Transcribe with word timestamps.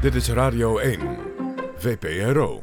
Dit 0.00 0.14
is 0.14 0.28
Radio 0.28 0.78
1, 0.78 1.00
VPRO. 1.76 2.60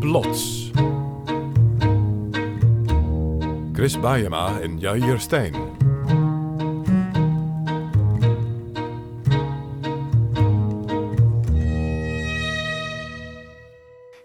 Plots. 0.00 0.70
Chris 3.72 4.00
Baiema 4.00 4.60
en 4.60 4.78
Jair 4.78 5.20
Stijn. 5.20 5.54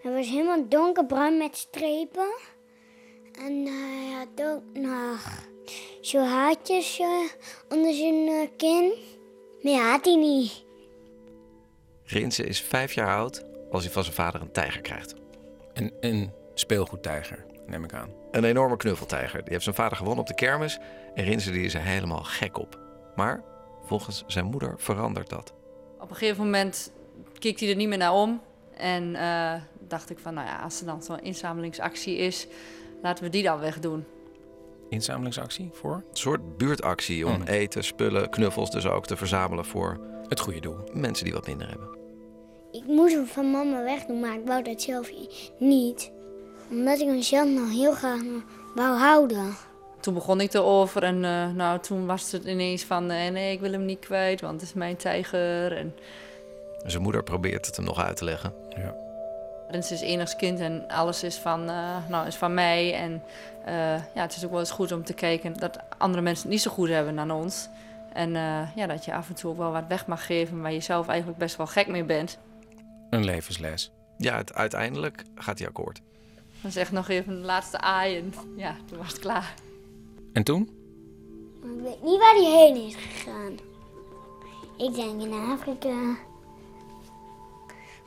Het 0.02 0.12
was 0.12 0.28
helemaal 0.28 0.68
donkerbruin 0.68 1.38
met 1.38 1.56
strepen. 1.56 2.34
En 3.32 3.66
eh, 3.66 3.72
hij 3.72 4.10
had 4.18 4.48
ook 4.48 4.62
nog 4.72 5.48
zo 6.00 6.18
haartjes 6.18 6.98
eh, 6.98 7.06
onder 7.68 7.94
zijn 7.94 8.28
eh, 8.28 8.48
kin. 8.56 9.09
Meer 9.62 9.90
had 9.90 10.04
hij 10.04 10.16
niet. 10.16 10.64
Rinse 12.04 12.44
is 12.44 12.60
vijf 12.60 12.92
jaar 12.92 13.16
oud 13.16 13.44
als 13.70 13.82
hij 13.82 13.92
van 13.92 14.02
zijn 14.02 14.14
vader 14.14 14.40
een 14.40 14.52
tijger 14.52 14.80
krijgt. 14.80 15.14
Een, 15.72 15.92
een 16.00 16.32
speelgoedtijger, 16.54 17.46
neem 17.66 17.84
ik 17.84 17.92
aan. 17.92 18.10
Een 18.30 18.44
enorme 18.44 18.76
knuffeltijger. 18.76 19.42
Die 19.42 19.52
heeft 19.52 19.64
zijn 19.64 19.74
vader 19.74 19.96
gewonnen 19.96 20.20
op 20.20 20.26
de 20.26 20.34
kermis. 20.34 20.78
En 21.14 21.24
Rinse 21.24 21.50
die 21.50 21.64
is 21.64 21.74
er 21.74 21.80
helemaal 21.80 22.22
gek 22.22 22.58
op. 22.58 22.78
Maar 23.16 23.44
volgens 23.84 24.24
zijn 24.26 24.44
moeder 24.44 24.74
verandert 24.76 25.28
dat. 25.28 25.52
Op 26.00 26.10
een 26.10 26.16
gegeven 26.16 26.44
moment 26.44 26.92
keek 27.38 27.60
hij 27.60 27.68
er 27.68 27.76
niet 27.76 27.88
meer 27.88 27.98
naar 27.98 28.14
om. 28.14 28.40
En 28.76 29.14
eh, 29.14 29.54
dacht 29.88 30.10
ik 30.10 30.18
van, 30.18 30.34
nou 30.34 30.46
ja, 30.46 30.56
als 30.62 30.80
er 30.80 30.86
dan 30.86 31.02
zo'n 31.02 31.22
inzamelingsactie 31.22 32.16
is, 32.16 32.46
laten 33.02 33.24
we 33.24 33.30
die 33.30 33.42
dan 33.42 33.58
wegdoen. 33.58 34.04
Inzamelingsactie 34.90 35.70
voor 35.72 35.94
Een 35.94 36.16
soort 36.16 36.56
buurtactie 36.56 37.26
om 37.26 37.32
Hmm. 37.34 37.42
eten, 37.42 37.84
spullen, 37.84 38.30
knuffels 38.30 38.70
dus 38.70 38.86
ook 38.86 39.06
te 39.06 39.16
verzamelen 39.16 39.64
voor 39.64 40.00
het 40.28 40.40
goede 40.40 40.60
doel. 40.60 40.76
mensen 40.92 41.24
die 41.24 41.34
wat 41.34 41.46
minder 41.46 41.68
hebben. 41.68 41.88
Ik 42.72 42.84
moest 42.86 43.14
hem 43.14 43.26
van 43.26 43.50
mama 43.50 43.82
wegdoen, 43.82 44.20
maar 44.20 44.34
ik 44.34 44.46
wou 44.46 44.62
dat 44.62 44.82
zelf 44.82 45.10
niet. 45.58 46.10
Omdat 46.70 47.00
ik 47.00 47.06
hem 47.06 47.22
zelf 47.22 47.48
nog 47.48 47.70
heel 47.70 47.92
graag 47.92 48.20
wou 48.74 48.98
houden. 48.98 49.46
Toen 50.00 50.14
begon 50.14 50.40
ik 50.40 50.52
erover 50.54 51.02
en 51.02 51.24
eh, 51.24 51.50
nou, 51.54 51.80
toen 51.80 52.06
was 52.06 52.32
het 52.32 52.44
ineens 52.44 52.84
van, 52.84 53.10
eh, 53.10 53.30
nee, 53.30 53.52
ik 53.52 53.60
wil 53.60 53.72
hem 53.72 53.84
niet 53.84 53.98
kwijt, 53.98 54.40
want 54.40 54.60
het 54.60 54.62
is 54.70 54.74
mijn 54.74 54.96
tijger. 54.96 55.76
En 55.76 55.94
zijn 56.86 57.02
moeder 57.02 57.22
probeert 57.22 57.66
het 57.66 57.76
hem 57.76 57.84
nog 57.84 57.98
uit 57.98 58.16
te 58.16 58.24
leggen. 58.24 58.52
Ja. 58.76 58.94
Rens 59.70 59.90
is 59.92 60.00
enigskind 60.00 60.60
en 60.60 60.88
alles 60.88 61.22
is 61.22 61.36
van, 61.36 61.68
eh, 61.68 62.08
nou, 62.08 62.26
is 62.26 62.36
van 62.36 62.54
mij. 62.54 62.94
En 62.94 63.22
eh, 63.64 64.14
ja, 64.14 64.22
het 64.22 64.36
is 64.36 64.44
ook 64.44 64.50
wel 64.50 64.60
eens 64.60 64.70
goed 64.70 64.92
om 64.92 65.04
te 65.04 65.12
kijken 65.12 65.52
dat 65.58 65.78
andere 65.98 66.22
mensen 66.22 66.42
het 66.42 66.52
niet 66.52 66.62
zo 66.62 66.70
goed 66.70 66.88
hebben 66.88 67.16
dan 67.16 67.30
ons. 67.30 67.68
En 68.12 68.36
eh, 68.36 68.76
ja, 68.76 68.86
dat 68.86 69.04
je 69.04 69.14
af 69.14 69.28
en 69.28 69.34
toe 69.34 69.50
ook 69.50 69.56
wel 69.56 69.72
wat 69.72 69.86
weg 69.88 70.06
mag 70.06 70.26
geven 70.26 70.60
waar 70.60 70.72
je 70.72 70.80
zelf 70.80 71.08
eigenlijk 71.08 71.38
best 71.38 71.56
wel 71.56 71.66
gek 71.66 71.86
mee 71.86 72.04
bent. 72.04 72.38
Een 73.10 73.24
levensles. 73.24 73.90
Ja, 74.16 74.36
het, 74.36 74.54
uiteindelijk 74.54 75.24
gaat 75.34 75.58
hij 75.58 75.68
akkoord. 75.68 76.00
Dan 76.62 76.70
zeg 76.70 76.92
nog 76.92 77.08
even 77.08 77.32
een 77.32 77.44
laatste 77.44 77.78
aai 77.78 78.16
en 78.16 78.34
ja, 78.56 78.76
toen 78.86 78.98
was 78.98 79.12
het 79.12 79.18
klaar. 79.18 79.54
En 80.32 80.42
toen? 80.42 80.62
Ik 81.62 81.82
weet 81.82 82.02
niet 82.02 82.18
waar 82.18 82.34
hij 82.34 82.66
heen 82.66 82.86
is 82.86 82.94
gegaan. 82.94 83.52
Ik 84.76 84.94
denk 84.94 85.22
in 85.22 85.32
Afrika. 85.32 86.28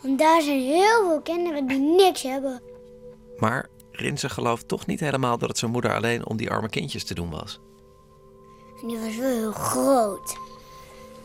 Want 0.03 0.19
daar 0.19 0.41
zijn 0.41 0.59
heel 0.59 1.07
veel 1.07 1.21
kinderen 1.21 1.67
die 1.67 1.79
niks 1.79 2.21
hebben. 2.21 2.61
Maar 3.37 3.69
Rinse 3.91 4.29
gelooft 4.29 4.67
toch 4.67 4.85
niet 4.85 4.99
helemaal 4.99 5.37
dat 5.37 5.49
het 5.49 5.57
zijn 5.57 5.71
moeder 5.71 5.95
alleen 5.95 6.27
om 6.27 6.37
die 6.37 6.51
arme 6.51 6.69
kindjes 6.69 7.03
te 7.03 7.13
doen 7.13 7.29
was. 7.29 7.59
En 8.81 8.87
die 8.87 8.99
was 8.99 9.17
wel 9.17 9.29
heel 9.29 9.51
groot. 9.51 10.37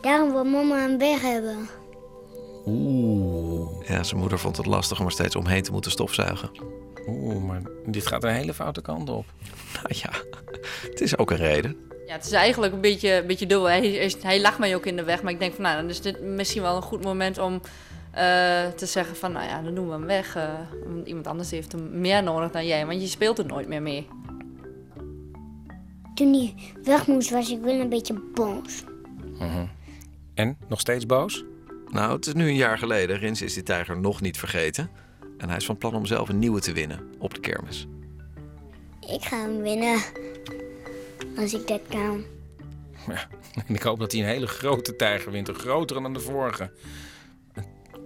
Daarom 0.01 0.31
wil 0.31 0.43
mama 0.43 0.79
hem 0.79 0.97
weg 0.97 1.21
hebben. 1.21 1.69
Oeh. 2.65 3.87
Ja, 3.87 4.03
zijn 4.03 4.19
moeder 4.19 4.39
vond 4.39 4.57
het 4.57 4.65
lastig 4.65 4.99
om 4.99 5.05
er 5.05 5.11
steeds 5.11 5.35
omheen 5.35 5.63
te 5.63 5.71
moeten 5.71 5.91
stofzuigen. 5.91 6.49
Oeh, 7.07 7.43
maar 7.43 7.61
dit 7.85 8.07
gaat 8.07 8.23
een 8.23 8.33
hele 8.33 8.53
foute 8.53 8.81
kant 8.81 9.09
op. 9.09 9.25
Nou 9.73 9.87
ja, 9.87 10.09
het 10.89 11.01
is 11.01 11.17
ook 11.17 11.31
een 11.31 11.37
reden. 11.37 11.89
Ja, 12.05 12.13
het 12.13 12.25
is 12.25 12.31
eigenlijk 12.31 12.73
een 12.73 12.81
beetje, 12.81 13.11
een 13.13 13.27
beetje 13.27 13.45
dubbel. 13.45 13.67
Hij, 13.67 13.89
hij, 13.89 14.13
hij 14.21 14.41
lag 14.41 14.59
mij 14.59 14.75
ook 14.75 14.85
in 14.85 14.95
de 14.95 15.03
weg, 15.03 15.21
maar 15.21 15.31
ik 15.31 15.39
denk 15.39 15.53
van 15.53 15.63
nou, 15.63 15.75
dan 15.75 15.89
is 15.89 16.01
dit 16.01 16.21
misschien 16.21 16.61
wel 16.61 16.75
een 16.75 16.81
goed 16.81 17.03
moment 17.03 17.37
om 17.37 17.61
eh, 18.11 18.67
te 18.67 18.85
zeggen 18.85 19.15
van 19.15 19.31
nou 19.31 19.45
ja, 19.45 19.61
dan 19.61 19.75
doen 19.75 19.85
we 19.85 19.91
hem 19.91 20.05
weg. 20.05 20.37
want 20.85 21.07
iemand 21.07 21.27
anders 21.27 21.51
heeft 21.51 21.71
hem 21.71 21.99
meer 21.99 22.23
nodig 22.23 22.51
dan 22.51 22.67
jij, 22.67 22.85
want 22.85 23.01
je 23.01 23.07
speelt 23.07 23.39
er 23.39 23.45
nooit 23.45 23.67
meer 23.67 23.81
mee. 23.81 24.07
Toen 26.13 26.33
hij 26.33 26.53
weg 26.83 27.07
moest, 27.07 27.29
was 27.29 27.51
ik 27.51 27.61
wel 27.61 27.79
een 27.79 27.89
beetje 27.89 28.21
boos. 28.33 28.83
En? 30.33 30.57
Nog 30.67 30.79
steeds 30.79 31.05
boos? 31.05 31.45
Nou, 31.89 32.15
het 32.15 32.27
is 32.27 32.33
nu 32.33 32.47
een 32.47 32.55
jaar 32.55 32.77
geleden. 32.77 33.17
Rins 33.17 33.41
is 33.41 33.53
die 33.53 33.63
tijger 33.63 33.99
nog 33.99 34.21
niet 34.21 34.37
vergeten. 34.37 34.89
En 35.37 35.47
hij 35.47 35.57
is 35.57 35.65
van 35.65 35.77
plan 35.77 35.95
om 35.95 36.05
zelf 36.05 36.29
een 36.29 36.39
nieuwe 36.39 36.59
te 36.59 36.73
winnen 36.73 36.99
op 37.17 37.33
de 37.33 37.39
kermis. 37.39 37.87
Ik 38.99 39.23
ga 39.23 39.41
hem 39.41 39.61
winnen. 39.61 40.01
Als 41.37 41.53
ik 41.53 41.67
dat 41.67 41.81
kan. 41.89 42.23
Ja. 43.07 43.27
En 43.67 43.75
ik 43.75 43.81
hoop 43.81 43.99
dat 43.99 44.11
hij 44.11 44.21
een 44.21 44.27
hele 44.27 44.47
grote 44.47 44.95
tijger 44.95 45.31
wint. 45.31 45.47
Een 45.47 45.55
grotere 45.55 46.01
dan 46.01 46.13
de 46.13 46.19
vorige. 46.19 46.71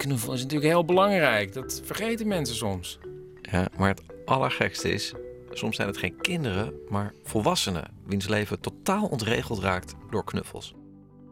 Knuffel 0.03 0.33
is 0.33 0.41
natuurlijk 0.41 0.71
heel 0.71 0.85
belangrijk. 0.85 1.53
Dat 1.53 1.81
vergeten 1.83 2.27
mensen 2.27 2.55
soms. 2.55 2.99
Ja, 3.41 3.67
maar 3.77 3.89
het 3.89 4.01
allergekste 4.25 4.91
is, 4.91 5.13
soms 5.51 5.75
zijn 5.75 5.87
het 5.87 5.97
geen 5.97 6.21
kinderen, 6.21 6.73
maar 6.89 7.13
volwassenen 7.23 7.91
wiens 8.05 8.27
leven 8.27 8.59
totaal 8.59 9.05
ontregeld 9.05 9.59
raakt 9.59 9.93
door 10.09 10.23
knuffels. 10.23 10.73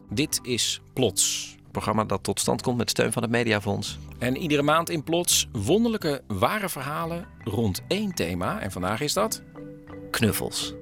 Dit 0.09 0.39
is 0.43 0.81
Plots. 0.93 1.55
Een 1.65 1.71
programma 1.71 2.03
dat 2.03 2.23
tot 2.23 2.39
stand 2.39 2.61
komt 2.61 2.77
met 2.77 2.89
steun 2.89 3.11
van 3.11 3.21
het 3.21 3.31
Mediafonds. 3.31 3.97
En 4.19 4.37
iedere 4.37 4.61
maand 4.61 4.89
in 4.89 5.03
Plots 5.03 5.47
wonderlijke, 5.51 6.21
ware 6.27 6.69
verhalen 6.69 7.27
rond 7.43 7.81
één 7.87 8.13
thema. 8.13 8.59
En 8.59 8.71
vandaag 8.71 9.01
is 9.01 9.13
dat... 9.13 9.43
Knuffels. 10.11 10.73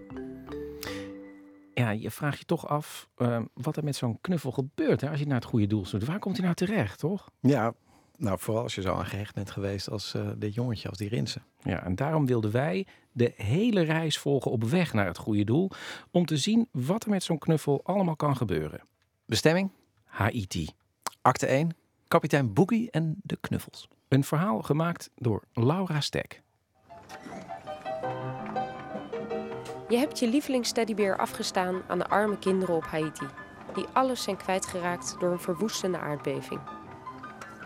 Ja, 1.80 1.90
je 1.90 2.12
vraagt 2.12 2.40
je 2.40 2.46
toch 2.46 2.68
af 2.68 3.10
eh, 3.16 3.42
wat 3.54 3.78
er 3.78 3.84
met 3.84 3.96
zo'n 3.96 4.22
knuffel 4.22 4.52
gebeurt 4.52 5.02
hè, 5.02 5.10
als 5.10 5.20
je 5.20 5.26
naar 5.26 5.36
het 5.36 5.46
goede 5.46 5.68
doel 5.68 5.86
zoekt. 5.86 6.06
Waar 6.06 6.20
komt 6.20 6.36
hij 6.36 6.44
nou 6.44 6.56
terecht, 6.56 7.00
toch? 7.00 7.30
Ja, 7.40 7.74
nou 8.18 8.40
vooral 8.40 8.64
als 8.64 8.76
je 8.76 8.82
zo 8.82 8.94
aangehecht 8.94 9.36
bent 9.36 9.52
geweest 9.52 9.90
als 9.90 10.14
eh, 10.14 10.30
dit 10.38 10.54
jongetje, 10.54 10.90
als 10.90 10.98
die 10.98 11.10
Rinsen. 11.10 11.44
Ja, 11.64 11.84
en 11.84 11.96
daarom 11.96 12.26
wilden 12.26 12.52
wij 12.52 12.88
de 13.12 13.34
hele 13.36 13.82
reis 13.82 14.18
volgen 14.18 14.52
op 14.52 14.64
weg 14.64 14.94
naar 14.94 15.06
het 15.06 15.18
goede 15.18 15.44
doel. 15.44 15.72
Om 16.12 16.26
te 16.26 16.38
zien 16.38 16.68
wat 16.72 17.04
er 17.04 17.10
met 17.10 17.24
zo'n 17.24 17.38
knuffel 17.38 17.82
allemaal 17.84 18.16
kan 18.16 18.38
gebeuren. 18.38 18.82
Bestemming? 19.26 19.72
Haiti. 20.04 20.70
Acte 21.22 21.46
1. 21.46 21.76
Kapitein 22.08 22.54
Boogie 22.54 22.92
en 22.92 23.16
de 23.24 23.38
knuffels. 23.42 23.88
Een 24.08 24.24
verhaal 24.24 24.62
gemaakt 24.62 25.10
door 25.16 25.44
Laura 25.54 26.02
Stek. 26.02 26.42
Je 29.90 29.98
hebt 29.98 30.20
je 30.20 30.28
lievelingsteddybeer 30.28 31.18
afgestaan 31.18 31.82
aan 31.88 32.00
de 32.00 32.08
arme 32.08 32.38
kinderen 32.38 32.76
op 32.76 32.84
Haiti, 32.84 33.26
die 33.74 33.86
alles 33.94 34.24
zijn 34.24 34.38
kwijtgeraakt 34.38 35.16
door 35.20 35.32
een 35.32 35.40
verwoestende 35.40 35.98
aardbeving. 35.98 36.60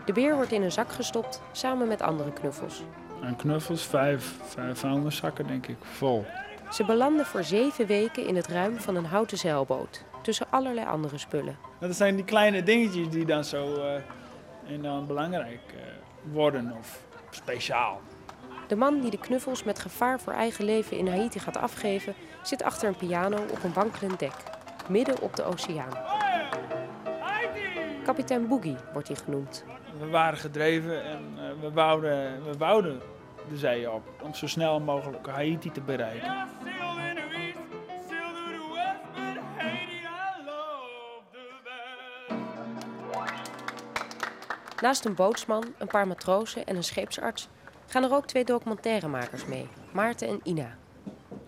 De 0.05 0.13
beer 0.13 0.35
wordt 0.35 0.51
in 0.51 0.61
een 0.61 0.71
zak 0.71 0.91
gestopt 0.91 1.41
samen 1.51 1.87
met 1.87 2.01
andere 2.01 2.33
knuffels. 2.33 2.83
Aan 3.21 3.35
knuffels, 3.35 3.85
vijf, 3.85 4.35
vijf 4.43 4.79
vuilniszakken 4.79 5.47
denk 5.47 5.67
ik, 5.67 5.77
vol. 5.81 6.25
Ze 6.71 6.85
belanden 6.85 7.25
voor 7.25 7.43
zeven 7.43 7.85
weken 7.85 8.27
in 8.27 8.35
het 8.35 8.47
ruim 8.47 8.79
van 8.79 8.95
een 8.95 9.05
houten 9.05 9.37
zeilboot, 9.37 10.03
tussen 10.21 10.47
allerlei 10.49 10.87
andere 10.87 11.17
spullen. 11.17 11.57
Dat 11.79 11.95
zijn 11.95 12.15
die 12.15 12.25
kleine 12.25 12.63
dingetjes 12.63 13.09
die 13.09 13.25
dan 13.25 13.43
zo 13.43 13.75
eh, 13.75 14.73
en 14.73 14.81
dan 14.81 15.07
belangrijk 15.07 15.61
eh, 15.67 15.81
worden 16.31 16.75
of 16.79 16.99
speciaal. 17.29 18.01
De 18.73 18.79
man 18.79 18.99
die 18.99 19.11
de 19.11 19.17
knuffels 19.17 19.63
met 19.63 19.79
gevaar 19.79 20.19
voor 20.19 20.33
eigen 20.33 20.65
leven 20.65 20.97
in 20.97 21.07
Haiti 21.07 21.39
gaat 21.39 21.57
afgeven, 21.57 22.13
zit 22.41 22.63
achter 22.63 22.87
een 22.87 22.95
piano 22.95 23.37
op 23.51 23.63
een 23.63 23.73
wankelend 23.73 24.19
dek, 24.19 24.33
midden 24.87 25.21
op 25.21 25.35
de 25.35 25.43
oceaan. 25.43 25.89
Kapitein 28.03 28.47
Boogie 28.47 28.75
wordt 28.93 29.07
hij 29.07 29.17
genoemd. 29.17 29.63
We 29.99 30.07
waren 30.07 30.37
gedreven 30.37 31.03
en 31.03 31.33
eh, 31.37 31.61
we, 31.61 31.71
wouden, 31.71 32.43
we 32.43 32.57
wouden 32.57 33.01
de 33.49 33.57
zee 33.57 33.91
op 33.91 34.03
om 34.21 34.33
zo 34.33 34.47
snel 34.47 34.79
mogelijk 34.79 35.27
Haiti 35.27 35.71
te 35.71 35.81
bereiken. 35.81 36.47
Naast 44.81 45.05
een 45.05 45.15
bootsman, 45.15 45.63
een 45.77 45.87
paar 45.87 46.07
matrozen 46.07 46.65
en 46.65 46.75
een 46.75 46.83
scheepsarts 46.83 47.49
gaan 47.93 48.03
er 48.03 48.13
ook 48.13 48.27
twee 48.27 48.43
documentairemakers 48.43 49.45
mee, 49.45 49.67
Maarten 49.91 50.27
en 50.27 50.39
Ina. 50.43 50.75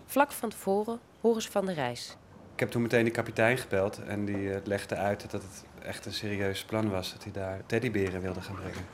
Vlak 0.04 0.32
van 0.32 0.48
tevoren 0.48 0.98
horen 1.20 1.42
ze 1.42 1.50
van 1.50 1.66
de 1.66 1.72
reis. 1.72 2.16
Ik 2.52 2.60
heb 2.60 2.70
toen 2.70 2.82
meteen 2.82 3.04
de 3.04 3.10
kapitein 3.10 3.58
gebeld 3.58 4.04
en 4.04 4.24
die 4.24 4.52
eh, 4.52 4.60
legde 4.64 4.94
uit 4.94 5.30
dat 5.30 5.42
het 5.42 5.64
echt 5.82 6.06
een 6.06 6.12
serieus 6.12 6.64
plan 6.64 6.90
was 6.90 7.12
dat 7.12 7.22
hij 7.22 7.32
daar 7.32 7.60
teddyberen 7.66 8.20
wilde 8.20 8.40
gaan 8.40 8.54
brengen. 8.54 8.86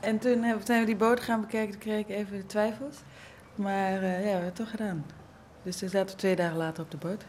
En 0.00 0.18
toen 0.18 0.42
hebben 0.42 0.66
zijn 0.66 0.80
we 0.80 0.86
die 0.86 0.96
boot 0.96 1.20
gaan 1.20 1.40
bekijken, 1.40 1.70
toen 1.70 1.80
kreeg 1.80 2.00
ik 2.00 2.08
even 2.08 2.36
de 2.36 2.46
twijfels. 2.46 2.96
Maar 3.54 4.02
eh, 4.02 4.02
ja, 4.02 4.18
we 4.18 4.28
hebben 4.28 4.44
het 4.44 4.56
toch 4.56 4.70
gedaan. 4.70 5.06
Dus 5.62 5.76
toen 5.76 5.88
zaten 5.88 6.10
we 6.10 6.20
twee 6.20 6.36
dagen 6.36 6.56
later 6.56 6.82
op 6.82 6.90
de 6.90 6.96
boot. 6.96 7.24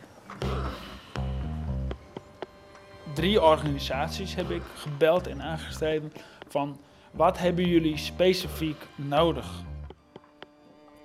drie 3.14 3.42
organisaties 3.42 4.36
heb 4.36 4.50
ik 4.50 4.62
gebeld 4.76 5.28
en 5.28 5.42
aangeschreven 5.42 6.14
van 6.48 6.80
wat 7.12 7.38
hebben 7.38 7.68
jullie 7.68 7.98
specifiek 7.98 8.88
nodig? 8.96 9.64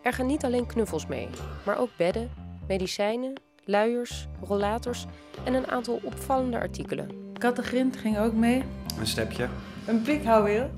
Er 0.03 0.13
gaan 0.13 0.27
niet 0.27 0.45
alleen 0.45 0.67
knuffels 0.67 1.07
mee, 1.07 1.29
maar 1.65 1.79
ook 1.79 1.91
bedden, 1.97 2.31
medicijnen, 2.69 3.41
luiers, 3.65 4.27
rollators 4.43 5.07
en 5.45 5.55
een 5.55 5.67
aantal 5.67 6.01
opvallende 6.03 6.59
artikelen. 6.59 7.11
Kattengrint 7.39 7.97
ging 7.97 8.19
ook 8.19 8.33
mee. 8.33 8.63
Een 8.99 9.07
stepje. 9.07 9.49
Een 9.87 10.03
pikhouweel. 10.03 10.71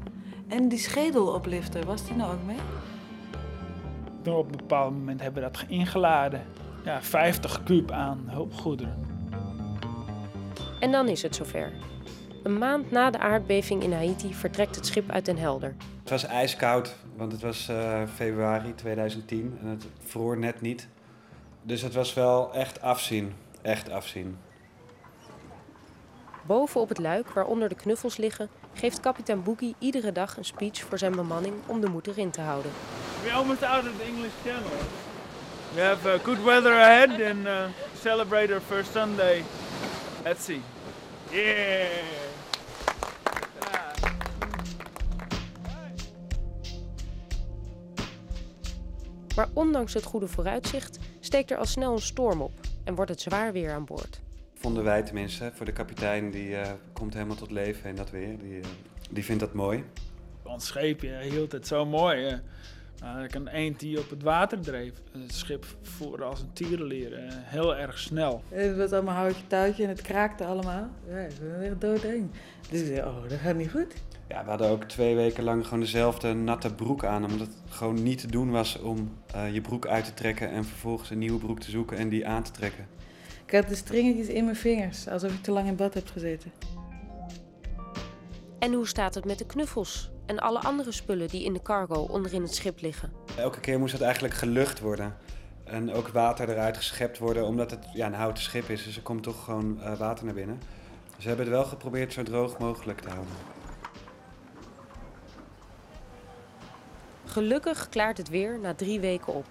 En 0.49 0.69
die 0.69 0.79
schedeloplifter, 0.79 1.85
was 1.87 2.07
die 2.07 2.17
nou 2.17 2.33
ook 2.33 2.45
mee? 2.47 2.59
Toen 4.23 4.35
op 4.35 4.51
een 4.51 4.57
bepaald 4.57 4.93
moment 4.93 5.21
hebben 5.21 5.43
we 5.43 5.51
dat 5.51 5.65
ingeladen. 5.69 6.43
Ja, 6.85 7.03
50 7.03 7.63
kuub 7.63 7.91
aan 7.91 8.25
hulpgoederen. 8.27 9.07
En 10.81 10.93
dan 10.93 11.09
is 11.09 11.23
het 11.23 11.35
zover. 11.35 11.73
Een 12.49 12.59
maand 12.59 12.91
na 12.91 13.11
de 13.11 13.19
aardbeving 13.19 13.83
in 13.83 13.93
Haiti 13.93 14.35
vertrekt 14.35 14.75
het 14.75 14.87
schip 14.87 15.11
uit 15.11 15.25
Den 15.25 15.39
Helder. 15.39 15.75
Het 16.01 16.11
was 16.11 16.25
ijskoud, 16.25 16.95
want 17.17 17.33
het 17.33 17.41
was 17.41 17.69
eh, 17.69 18.03
februari 18.15 18.75
2010 18.75 19.59
en 19.63 19.69
het 19.69 19.87
vroor 20.05 20.39
net 20.39 20.61
niet. 20.61 20.89
Dus 21.63 21.83
het 21.83 21.95
was 21.95 22.15
wel 22.15 22.53
echt 22.53 22.81
afzien. 22.81 23.35
Echt 23.63 23.91
afzien. 23.91 24.39
Boven 26.43 26.81
op 26.81 26.89
het 26.89 26.99
luik 26.99 27.31
waaronder 27.31 27.69
de 27.69 27.75
knuffels 27.75 28.17
liggen, 28.17 28.49
geeft 28.75 29.01
kapitein 29.01 29.43
Boogie 29.43 29.75
iedere 29.79 30.13
dag 30.13 30.37
een 30.37 30.45
speech 30.45 30.81
voor 30.81 30.99
zijn 30.99 31.13
bemanning 31.13 31.55
om 31.67 31.81
de 31.81 31.89
moed 31.89 32.07
erin 32.07 32.31
te 32.31 32.41
houden. 32.41 32.71
We're 33.23 33.37
almost 33.37 33.63
out 33.63 33.85
of 33.85 33.97
the 33.97 34.05
English 34.05 34.33
Channel. 34.45 34.79
We 35.75 35.81
have 35.81 36.09
uh, 36.09 36.25
good 36.25 36.45
weather 36.45 36.73
ahead 36.73 37.11
and 37.11 37.47
uh, 37.47 37.65
celebrate 38.01 38.53
our 38.53 38.63
first 38.63 38.93
Sunday 38.93 39.43
at 40.25 40.41
sea. 40.41 40.61
Yeah! 41.31 42.28
Maar 49.39 49.49
ondanks 49.53 49.95
het 49.95 50.05
goede 50.05 50.29
vooruitzicht 50.29 50.99
steekt 51.21 51.51
er 51.51 51.57
al 51.57 51.65
snel 51.65 51.93
een 51.93 52.01
storm 52.01 52.41
op 52.41 52.53
en 52.85 52.95
wordt 52.95 53.11
het 53.11 53.21
zwaar 53.21 53.53
weer 53.53 53.73
aan 53.73 53.85
boord. 53.85 54.21
Vonden 54.55 54.85
wij 54.85 55.03
tenminste. 55.03 55.51
Voor 55.55 55.67
de 55.67 55.73
kapitein, 55.73 56.31
die 56.31 56.57
eh, 56.57 56.71
komt 56.93 57.15
helemaal 57.15 57.37
tot 57.37 57.51
leven 57.51 57.91
in 57.91 57.97
dat 57.97 58.11
weer. 58.11 58.39
Die, 58.39 58.61
eh, 58.61 58.67
die 59.11 59.25
vindt 59.25 59.41
dat 59.41 59.55
mooi. 59.55 59.85
Ons 60.43 60.67
scheepje 60.67 61.19
hield 61.23 61.53
het 61.53 61.67
zo 61.67 61.87
mooi. 61.87 62.41
Nou, 63.01 63.25
ik 63.25 63.35
een 63.35 63.49
eend 63.49 63.81
die 63.81 63.99
op 63.99 64.11
het 64.11 64.23
water 64.23 64.61
dreef. 64.61 64.93
Het 65.13 65.33
schip 65.33 65.65
voerde 65.83 66.25
als 66.25 66.41
een 66.41 66.53
tierenlier. 66.53 67.15
eh, 67.15 67.25
heel 67.31 67.77
erg 67.77 67.99
snel. 67.99 68.43
Het 68.49 68.77
was 68.77 68.93
allemaal 68.93 69.15
houtje 69.15 69.47
touwtje 69.47 69.83
en 69.83 69.89
het 69.89 70.03
kraakte 70.03 70.45
allemaal. 70.45 70.89
Ja, 71.09 71.19
ik 71.19 71.39
ben 71.41 71.63
echt 71.63 71.81
doodeng. 71.81 72.31
Dus 72.71 72.81
ik 72.81 72.87
zei, 72.87 73.01
oh, 73.01 73.29
dat 73.29 73.39
gaat 73.39 73.57
niet 73.57 73.71
goed. 73.71 73.95
Ja, 74.29 74.45
we 74.45 74.49
hadden 74.49 74.69
ook 74.69 74.85
twee 74.85 75.15
weken 75.15 75.45
lang 75.45 75.65
gewoon 75.65 75.81
dezelfde 75.81 76.35
natte 76.35 76.75
broek 76.75 77.05
aan. 77.05 77.25
Omdat 77.25 77.47
het 77.47 77.57
gewoon 77.69 78.03
niet 78.03 78.19
te 78.19 78.27
doen 78.27 78.51
was 78.51 78.79
om 78.79 79.13
eh, 79.35 79.53
je 79.55 79.61
broek 79.61 79.87
uit 79.87 80.05
te 80.05 80.15
trekken 80.15 80.51
en 80.51 80.65
vervolgens 80.65 81.11
een 81.11 81.19
nieuwe 81.19 81.39
broek 81.39 81.61
te 81.61 81.71
zoeken 81.71 81.97
en 81.97 82.09
die 82.09 82.27
aan 82.27 82.43
te 82.43 82.51
trekken. 82.51 82.87
Ik 83.47 83.55
had 83.55 83.69
de 83.69 83.75
stringetjes 83.75 84.27
in 84.27 84.45
mijn 84.45 84.57
vingers, 84.57 85.09
alsof 85.09 85.33
ik 85.33 85.43
te 85.43 85.51
lang 85.51 85.67
in 85.67 85.77
bad 85.77 85.95
heb 85.95 86.09
gezeten. 86.09 86.53
En 88.59 88.73
hoe 88.73 88.87
staat 88.87 89.15
het 89.15 89.25
met 89.25 89.39
de 89.39 89.47
knuffels 89.47 90.11
en 90.27 90.39
alle 90.39 90.59
andere 90.59 90.93
spullen 90.93 91.29
die 91.29 91.45
in 91.45 91.53
de 91.53 91.63
cargo 91.63 91.95
onderin 91.95 92.43
het 92.43 92.55
schip 92.55 92.81
liggen? 92.81 93.13
Elke 93.37 93.61
keer 93.61 93.79
moest 93.79 93.93
het 93.93 94.03
eigenlijk 94.03 94.35
gelucht 94.35 94.81
worden. 94.81 95.17
En 95.65 95.93
ook 95.93 96.09
water 96.09 96.49
eruit 96.49 96.77
geschept 96.77 97.19
worden, 97.19 97.45
omdat 97.45 97.71
het 97.71 97.87
ja, 97.95 98.07
een 98.07 98.15
houten 98.15 98.43
schip 98.43 98.69
is. 98.69 98.85
Dus 98.85 98.97
er 98.97 99.03
komt 99.03 99.23
toch 99.23 99.45
gewoon 99.45 99.83
eh, 99.83 99.99
water 99.99 100.25
naar 100.25 100.35
binnen. 100.35 100.61
Dus 101.15 101.23
we 101.23 101.29
hebben 101.29 101.47
het 101.47 101.55
wel 101.55 101.65
geprobeerd 101.65 102.13
zo 102.13 102.23
droog 102.23 102.59
mogelijk 102.59 103.01
te 103.01 103.09
houden. 103.09 103.35
Gelukkig 107.29 107.89
klaart 107.89 108.19
het 108.19 108.29
weer 108.29 108.59
na 108.59 108.75
drie 108.75 109.01
weken 109.01 109.35
op. 109.35 109.45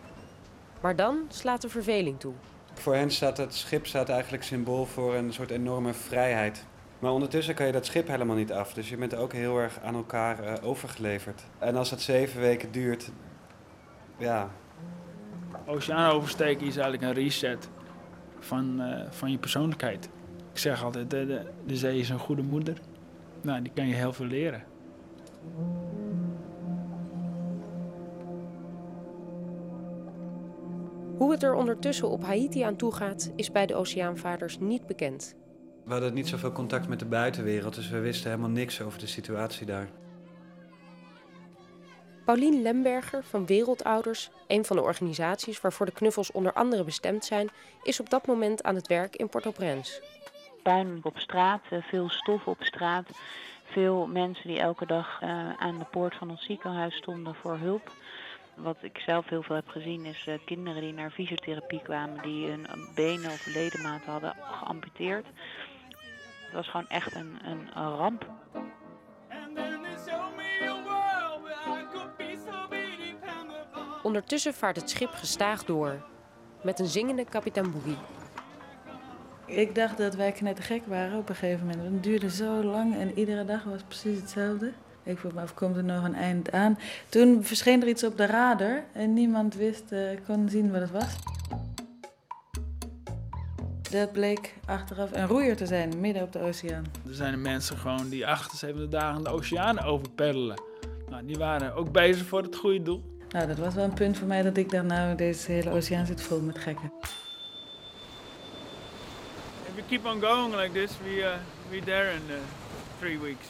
Maar 0.82 0.96
dan 0.96 1.18
slaat 1.30 1.62
de 1.62 1.70
verveling 1.70 2.20
toe. 2.20 2.34
Voor 2.74 2.96
hen 2.96 3.12
staat 3.12 3.38
het 3.38 3.54
schip 3.54 3.88
staat 3.88 4.10
eigenlijk 4.10 4.44
symbool 4.44 4.86
voor 4.86 5.16
een 5.16 5.34
soort 5.34 5.52
enorme 5.52 5.94
vrijheid. 5.94 6.66
Maar 7.00 7.12
ondertussen 7.12 7.56
kan 7.56 7.66
je 7.66 7.72
dat 7.72 7.86
schip 7.86 8.08
helemaal 8.08 8.36
niet 8.36 8.52
af. 8.52 8.74
Dus 8.74 8.90
je 8.90 8.98
bent 8.98 9.16
ook 9.16 9.34
heel 9.34 9.58
erg 9.58 9.80
aan 9.84 9.96
elkaar 9.96 10.40
eh, 10.40 10.68
overgeleverd. 10.68 11.44
En 11.60 11.76
als 11.76 11.90
dat 11.90 12.02
zeven 12.02 12.42
weken 12.42 12.72
duurt, 12.72 13.12
ja, 14.18 14.50
Oceaan 15.66 16.12
oversteken 16.12 16.68
is 16.68 16.78
eigenlijk 16.78 17.04
een 17.04 17.24
reset 17.24 17.70
van, 18.40 18.82
eh, 18.82 19.06
van 19.10 19.32
je 19.32 19.38
persoonlijkheid. 19.38 20.10
Ik 20.52 20.58
zeg 20.58 20.84
altijd, 20.84 21.10
de, 21.10 21.26
de, 21.26 21.42
de 21.66 21.76
zee 21.76 22.00
is 22.00 22.10
een 22.10 22.20
goede 22.20 22.42
moeder. 22.42 22.78
Nou, 23.42 23.62
die 23.62 23.72
kan 23.76 23.88
je 23.88 23.96
heel 23.96 24.14
veel 24.14 24.26
leren. 24.26 24.64
Hoe 31.18 31.32
het 31.32 31.44
er 31.44 31.54
ondertussen 31.54 32.10
op 32.10 32.24
Haiti 32.24 32.62
aan 32.62 32.76
toe 32.76 32.94
gaat, 32.94 33.32
is 33.36 33.52
bij 33.52 33.66
de 33.66 33.76
oceaanvaarders 33.76 34.60
niet 34.60 34.88
bekend. 34.88 35.36
we 35.86 35.92
hadden 35.92 36.14
niet 36.14 36.28
zoveel 36.28 36.52
contact 36.52 36.88
met 36.88 37.00
de 37.00 37.06
buitenwereld. 37.06 37.76
Dus 37.76 37.90
we 37.90 38.00
wisten 38.00 38.30
helemaal 38.30 38.50
niks 38.50 38.82
over 38.82 39.00
de 39.00 39.08
situatie 39.08 39.66
daar. 39.66 39.90
Paulien 42.26 42.62
Lemberger 42.62 43.24
van 43.24 43.46
Wereldouders, 43.46 44.30
een 44.48 44.66
van 44.66 44.76
de 44.76 44.82
organisaties 44.82 45.62
waarvoor 45.62 45.86
de 45.86 45.92
knuffels 45.92 46.32
onder 46.32 46.54
andere 46.54 46.84
bestemd 46.84 47.26
zijn, 47.26 47.50
is 47.84 48.00
op 48.00 48.10
dat 48.10 48.28
moment 48.28 48.64
aan 48.64 48.76
het 48.76 48.88
werk 48.88 49.16
in 49.16 49.30
Port-au-Prince. 49.30 50.02
puin 50.64 51.00
op 51.04 51.18
straat, 51.18 51.62
eh, 51.70 51.82
veel 51.82 52.10
stof 52.10 52.46
op 52.48 52.64
straat. 52.64 53.10
Veel 53.64 54.08
mensen 54.08 54.48
die 54.48 54.60
elke 54.60 54.86
dag 54.86 55.22
eh, 55.22 55.54
aan 55.58 55.78
de 55.78 55.86
poort 55.92 56.16
van 56.16 56.30
ons 56.30 56.46
ziekenhuis 56.46 56.96
stonden 56.96 57.36
voor 57.36 57.58
hulp. 57.58 57.92
Wat 58.58 58.78
ik 58.82 58.98
zelf 58.98 59.30
heel 59.30 59.44
veel 59.44 59.56
heb 59.56 59.68
gezien 59.68 60.06
is 60.06 60.28
eh, 60.28 60.34
kinderen 60.46 60.82
die 60.82 60.94
naar 60.94 61.12
fysiotherapie 61.12 61.82
kwamen 61.82 62.22
die 62.22 62.48
hun 62.48 62.68
benen 62.96 63.32
of 63.32 63.46
ledematen 63.46 64.12
hadden 64.12 64.36
geamputeerd. 64.42 65.26
Het 66.46 66.54
was 66.54 66.70
gewoon 66.70 66.88
echt 66.88 67.16
een, 67.16 67.40
een, 67.44 67.68
een 67.74 67.96
ramp. 67.96 68.30
Ondertussen 74.04 74.54
vaart 74.54 74.76
het 74.76 74.90
schip 74.90 75.12
gestaag 75.12 75.64
door, 75.64 76.06
met 76.64 76.80
een 76.80 76.86
zingende 76.86 77.26
kapitein 77.26 77.72
Boogie. 77.72 77.98
Ik 79.46 79.76
dacht 79.76 79.98
dat 79.98 80.16
wij 80.16 80.32
knettergek 80.32 80.86
waren 80.86 81.20
op 81.20 81.30
een 81.30 81.36
gegeven 81.36 81.68
moment. 81.68 81.94
Het 81.94 82.04
duurde 82.04 82.30
zo 82.30 82.64
lang 82.64 82.96
en 82.96 83.18
iedere 83.18 83.46
dag 83.46 83.64
was 83.64 83.84
precies 83.84 84.20
hetzelfde. 84.20 84.74
Ik 85.08 85.18
vroeg 85.18 85.34
me 85.34 85.42
af, 85.42 85.54
komt 85.54 85.78
er 85.78 85.84
nog 85.84 86.04
een 86.04 86.16
eind 86.16 86.52
aan? 86.52 86.80
Toen 87.10 87.44
verscheen 87.44 87.82
er 87.82 87.88
iets 87.88 88.04
op 88.04 88.18
de 88.18 88.26
radar 88.26 88.84
en 88.94 89.14
niemand 89.14 89.56
wist, 89.56 89.92
eh, 89.92 90.00
kon 90.26 90.50
zien 90.50 90.72
wat 90.72 90.82
het 90.82 90.92
was. 90.92 91.16
Dat 93.92 94.12
bleek 94.12 94.54
achteraf 94.66 95.10
een 95.14 95.28
roeier 95.28 95.56
te 95.56 95.66
zijn, 95.66 96.00
midden 96.00 96.24
op 96.24 96.32
de 96.32 96.40
oceaan. 96.40 96.86
Er 97.08 97.14
zijn 97.14 97.42
mensen 97.42 97.78
gewoon 97.78 98.10
die 98.10 98.28
78 98.28 98.88
dagen 98.88 99.24
de 99.24 99.30
oceaan 99.30 99.80
overpeddelen. 99.80 100.62
Nou, 101.10 101.26
die 101.26 101.38
waren 101.38 101.76
ook 101.76 101.92
bezig 101.92 102.26
voor 102.26 102.42
het 102.42 102.56
goede 102.56 102.84
doel. 102.84 103.04
Nou, 103.30 103.48
dat 103.48 103.58
was 103.58 103.74
wel 103.74 103.84
een 103.84 103.94
punt 103.94 104.18
voor 104.18 104.28
mij 104.28 104.42
dat 104.42 104.58
ik 104.58 104.70
dacht, 104.70 104.86
nou, 104.86 105.16
deze 105.16 105.52
hele 105.52 105.70
oceaan 105.70 106.06
zit 106.06 106.22
vol 106.22 106.40
met 106.40 106.58
gekken. 106.58 106.92
If 109.68 109.76
we 109.76 109.82
keep 109.88 110.06
on 110.06 110.22
going 110.22 110.56
like 110.56 110.72
this, 110.72 110.92
we 111.04 111.16
uh, 111.18 111.30
we 111.70 111.82
there 111.86 112.12
in 112.12 112.22
uh, 112.30 112.36
three 113.00 113.20
weeks. 113.20 113.48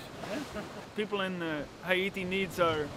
People 0.98 1.26
in 1.26 1.42
uh, 1.42 1.48
Haiti 1.82 2.24
needs 2.24 2.60
our 2.60 2.88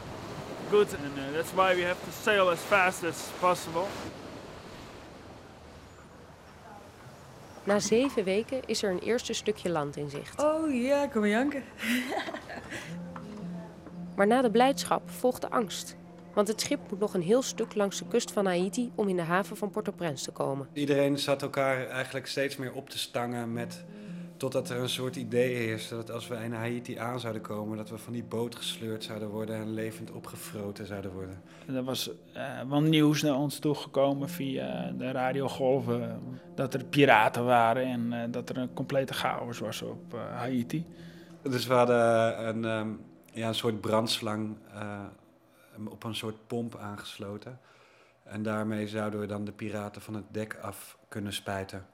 goods, 0.70 0.94
and 0.94 1.18
uh, 1.18 1.36
that's 1.36 1.52
why 1.52 1.74
we 1.74 1.82
have 1.82 2.02
to 2.04 2.10
sail 2.22 2.50
as 2.50 2.58
fast 2.58 3.04
as 3.04 3.30
possible. 3.40 3.86
Na 7.64 7.78
zeven 7.78 8.24
weken 8.24 8.60
is 8.66 8.82
er 8.82 8.90
een 8.90 8.98
eerste 8.98 9.32
stukje 9.32 9.70
land 9.70 9.96
in 9.96 10.10
zicht. 10.10 10.42
Oh 10.42 10.74
ja, 10.82 11.06
kom 11.06 11.20
maar 11.20 11.30
janken. 11.30 11.62
Maar 14.16 14.26
na 14.26 14.42
de 14.42 14.50
blijdschap 14.50 15.10
volgt 15.10 15.40
de 15.40 15.50
angst. 15.50 15.96
Want 16.34 16.48
het 16.48 16.60
schip 16.60 16.80
moet 16.90 16.98
nog 17.00 17.14
een 17.14 17.22
heel 17.22 17.42
stuk 17.42 17.74
langs 17.74 17.98
de 17.98 18.04
kust 18.08 18.32
van 18.32 18.46
Haiti 18.46 18.92
om 18.94 19.08
in 19.08 19.16
de 19.16 19.22
haven 19.22 19.56
van 19.56 19.70
Port-au-Prince 19.70 20.24
te 20.24 20.30
komen. 20.30 20.68
Iedereen 20.72 21.18
zat 21.18 21.42
elkaar 21.42 21.88
eigenlijk 21.88 22.26
steeds 22.26 22.56
meer 22.56 22.72
op 22.72 22.90
te 22.90 22.98
stangen 22.98 23.52
met... 23.52 23.84
Totdat 24.40 24.70
er 24.70 24.80
een 24.80 24.88
soort 24.88 25.16
idee 25.16 25.54
heerste 25.54 25.94
dat 25.94 26.10
als 26.10 26.28
we 26.28 26.34
in 26.34 26.52
Haiti 26.52 26.96
aan 26.96 27.20
zouden 27.20 27.42
komen... 27.42 27.76
dat 27.76 27.90
we 27.90 27.98
van 27.98 28.12
die 28.12 28.24
boot 28.24 28.56
gesleurd 28.56 29.04
zouden 29.04 29.28
worden 29.28 29.56
en 29.56 29.74
levend 29.74 30.10
opgefroten 30.10 30.86
zouden 30.86 31.12
worden. 31.12 31.42
En 31.66 31.74
er 31.74 31.84
was 31.84 32.10
eh, 32.32 32.60
wel 32.68 32.80
nieuws 32.80 33.22
naar 33.22 33.36
ons 33.36 33.58
toegekomen 33.58 34.28
via 34.28 34.92
de 34.98 35.10
radiogolven. 35.10 36.20
Dat 36.54 36.74
er 36.74 36.84
piraten 36.84 37.44
waren 37.44 37.84
en 37.84 38.12
eh, 38.12 38.32
dat 38.32 38.48
er 38.48 38.56
een 38.56 38.74
complete 38.74 39.14
chaos 39.14 39.58
was 39.58 39.82
op 39.82 40.14
eh, 40.14 40.36
Haiti. 40.36 40.86
Dus 41.42 41.66
we 41.66 41.74
hadden 41.74 42.46
een, 42.46 42.64
ehm, 42.64 42.88
ja, 43.32 43.48
een 43.48 43.54
soort 43.54 43.80
brandslang 43.80 44.56
op 45.88 46.04
een 46.04 46.14
soort 46.14 46.46
pomp 46.46 46.76
aangesloten. 46.76 47.60
En 48.24 48.42
daarmee 48.42 48.88
zouden 48.88 49.20
we 49.20 49.26
dan 49.26 49.44
de 49.44 49.52
piraten 49.52 50.02
van 50.02 50.14
het 50.14 50.26
dek 50.30 50.58
af 50.62 50.98
kunnen 51.08 51.32
spijten. 51.32 51.86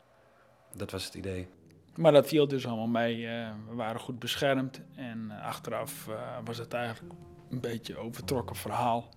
Dat 0.75 0.91
was 0.91 1.05
het 1.05 1.15
idee. 1.15 1.49
Maar 1.97 2.13
dat 2.13 2.27
viel 2.27 2.49
dus 2.49 2.67
allemaal 2.67 2.87
mee. 2.87 3.27
eh, 3.27 3.51
we 3.69 3.75
waren 3.75 4.01
goed 4.01 4.19
beschermd. 4.19 4.83
En 4.95 5.31
eh, 5.31 5.45
achteraf 5.45 6.09
eh, 6.09 6.37
was 6.45 6.59
het 6.59 6.73
eigenlijk 6.73 7.15
een 7.51 7.61
beetje 7.61 7.97
overtrokken 7.97 8.57
verhaal. 8.57 9.09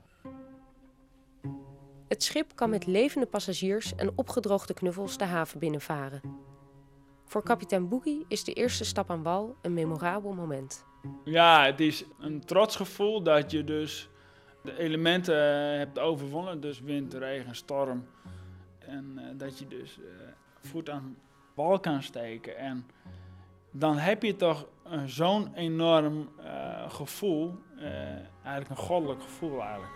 Het 2.07 2.23
schip 2.23 2.55
kan 2.55 2.69
met 2.69 2.85
levende 2.85 3.27
passagiers 3.27 3.95
en 3.95 4.11
opgedroogde 4.15 4.73
knuffels 4.73 5.17
de 5.17 5.25
haven 5.25 5.59
binnenvaren. 5.59 6.21
Voor 7.25 7.43
kapitein 7.43 7.87
Boogie 7.87 8.25
is 8.27 8.43
de 8.43 8.53
eerste 8.53 8.85
stap 8.85 9.11
aan 9.11 9.23
wal 9.23 9.55
een 9.61 9.73
memorabel 9.73 10.33
moment. 10.33 10.85
Ja, 11.25 11.65
het 11.65 11.79
is 11.79 12.03
een 12.19 12.39
trots 12.39 12.75
gevoel 12.75 13.23
dat 13.23 13.51
je 13.51 13.63
dus 13.63 14.09
de 14.63 14.77
elementen 14.77 15.37
hebt 15.77 15.99
overwonnen. 15.99 16.61
Dus 16.61 16.79
wind, 16.79 17.13
regen, 17.13 17.55
storm. 17.55 18.05
En 18.79 19.33
dat 19.37 19.59
je 19.59 19.67
dus 19.67 19.99
voet 20.61 20.89
aan 20.89 21.17
wal 21.63 21.79
kan 21.79 22.03
steken. 22.03 22.57
En 22.57 22.85
dan 23.71 23.97
heb 23.97 24.23
je 24.23 24.35
toch 24.35 24.67
zo'n 25.05 25.53
enorm 25.55 26.29
eh, 26.37 26.89
gevoel. 26.89 27.57
eh, 27.77 27.91
eigenlijk 28.43 28.69
een 28.69 28.85
goddelijk 28.85 29.21
gevoel 29.21 29.61
eigenlijk. 29.61 29.91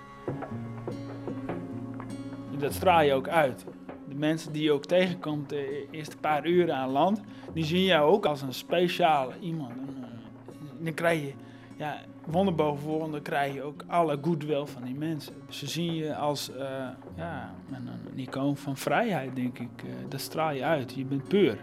En 2.52 2.60
dat 2.60 2.74
straal 2.74 3.02
je 3.02 3.14
ook 3.14 3.28
uit. 3.28 3.66
De 4.10 4.16
mensen 4.16 4.52
die 4.52 4.64
je 4.64 4.72
ook 4.72 4.86
tegenkomt 4.86 5.50
de 5.50 5.88
eerste 5.92 6.18
paar 6.18 6.46
uren 6.46 6.76
aan 6.76 6.90
land, 6.90 7.22
die 7.54 7.66
zien 7.66 7.84
jou 7.84 8.12
ook 8.12 8.26
als 8.26 8.42
een 8.42 8.54
speciale 8.54 9.40
iemand. 9.40 9.72
En, 9.72 10.04
eh, 10.04 10.84
dan 10.84 10.94
krijg 10.94 11.22
je, 11.22 11.34
ja, 11.78 12.02
wonder 12.26 12.56
boven 12.56 12.88
wonder 12.88 13.22
krijg 13.22 13.54
je 13.54 13.62
ook 13.62 13.84
alle 13.88 14.20
goodwill 14.22 14.66
van 14.66 14.84
die 14.84 14.96
mensen. 14.96 15.34
Ze 15.50 15.68
zien 15.68 15.96
je 15.96 16.16
als 16.16 16.56
eh, 16.56 16.88
ja, 17.16 17.54
een, 17.72 18.20
icoon 18.20 18.58
van 18.58 18.78
vrijheid, 18.78 19.36
denk 19.36 19.60
ik. 19.60 19.84
Eh, 19.84 19.90
dat 20.10 20.20
straal 20.20 20.52
je 20.52 20.64
uit. 20.64 20.94
Je 20.94 21.06
bent 21.06 21.28
puur 21.28 21.58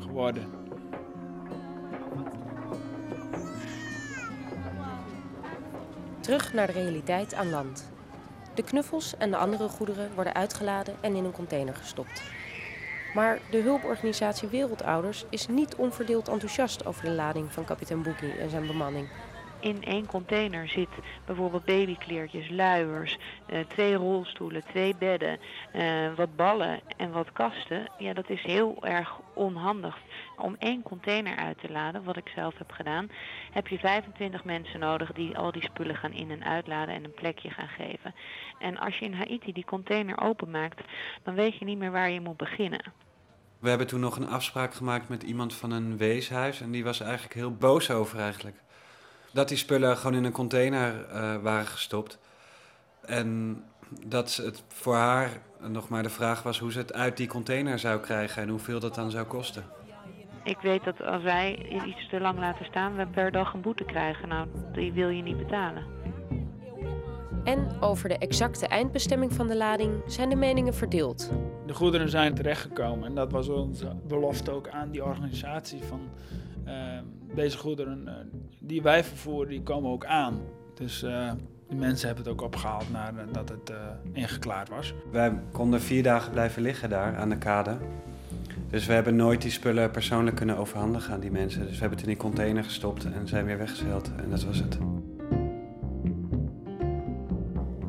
geworden. 0.00 0.44
Terug 6.20 6.52
naar 6.52 6.66
de 6.66 6.72
realiteit 6.72 7.34
aan 7.34 7.50
land. 7.50 7.92
De 8.54 8.62
knuffels 8.62 9.16
en 9.16 9.30
de 9.30 9.36
andere 9.36 9.68
goederen 9.68 10.14
worden 10.14 10.34
uitgeladen 10.34 10.94
en 11.00 11.14
in 11.14 11.24
een 11.24 11.32
container 11.32 11.74
gestopt. 11.74 12.22
Maar 13.14 13.38
de 13.50 13.60
hulporganisatie 13.60 14.48
Wereldouders 14.48 15.24
is 15.30 15.48
niet 15.48 15.74
onverdeeld 15.74 16.28
enthousiast 16.28 16.86
over 16.86 17.04
de 17.04 17.10
lading 17.10 17.52
van 17.52 17.64
kapitein 17.64 18.02
Boogie 18.02 18.32
en 18.32 18.50
zijn 18.50 18.66
bemanning. 18.66 19.08
In 19.60 19.84
één 19.84 20.06
container 20.06 20.68
zit 20.68 20.88
bijvoorbeeld 21.26 21.64
babykleertjes, 21.64 22.50
luiers, 22.50 23.18
eh, 23.46 23.60
twee 23.60 23.94
rolstoelen, 23.94 24.64
twee 24.64 24.94
bedden, 24.98 25.38
eh, 25.72 26.14
wat 26.16 26.36
ballen 26.36 26.80
en 26.96 27.12
wat 27.12 27.32
kasten. 27.32 27.90
Ja, 27.98 28.12
dat 28.12 28.30
is 28.30 28.42
heel 28.42 28.76
erg 28.80 29.20
onhandig. 29.34 29.98
Om 30.36 30.56
één 30.58 30.82
container 30.82 31.36
uit 31.36 31.58
te 31.60 31.72
laden, 31.72 32.04
wat 32.04 32.16
ik 32.16 32.32
zelf 32.34 32.58
heb 32.58 32.70
gedaan, 32.70 33.08
heb 33.52 33.66
je 33.68 33.78
25 33.78 34.44
mensen 34.44 34.80
nodig 34.80 35.12
die 35.12 35.36
al 35.38 35.52
die 35.52 35.62
spullen 35.62 35.96
gaan 35.96 36.12
in- 36.12 36.30
en 36.30 36.44
uitladen 36.44 36.94
en 36.94 37.04
een 37.04 37.14
plekje 37.14 37.50
gaan 37.50 37.68
geven. 37.68 38.14
En 38.58 38.78
als 38.78 38.98
je 38.98 39.04
in 39.04 39.14
Haiti 39.14 39.52
die 39.52 39.64
container 39.64 40.20
openmaakt, 40.20 40.80
dan 41.22 41.34
weet 41.34 41.58
je 41.58 41.64
niet 41.64 41.78
meer 41.78 41.90
waar 41.90 42.10
je 42.10 42.20
moet 42.20 42.36
beginnen. 42.36 42.92
We 43.58 43.68
hebben 43.68 43.86
toen 43.86 44.00
nog 44.00 44.16
een 44.16 44.28
afspraak 44.28 44.74
gemaakt 44.74 45.08
met 45.08 45.22
iemand 45.22 45.54
van 45.54 45.70
een 45.70 45.96
weeshuis. 45.96 46.60
En 46.60 46.70
die 46.70 46.84
was 46.84 47.00
eigenlijk 47.00 47.34
heel 47.34 47.54
boos 47.54 47.90
over 47.90 48.18
eigenlijk. 48.18 48.56
Dat 49.32 49.48
die 49.48 49.56
spullen 49.56 49.96
gewoon 49.96 50.16
in 50.16 50.24
een 50.24 50.32
container 50.32 51.06
eh, 51.08 51.36
waren 51.36 51.66
gestopt. 51.66 52.18
En 53.00 53.62
dat 54.06 54.36
het 54.36 54.62
voor 54.68 54.94
haar 54.94 55.30
nog 55.68 55.88
maar 55.88 56.02
de 56.02 56.10
vraag 56.10 56.42
was 56.42 56.58
hoe 56.58 56.72
ze 56.72 56.78
het 56.78 56.92
uit 56.92 57.16
die 57.16 57.26
container 57.26 57.78
zou 57.78 58.00
krijgen 58.00 58.42
en 58.42 58.48
hoeveel 58.48 58.80
dat 58.80 58.94
dan 58.94 59.10
zou 59.10 59.26
kosten. 59.26 59.64
Ik 60.44 60.58
weet 60.62 60.84
dat 60.84 61.02
als 61.02 61.22
wij 61.22 61.68
iets 61.86 62.08
te 62.08 62.20
lang 62.20 62.38
laten 62.38 62.64
staan, 62.64 62.96
we 62.96 63.06
per 63.06 63.32
dag 63.32 63.54
een 63.54 63.60
boete 63.60 63.84
krijgen. 63.84 64.28
Nou, 64.28 64.48
die 64.72 64.92
wil 64.92 65.08
je 65.08 65.22
niet 65.22 65.38
betalen. 65.38 65.84
En 67.44 67.68
over 67.80 68.08
de 68.08 68.18
exacte 68.18 68.66
eindbestemming 68.66 69.32
van 69.32 69.46
de 69.46 69.56
lading 69.56 70.02
zijn 70.06 70.28
de 70.28 70.36
meningen 70.36 70.74
verdeeld. 70.74 71.30
De 71.66 71.74
goederen 71.74 72.08
zijn 72.08 72.34
terechtgekomen 72.34 73.08
en 73.08 73.14
dat 73.14 73.32
was 73.32 73.48
onze 73.48 73.96
belofte 74.08 74.50
ook 74.50 74.68
aan 74.68 74.90
die 74.90 75.04
organisatie 75.04 75.82
van 75.82 76.00
deze 77.34 77.58
goederen 77.58 78.08
eh, 78.08 78.14
die 78.58 78.82
wij 78.82 79.04
vervoeren, 79.04 79.48
die 79.48 79.62
komen 79.62 79.90
ook 79.90 80.04
aan. 80.04 80.40
Dus 80.74 81.02
eh 81.02 81.30
de 81.70 81.76
mensen 81.76 82.06
hebben 82.06 82.24
het 82.24 82.32
ook 82.32 82.42
opgehaald 82.42 82.92
nadat 82.92 83.48
het 83.48 83.70
eh, 83.70 83.76
ingeklaard 84.12 84.68
was. 84.68 84.94
Wij 85.10 85.32
konden 85.52 85.80
vier 85.80 86.02
dagen 86.02 86.32
blijven 86.32 86.62
liggen 86.62 86.90
daar 86.90 87.16
aan 87.16 87.28
de 87.28 87.38
kade. 87.38 87.76
Dus 88.70 88.86
we 88.86 88.92
hebben 88.92 89.16
nooit 89.16 89.42
die 89.42 89.50
spullen 89.50 89.90
persoonlijk 89.90 90.36
kunnen 90.36 90.56
overhandigen 90.56 91.14
aan 91.14 91.20
die 91.20 91.30
mensen. 91.30 91.60
Dus 91.60 91.72
we 91.72 91.80
hebben 91.80 91.98
het 91.98 92.06
in 92.06 92.12
die 92.12 92.22
container 92.22 92.64
gestopt 92.64 93.04
en 93.04 93.28
zijn 93.28 93.44
weer 93.44 93.58
weggezeild. 93.58 94.10
En 94.16 94.30
dat 94.30 94.44
was 94.44 94.58
het. 94.58 94.78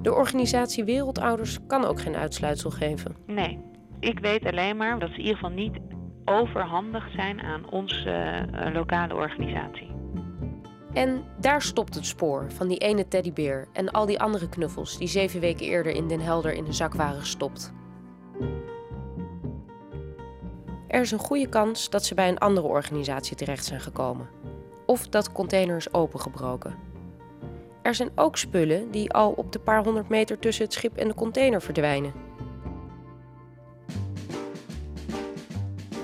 De 0.02 0.14
organisatie 0.14 0.84
Wereldouders 0.84 1.58
kan 1.68 1.86
ook 1.86 2.02
geen 2.02 2.16
uitsluitsel 2.16 2.70
geven. 2.70 3.16
Nee, 3.26 3.60
ik 4.00 4.20
weet 4.20 4.46
alleen 4.46 4.78
maar 4.78 5.00
dat 5.00 5.10
ze 5.10 5.16
in 5.16 5.22
ieder 5.22 5.36
geval 5.36 5.52
niet 5.52 5.80
overhandig 6.25 7.12
zijn 7.12 7.42
aan 7.42 7.70
onze 7.70 8.10
eh, 8.10 8.74
lokale 8.74 9.16
organisatie. 9.16 9.92
En 10.94 11.24
daar 11.40 11.62
stopt 11.62 11.96
het 11.96 12.06
spoor 12.06 12.51
van 12.51 12.68
die 12.68 12.78
ene 12.78 13.08
teddybeer 13.08 13.68
en 13.74 13.92
al 13.92 14.06
die 14.06 14.20
andere 14.20 14.50
knuffels 14.50 14.98
die 14.98 15.08
zeven 15.08 15.40
weken 15.40 15.66
eerder 15.66 15.96
in 15.96 16.08
Den 16.08 16.20
Helder 16.20 16.54
in 16.54 16.63
de 16.63 16.74
zak 16.74 16.94
waren 16.94 17.20
gestopt. 17.20 17.74
Er 20.88 21.01
is 21.01 21.12
een 21.12 21.20
goede 21.20 21.50
kans 21.50 21.90
dat 21.90 22.06
ze 22.06 22.16
bij 22.16 22.30
een 22.30 22.38
andere 22.38 22.68
organisatie 22.68 23.36
terecht 23.36 23.66
zijn 23.66 23.82
gekomen. 23.82 24.30
Of 24.86 25.08
dat 25.08 25.32
container 25.32 25.75
is 25.75 25.94
opengebroken. 25.94 26.75
Er 27.82 27.96
zijn 27.96 28.12
ook 28.16 28.38
spullen 28.38 28.92
die 28.92 29.12
al 29.13 29.32
op 29.32 29.51
de 29.51 29.60
paar 29.60 29.84
honderd 29.84 30.10
meter 30.10 30.40
tussen 30.40 30.63
het 30.63 30.74
schip 30.74 30.98
en 30.98 31.08
de 31.08 31.13
container 31.13 31.62
verdwijnen. 31.62 32.13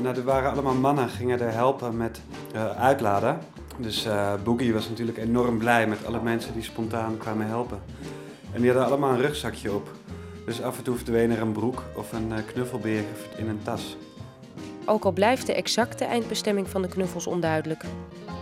Nou, 0.01 0.15
er 0.15 0.23
waren 0.23 0.51
allemaal 0.51 0.75
mannen, 0.75 1.09
gingen 1.09 1.39
er 1.39 1.51
helpen 1.51 1.97
met 1.97 2.21
eh, 2.53 2.69
uitladen. 2.69 3.39
Dus 3.77 4.05
eh 4.05 4.33
Boogie 4.43 4.73
was 4.73 4.89
natuurlijk 4.89 5.17
enorm 5.17 5.57
blij 5.57 5.87
met 5.87 6.05
alle 6.05 6.21
mensen 6.21 6.53
die 6.53 6.63
spontaan 6.63 7.17
kwamen 7.17 7.47
helpen. 7.47 7.81
En 8.51 8.61
die 8.61 8.71
hadden 8.71 8.87
allemaal 8.87 9.11
een 9.11 9.21
rugzakje 9.21 9.73
op. 9.73 9.91
Dus 10.45 10.61
af 10.61 10.77
en 10.77 10.83
toe 10.83 10.95
verdween 10.95 11.31
er 11.31 11.41
een 11.41 11.51
broek 11.51 11.83
of 11.95 12.11
een 12.11 12.31
eh, 12.31 12.37
knuffelbeer 12.45 13.03
in 13.37 13.49
een 13.49 13.59
tas. 13.63 13.97
Ook 14.85 15.05
al 15.05 15.11
blijft 15.11 15.45
de 15.45 15.53
exacte 15.53 16.05
eindbestemming 16.05 16.69
van 16.69 16.81
de 16.81 16.87
knuffels 16.87 17.27
onduidelijk. 17.27 17.83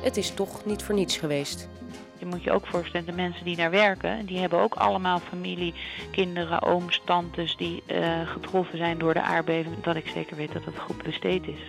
Het 0.04 0.18
is 0.18 0.32
toch 0.32 0.66
niet 0.66 0.84
voor 0.84 0.96
niets 0.96 1.18
geweest. 1.18 1.68
Je 2.18 2.26
moet 2.26 2.44
je 2.44 2.52
ook 2.52 2.68
voorstellen, 2.68 3.06
de 3.06 3.12
mensen 3.12 3.46
die 3.46 3.56
daar 3.56 3.72
werken, 3.72 4.26
die 4.26 4.40
hebben 4.40 4.60
ook 4.60 4.74
allemaal 4.74 5.20
familie, 5.20 5.74
kinderen, 6.12 6.62
ooms, 6.62 7.02
tantes 7.06 7.56
die 7.58 7.84
eh, 7.86 8.28
getroffen 8.28 8.78
zijn 8.78 8.98
door 8.98 9.14
de 9.14 9.22
aardbeving. 9.22 9.84
Dat 9.84 9.96
ik 9.96 10.08
zeker 10.08 10.36
weet 10.36 10.54
dat 10.54 10.66
het 10.66 10.80
goed 10.80 11.04
besteed 11.04 11.48
is. 11.48 11.60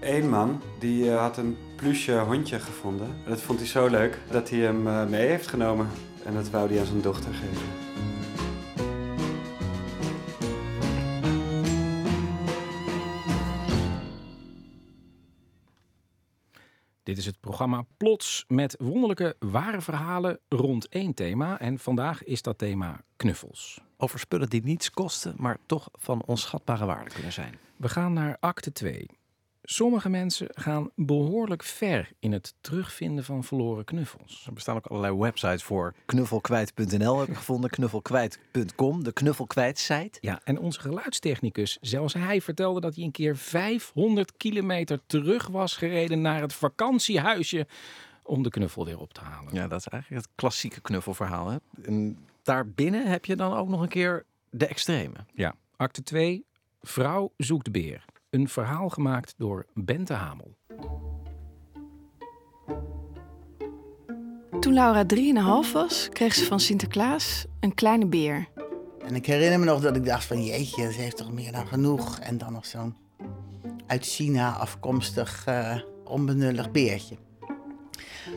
Eén 0.00 0.28
man 0.28 0.62
die 0.78 1.10
eh, 1.10 1.20
had 1.20 1.36
een 1.36 1.56
plusje 1.76 2.18
hondje 2.18 2.58
gevonden. 2.58 3.06
En 3.06 3.30
dat 3.30 3.40
vond 3.40 3.58
hij 3.58 3.68
zo 3.68 3.86
leuk 3.86 4.18
dat 4.30 4.50
hij 4.50 4.58
hem 4.58 4.86
eh, 4.86 5.06
mee 5.06 5.26
heeft 5.26 5.46
genomen. 5.46 5.88
En 6.24 6.34
dat 6.34 6.50
wou 6.50 6.68
hij 6.68 6.78
aan 6.78 6.86
zijn 6.86 7.00
dochter 7.00 7.34
geven. 7.34 7.83
Dit 17.04 17.18
is 17.18 17.26
het 17.26 17.40
programma 17.40 17.84
Plots 17.96 18.44
met 18.48 18.76
wonderlijke 18.78 19.36
ware 19.38 19.80
verhalen 19.80 20.40
rond 20.48 20.88
één 20.88 21.14
thema. 21.14 21.60
En 21.60 21.78
vandaag 21.78 22.22
is 22.22 22.42
dat 22.42 22.58
thema 22.58 23.00
knuffels. 23.16 23.80
Over 23.96 24.18
spullen 24.18 24.48
die 24.48 24.64
niets 24.64 24.90
kosten, 24.90 25.34
maar 25.36 25.58
toch 25.66 25.88
van 25.92 26.22
onschatbare 26.26 26.84
waarde 26.84 27.10
kunnen 27.10 27.32
zijn. 27.32 27.58
We 27.76 27.88
gaan 27.88 28.12
naar 28.12 28.36
acte 28.40 28.72
2. 28.72 29.06
Sommige 29.66 30.08
mensen 30.08 30.46
gaan 30.50 30.90
behoorlijk 30.94 31.62
ver 31.62 32.10
in 32.18 32.32
het 32.32 32.54
terugvinden 32.60 33.24
van 33.24 33.44
verloren 33.44 33.84
knuffels. 33.84 34.44
Er 34.46 34.52
bestaan 34.52 34.76
ook 34.76 34.86
allerlei 34.86 35.16
websites 35.16 35.62
voor. 35.62 35.94
Knuffelkwijt.nl 36.06 37.18
heb 37.18 37.28
ik 37.28 37.36
gevonden, 37.36 37.70
knuffelkwijt.com, 37.70 39.04
de 39.04 39.12
knuffelkwijt-site. 39.12 40.18
Ja, 40.20 40.40
en 40.44 40.58
onze 40.58 40.80
geluidstechnicus, 40.80 41.78
zelfs 41.80 42.14
hij 42.14 42.40
vertelde 42.40 42.80
dat 42.80 42.94
hij 42.94 43.04
een 43.04 43.10
keer 43.10 43.36
500 43.36 44.36
kilometer 44.36 45.00
terug 45.06 45.46
was 45.46 45.76
gereden 45.76 46.20
naar 46.20 46.40
het 46.40 46.52
vakantiehuisje 46.52 47.66
om 48.22 48.42
de 48.42 48.50
knuffel 48.50 48.84
weer 48.84 48.98
op 49.00 49.12
te 49.12 49.20
halen. 49.20 49.54
Ja, 49.54 49.68
dat 49.68 49.78
is 49.78 49.86
eigenlijk 49.86 50.24
het 50.24 50.34
klassieke 50.34 50.80
knuffelverhaal. 50.80 51.48
Hè? 51.48 51.56
En 51.82 52.18
daarbinnen 52.42 53.06
heb 53.06 53.24
je 53.24 53.36
dan 53.36 53.52
ook 53.52 53.68
nog 53.68 53.80
een 53.80 53.88
keer 53.88 54.24
de 54.50 54.66
extreme. 54.66 55.16
Ja, 55.34 55.54
acte 55.76 56.02
2, 56.02 56.44
Vrouw 56.86 57.32
zoekt 57.36 57.72
beer. 57.72 58.04
Een 58.34 58.48
verhaal 58.48 58.88
gemaakt 58.88 59.34
door 59.36 59.66
Bente 59.74 60.12
Hamel. 60.12 60.56
Toen 64.60 64.72
Laura 64.72 65.04
3,5 65.66 65.72
was, 65.72 66.08
kreeg 66.12 66.34
ze 66.34 66.44
van 66.44 66.60
Sinterklaas 66.60 67.44
een 67.60 67.74
kleine 67.74 68.06
beer. 68.06 68.48
En 69.06 69.14
ik 69.14 69.26
herinner 69.26 69.58
me 69.58 69.64
nog 69.64 69.80
dat 69.80 69.96
ik 69.96 70.04
dacht 70.04 70.24
van 70.24 70.44
jeetje, 70.44 70.92
ze 70.92 71.00
heeft 71.00 71.16
toch 71.16 71.32
meer 71.32 71.52
dan 71.52 71.66
genoeg. 71.66 72.18
En 72.18 72.38
dan 72.38 72.52
nog 72.52 72.66
zo'n 72.66 72.96
uit 73.86 74.06
China 74.06 74.52
afkomstig 74.52 75.46
eh, 75.46 75.80
onbenullig 76.04 76.70
beertje. 76.70 77.16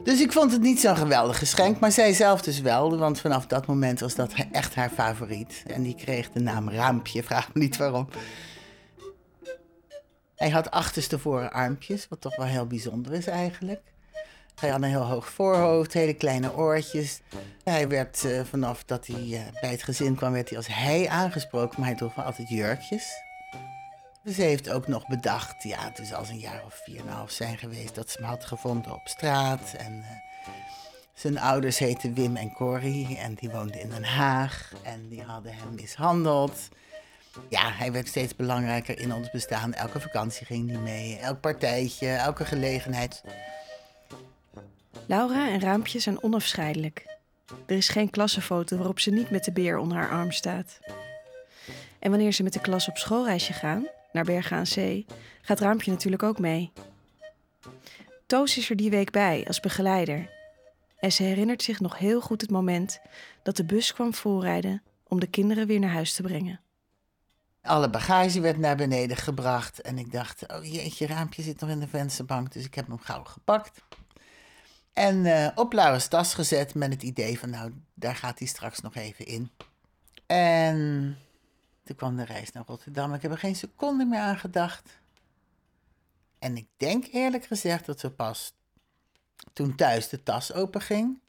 Dus 0.03 0.21
ik 0.21 0.31
vond 0.31 0.51
het 0.51 0.61
niet 0.61 0.79
zo'n 0.79 0.97
geweldig 0.97 1.37
geschenk, 1.37 1.79
maar 1.79 1.91
zij 1.91 2.13
zelf 2.13 2.41
dus 2.41 2.61
wel. 2.61 2.97
Want 2.97 3.19
vanaf 3.19 3.47
dat 3.47 3.65
moment 3.67 3.99
was 3.99 4.15
dat 4.15 4.33
echt 4.51 4.75
haar 4.75 4.89
favoriet. 4.89 5.63
En 5.67 5.83
die 5.83 5.95
kreeg 5.95 6.31
de 6.31 6.39
naam 6.39 6.69
Raampje, 6.69 7.23
vraag 7.23 7.53
me 7.53 7.59
niet 7.59 7.77
waarom. 7.77 8.07
Hij 10.37 10.49
had 10.49 10.71
achterstevoren 10.71 11.51
armpjes, 11.51 12.07
wat 12.07 12.21
toch 12.21 12.35
wel 12.35 12.45
heel 12.45 12.67
bijzonder 12.67 13.13
is 13.13 13.27
eigenlijk. 13.27 13.81
Hij 14.59 14.69
had 14.69 14.81
een 14.81 14.89
heel 14.89 15.05
hoog 15.05 15.29
voorhoofd, 15.29 15.93
hele 15.93 16.13
kleine 16.13 16.55
oortjes. 16.55 17.21
Hij 17.63 17.87
werd 17.87 18.25
eh, 18.25 18.43
vanaf 18.43 18.83
dat 18.83 19.07
hij 19.07 19.23
eh, 19.33 19.61
bij 19.61 19.71
het 19.71 19.83
gezin 19.83 20.15
kwam, 20.15 20.31
werd 20.31 20.49
hij 20.49 20.57
als 20.57 20.67
hij 20.67 21.09
aangesproken, 21.09 21.79
maar 21.79 21.87
hij 21.87 21.97
droeg 21.97 22.15
wel 22.15 22.25
altijd 22.25 22.49
jurkjes. 22.49 23.23
Ze 24.25 24.41
heeft 24.41 24.69
ook 24.69 24.87
nog 24.87 25.07
bedacht, 25.07 25.63
ja, 25.63 25.83
het 25.83 25.99
is 25.99 26.13
als 26.13 26.29
een 26.29 26.39
jaar 26.39 26.63
of 26.65 26.81
vier 26.85 26.99
en 26.99 27.07
half 27.07 27.31
zijn 27.31 27.57
geweest, 27.57 27.95
dat 27.95 28.09
ze 28.09 28.17
hem 28.17 28.29
had 28.29 28.45
gevonden 28.45 28.93
op 28.93 29.07
straat. 29.07 29.73
En 29.77 30.03
eh, 30.03 30.51
zijn 31.13 31.39
ouders 31.39 31.77
heten 31.77 32.13
Wim 32.13 32.35
en 32.35 32.53
Corrie 32.53 33.17
en 33.17 33.33
die 33.33 33.49
woonden 33.49 33.81
in 33.81 33.89
Den 33.89 34.03
Haag 34.03 34.73
en 34.83 35.07
die 35.07 35.23
hadden 35.23 35.53
hem 35.53 35.75
mishandeld. 35.75 36.69
Ja, 37.49 37.71
hij 37.71 37.91
werd 37.91 38.07
steeds 38.07 38.35
belangrijker 38.35 38.99
in 38.99 39.13
ons 39.13 39.31
bestaan. 39.31 39.73
Elke 39.73 39.99
vakantie 39.99 40.45
ging 40.45 40.69
hij 40.69 40.79
mee, 40.79 41.17
elk 41.17 41.39
partijtje, 41.39 42.07
elke 42.07 42.45
gelegenheid. 42.45 43.23
Laura 45.05 45.49
en 45.49 45.59
Raampje 45.59 45.99
zijn 45.99 46.23
onafscheidelijk. 46.23 47.15
Er 47.65 47.77
is 47.77 47.89
geen 47.89 48.09
klassenfoto 48.09 48.77
waarop 48.77 48.99
ze 48.99 49.11
niet 49.11 49.29
met 49.29 49.43
de 49.43 49.51
beer 49.51 49.77
onder 49.77 49.97
haar 49.97 50.09
arm 50.09 50.31
staat. 50.31 50.79
En 51.99 52.09
wanneer 52.09 52.31
ze 52.31 52.43
met 52.43 52.53
de 52.53 52.61
klas 52.61 52.87
op 52.87 52.97
schoolreisje 52.97 53.53
gaan, 53.53 53.87
naar 54.11 54.23
Bergen 54.23 54.57
aan 54.57 54.67
Zee, 54.67 55.05
gaat 55.41 55.59
Raampje 55.59 55.91
natuurlijk 55.91 56.23
ook 56.23 56.39
mee. 56.39 56.71
Toos 58.25 58.57
is 58.57 58.69
er 58.69 58.75
die 58.75 58.89
week 58.89 59.11
bij 59.11 59.43
als 59.47 59.59
begeleider. 59.59 60.29
En 60.99 61.11
ze 61.11 61.23
herinnert 61.23 61.63
zich 61.63 61.79
nog 61.79 61.97
heel 61.97 62.21
goed 62.21 62.41
het 62.41 62.49
moment 62.49 62.99
dat 63.43 63.55
de 63.55 63.65
bus 63.65 63.93
kwam 63.93 64.13
voorrijden 64.13 64.81
om 65.07 65.19
de 65.19 65.27
kinderen 65.27 65.67
weer 65.67 65.79
naar 65.79 65.89
huis 65.89 66.13
te 66.13 66.21
brengen. 66.21 66.59
Alle 67.67 67.89
bagage 67.89 68.39
werd 68.39 68.57
naar 68.57 68.75
beneden 68.75 69.17
gebracht 69.17 69.81
en 69.81 69.97
ik 69.97 70.11
dacht, 70.11 70.47
oh 70.47 70.65
jeetje, 70.65 71.07
Raampje 71.07 71.41
zit 71.41 71.59
nog 71.59 71.69
in 71.69 71.79
de 71.79 71.87
vensterbank, 71.87 72.53
dus 72.53 72.65
ik 72.65 72.75
heb 72.75 72.87
hem 72.87 72.99
gauw 72.99 73.23
gepakt. 73.23 73.81
En 74.93 75.25
uh, 75.25 75.47
op 75.55 75.73
Laura's 75.73 76.07
tas 76.07 76.33
gezet 76.33 76.73
met 76.75 76.91
het 76.91 77.03
idee 77.03 77.39
van, 77.39 77.49
nou, 77.49 77.73
daar 77.93 78.15
gaat 78.15 78.39
hij 78.39 78.47
straks 78.47 78.79
nog 78.81 78.95
even 78.95 79.25
in. 79.25 79.51
En 80.25 81.17
toen 81.83 81.95
kwam 81.95 82.15
de 82.15 82.25
reis 82.25 82.51
naar 82.51 82.63
Rotterdam. 82.67 83.13
Ik 83.13 83.21
heb 83.21 83.31
er 83.31 83.37
geen 83.37 83.55
seconde 83.55 84.05
meer 84.05 84.19
aan 84.19 84.37
gedacht. 84.37 84.99
En 86.39 86.57
ik 86.57 86.67
denk 86.77 87.05
eerlijk 87.11 87.45
gezegd 87.45 87.85
dat 87.85 87.99
ze 87.99 88.11
pas 88.11 88.53
toen 89.53 89.75
thuis 89.75 90.09
de 90.09 90.23
tas 90.23 90.53
openging, 90.53 91.19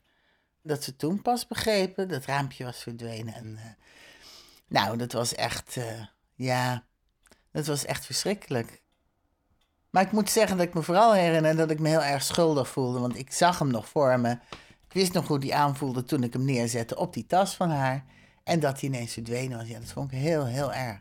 dat 0.62 0.85
ze 0.85 0.97
toen 0.97 1.23
pas 1.23 1.47
begrepen 1.47 2.09
dat 2.09 2.25
raampje 2.25 2.64
was 2.64 2.83
verdwenen. 2.83 3.35
En, 3.35 3.47
uh, 3.47 3.64
nou, 4.68 4.97
dat 4.97 5.12
was 5.12 5.35
echt, 5.35 5.76
uh, 5.76 6.07
ja, 6.38 6.85
dat 7.52 7.66
was 7.66 7.85
echt 7.85 8.07
verschrikkelijk. 8.07 8.83
Maar 9.90 10.02
ik 10.02 10.12
moet 10.12 10.30
zeggen 10.30 10.57
dat 10.57 10.66
ik 10.66 10.75
me 10.75 10.83
vooral 10.83 11.14
herinner 11.14 11.57
dat 11.57 11.71
ik 11.71 11.78
me 11.78 11.88
heel 11.88 12.02
erg 12.02 12.23
schuldig 12.23 12.68
voelde. 12.68 12.99
Want 12.99 13.18
ik 13.18 13.33
zag 13.33 13.59
hem 13.59 13.71
nog 13.71 13.88
voor 13.88 14.21
me. 14.21 14.30
Ik 14.85 14.92
wist 14.92 15.12
nog 15.12 15.28
hoe 15.28 15.38
die 15.38 15.54
aanvoelde 15.54 16.04
toen 16.04 16.23
ik 16.23 16.33
hem 16.33 16.45
neerzette 16.45 16.97
op 16.97 17.12
die 17.12 17.26
tas 17.26 17.54
van 17.54 17.71
haar. 17.71 18.04
En 18.45 18.61
dat 18.61 18.80
hij 18.80 18.88
ineens 18.88 19.12
verdwenen 19.12 19.59
was. 19.59 19.68
Ja, 19.68 19.78
dat 19.78 19.92
vond 19.92 20.12
ik 20.12 20.18
heel, 20.18 20.47
heel 20.47 20.73
erg. 20.73 21.00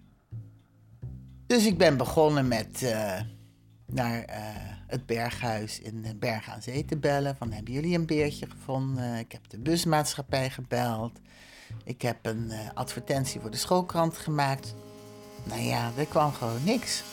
Dus 1.48 1.66
ik 1.66 1.78
ben 1.78 1.98
begonnen 1.98 2.48
met 2.48 2.82
uh, 2.82 3.20
naar 3.86 4.30
uh, 4.30 4.36
het 4.88 5.06
berghuis 5.06 5.80
in 5.80 6.16
Berg 6.20 6.50
aan 6.50 6.62
Zee 6.62 6.86
te 6.86 6.98
bellen. 6.98 7.36
Van, 7.36 7.52
hebben 7.52 7.74
jullie 7.74 7.98
een 7.98 8.06
beertje 8.06 8.50
gevonden? 8.50 9.16
Ik 9.16 9.32
heb 9.32 9.50
de 9.50 9.60
busmaatschappij 9.60 10.50
gebeld. 10.50 11.20
Ik 11.84 12.02
heb 12.02 12.26
een 12.26 12.50
uh, 12.50 12.60
advertentie 12.74 13.42
voor 13.42 13.52
de 13.52 13.58
schoolkrant 13.58 14.18
gemaakt. 14.18 14.76
Nou 15.48 15.62
ja, 15.62 15.92
er 15.98 16.06
kwam 16.06 16.34
gewoon 16.34 16.64
niks. 16.64 17.04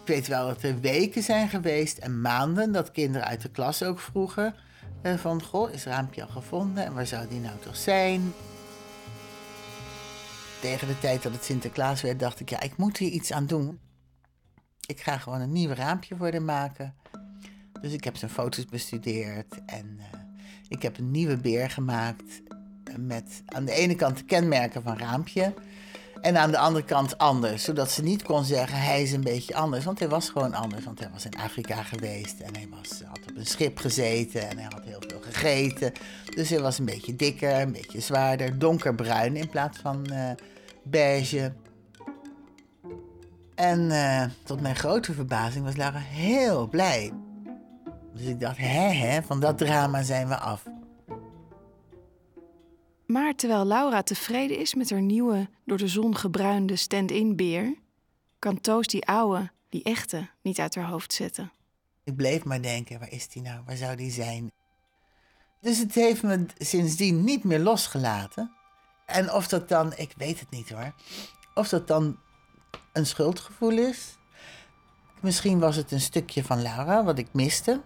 Ik 0.00 0.14
weet 0.14 0.26
wel 0.26 0.46
dat 0.46 0.62
er 0.62 0.80
weken 0.80 1.22
zijn 1.22 1.48
geweest 1.48 1.98
en 1.98 2.20
maanden 2.20 2.72
dat 2.72 2.90
kinderen 2.90 3.26
uit 3.26 3.42
de 3.42 3.50
klas 3.50 3.82
ook 3.82 4.00
vroegen 4.00 4.54
uh, 5.02 5.14
van, 5.14 5.42
goh, 5.42 5.72
is 5.72 5.84
Raampje 5.84 6.22
al 6.22 6.28
gevonden 6.28 6.84
en 6.84 6.94
waar 6.94 7.06
zou 7.06 7.28
die 7.28 7.40
nou 7.40 7.58
toch 7.58 7.76
zijn? 7.76 8.32
Tegen 10.60 10.88
de 10.88 10.98
tijd 10.98 11.22
dat 11.22 11.32
het 11.32 11.44
Sinterklaas 11.44 12.02
werd, 12.02 12.20
dacht 12.20 12.40
ik, 12.40 12.50
ja, 12.50 12.60
ik 12.60 12.76
moet 12.76 12.96
hier 12.96 13.10
iets 13.10 13.32
aan 13.32 13.46
doen. 13.46 13.80
Ik 14.86 15.00
ga 15.00 15.18
gewoon 15.18 15.40
een 15.40 15.52
nieuw 15.52 15.72
raampje 15.72 16.16
voor 16.16 16.28
hem 16.28 16.44
maken. 16.44 16.94
Dus 17.80 17.92
ik 17.92 18.04
heb 18.04 18.16
zijn 18.16 18.30
foto's 18.30 18.64
bestudeerd 18.64 19.64
en 19.66 19.96
uh, 19.98 20.04
ik 20.68 20.82
heb 20.82 20.98
een 20.98 21.10
nieuwe 21.10 21.36
beer 21.36 21.70
gemaakt 21.70 22.40
met 22.96 23.42
aan 23.46 23.64
de 23.64 23.72
ene 23.72 23.94
kant 23.94 24.16
de 24.16 24.24
kenmerken 24.24 24.82
van 24.82 24.98
Raampje 24.98 25.54
en 26.20 26.36
aan 26.36 26.50
de 26.50 26.58
andere 26.58 26.84
kant 26.84 27.18
anders. 27.18 27.64
Zodat 27.64 27.90
ze 27.90 28.02
niet 28.02 28.22
kon 28.22 28.44
zeggen, 28.44 28.78
hij 28.78 29.02
is 29.02 29.12
een 29.12 29.20
beetje 29.20 29.54
anders. 29.54 29.84
Want 29.84 29.98
hij 29.98 30.08
was 30.08 30.30
gewoon 30.30 30.54
anders. 30.54 30.84
Want 30.84 30.98
hij 30.98 31.08
was 31.12 31.24
in 31.24 31.38
Afrika 31.38 31.82
geweest. 31.82 32.40
En 32.40 32.54
hij 32.54 32.68
was, 32.70 33.02
had 33.04 33.20
op 33.30 33.36
een 33.36 33.46
schip 33.46 33.78
gezeten. 33.78 34.48
En 34.48 34.58
hij 34.58 34.66
had 34.68 34.84
heel 34.84 35.02
veel 35.08 35.20
gegeten. 35.20 35.92
Dus 36.34 36.50
hij 36.50 36.60
was 36.60 36.78
een 36.78 36.84
beetje 36.84 37.16
dikker, 37.16 37.60
een 37.60 37.72
beetje 37.72 38.00
zwaarder. 38.00 38.58
Donkerbruin 38.58 39.36
in 39.36 39.48
plaats 39.48 39.78
van 39.78 40.06
uh, 40.12 40.30
beige. 40.82 41.52
En 43.54 43.80
uh, 43.80 44.24
tot 44.44 44.60
mijn 44.60 44.76
grote 44.76 45.12
verbazing 45.12 45.64
was 45.64 45.76
Lara 45.76 45.98
heel 45.98 46.68
blij. 46.68 47.12
Dus 48.14 48.26
ik 48.26 48.40
dacht, 48.40 48.56
hè, 48.56 48.88
hè, 48.92 49.22
van 49.22 49.40
dat 49.40 49.58
drama 49.58 50.02
zijn 50.02 50.28
we 50.28 50.36
af. 50.36 50.62
Maar 53.08 53.34
terwijl 53.34 53.66
Laura 53.66 54.02
tevreden 54.02 54.58
is 54.58 54.74
met 54.74 54.90
haar 54.90 55.00
nieuwe, 55.00 55.48
door 55.64 55.78
de 55.78 55.88
zon 55.88 56.16
gebruinde 56.16 56.76
stand-in 56.76 57.36
beer, 57.36 57.74
kan 58.38 58.60
Toos 58.60 58.86
die 58.86 59.06
oude, 59.06 59.50
die 59.68 59.82
echte, 59.82 60.28
niet 60.42 60.58
uit 60.58 60.74
haar 60.74 60.88
hoofd 60.88 61.12
zetten. 61.12 61.52
Ik 62.04 62.16
bleef 62.16 62.44
maar 62.44 62.62
denken, 62.62 62.98
waar 62.98 63.12
is 63.12 63.28
die 63.28 63.42
nou? 63.42 63.62
Waar 63.66 63.76
zou 63.76 63.96
die 63.96 64.10
zijn? 64.10 64.52
Dus 65.60 65.78
het 65.78 65.94
heeft 65.94 66.22
me 66.22 66.46
sindsdien 66.58 67.24
niet 67.24 67.44
meer 67.44 67.58
losgelaten. 67.58 68.52
En 69.06 69.32
of 69.32 69.48
dat 69.48 69.68
dan, 69.68 69.92
ik 69.96 70.14
weet 70.16 70.40
het 70.40 70.50
niet 70.50 70.68
hoor, 70.68 70.94
of 71.54 71.68
dat 71.68 71.86
dan 71.86 72.18
een 72.92 73.06
schuldgevoel 73.06 73.78
is. 73.78 74.16
Misschien 75.20 75.58
was 75.58 75.76
het 75.76 75.92
een 75.92 76.00
stukje 76.00 76.44
van 76.44 76.62
Laura 76.62 77.04
wat 77.04 77.18
ik 77.18 77.32
miste. 77.32 77.82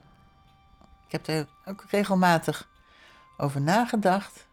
Ik 1.06 1.12
heb 1.12 1.26
er 1.26 1.48
ook 1.64 1.84
regelmatig 1.90 2.68
over 3.36 3.60
nagedacht. 3.60 4.50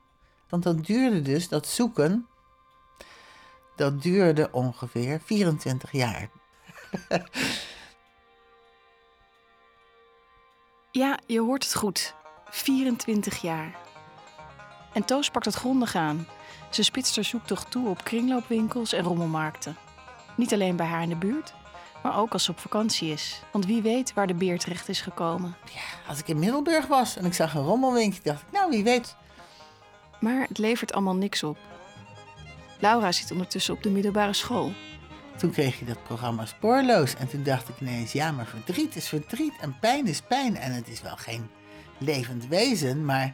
Want 0.49 0.63
dat 0.63 0.85
duurde 0.85 1.21
dus, 1.21 1.47
dat 1.47 1.67
zoeken, 1.67 2.27
dat 3.75 4.01
duurde 4.01 4.49
ongeveer 4.51 5.21
24 5.25 5.91
jaar. 5.91 6.29
ja, 10.91 11.19
je 11.25 11.39
hoort 11.39 11.63
het 11.63 11.75
goed. 11.75 12.15
24 12.49 13.41
jaar. 13.41 13.75
En 14.93 15.05
Toos 15.05 15.29
pakt 15.29 15.45
het 15.45 15.55
grondig 15.55 15.95
aan. 15.95 16.27
Ze 16.69 16.83
spitst 16.83 17.15
haar 17.15 17.25
zoektocht 17.25 17.71
toe 17.71 17.89
op 17.89 18.03
kringloopwinkels 18.03 18.93
en 18.93 19.03
rommelmarkten. 19.03 19.77
Niet 20.35 20.53
alleen 20.53 20.75
bij 20.75 20.85
haar 20.85 21.01
in 21.01 21.09
de 21.09 21.15
buurt, 21.15 21.53
maar 22.03 22.17
ook 22.17 22.33
als 22.33 22.43
ze 22.43 22.51
op 22.51 22.59
vakantie 22.59 23.12
is. 23.12 23.41
Want 23.51 23.65
wie 23.65 23.81
weet 23.81 24.13
waar 24.13 24.27
de 24.27 24.33
beer 24.33 24.59
terecht 24.59 24.89
is 24.89 25.01
gekomen. 25.01 25.55
Ja, 25.73 26.09
als 26.09 26.19
ik 26.19 26.27
in 26.27 26.39
Middelburg 26.39 26.88
was 26.88 27.17
en 27.17 27.25
ik 27.25 27.33
zag 27.33 27.53
een 27.53 27.63
rommelwinkel, 27.63 28.19
dacht 28.23 28.41
ik, 28.41 28.51
nou 28.51 28.69
wie 28.69 28.83
weet 28.83 29.15
maar 30.19 30.45
het 30.47 30.58
levert 30.58 30.93
allemaal 30.93 31.15
niks 31.15 31.43
op. 31.43 31.58
Laura 32.79 33.12
zit 33.12 33.32
ondertussen 33.32 33.73
op 33.73 33.84
de 33.84 33.89
middelbare 33.89 34.34
school. 34.34 34.71
Toen 35.38 35.51
kreeg 35.51 35.79
je 35.79 35.86
dat 35.86 36.03
programma 36.03 36.45
Spoorloos. 36.45 37.15
En 37.15 37.27
toen 37.27 37.43
dacht 37.43 37.69
ik 37.69 37.79
ineens, 37.79 38.12
ja, 38.12 38.32
maar 38.32 38.45
verdriet 38.45 38.95
is 38.95 39.08
verdriet 39.08 39.53
en 39.62 39.79
pijn 39.79 40.08
is 40.08 40.21
pijn. 40.21 40.58
En 40.58 40.71
het 40.71 40.88
is 40.88 41.01
wel 41.01 41.15
geen 41.15 41.49
levend 41.97 42.47
wezen, 42.47 43.05
maar 43.05 43.34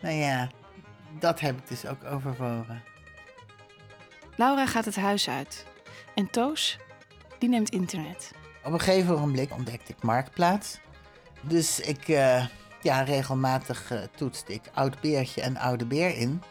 nou 0.00 0.14
ja, 0.14 0.48
dat 1.18 1.40
heb 1.40 1.58
ik 1.58 1.68
dus 1.68 1.86
ook 1.86 2.04
overwogen. 2.04 2.82
Laura 4.36 4.66
gaat 4.66 4.84
het 4.84 4.96
huis 4.96 5.28
uit. 5.28 5.66
En 6.14 6.30
Toos, 6.30 6.78
die 7.38 7.48
neemt 7.48 7.70
internet. 7.70 8.32
Op 8.64 8.72
een 8.72 8.80
gegeven 8.80 9.20
moment 9.20 9.50
ontdekte 9.50 9.92
ik 9.92 10.02
Marktplaats. 10.02 10.78
Dus 11.40 11.80
ik 11.80 12.08
uh, 12.08 12.46
ja, 12.82 13.00
regelmatig 13.02 13.92
uh, 13.92 13.98
toetste 14.16 14.52
ik 14.52 14.62
oud 14.74 15.00
beertje 15.00 15.40
en 15.40 15.56
oude 15.56 15.86
beer 15.86 16.16
in. 16.16 16.42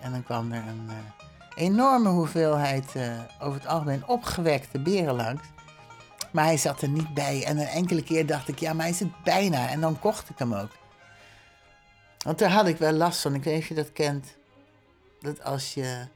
En 0.00 0.12
dan 0.12 0.22
kwam 0.22 0.52
er 0.52 0.62
een 0.66 0.86
uh, 0.86 0.94
enorme 1.54 2.08
hoeveelheid 2.08 2.94
uh, 2.96 3.20
over 3.40 3.60
het 3.60 3.68
algemeen 3.68 4.06
opgewekte 4.06 4.78
beren 4.78 5.14
langs. 5.14 5.42
Maar 6.30 6.44
hij 6.44 6.56
zat 6.56 6.82
er 6.82 6.88
niet 6.88 7.14
bij. 7.14 7.44
En 7.44 7.58
een 7.58 7.66
enkele 7.66 8.02
keer 8.02 8.26
dacht 8.26 8.48
ik, 8.48 8.58
ja, 8.58 8.72
maar 8.72 8.84
hij 8.84 8.94
zit 8.94 9.22
bijna. 9.22 9.68
En 9.68 9.80
dan 9.80 9.98
kocht 9.98 10.28
ik 10.28 10.38
hem 10.38 10.54
ook. 10.54 10.70
Want 12.24 12.38
daar 12.38 12.50
had 12.50 12.66
ik 12.66 12.76
wel 12.76 12.92
last 12.92 13.20
van. 13.20 13.34
Ik 13.34 13.44
weet 13.44 13.54
niet 13.54 13.62
of 13.62 13.68
je 13.68 13.74
dat 13.74 13.92
kent. 13.92 14.36
Dat 15.20 15.44
als 15.44 15.74
je 15.74 16.06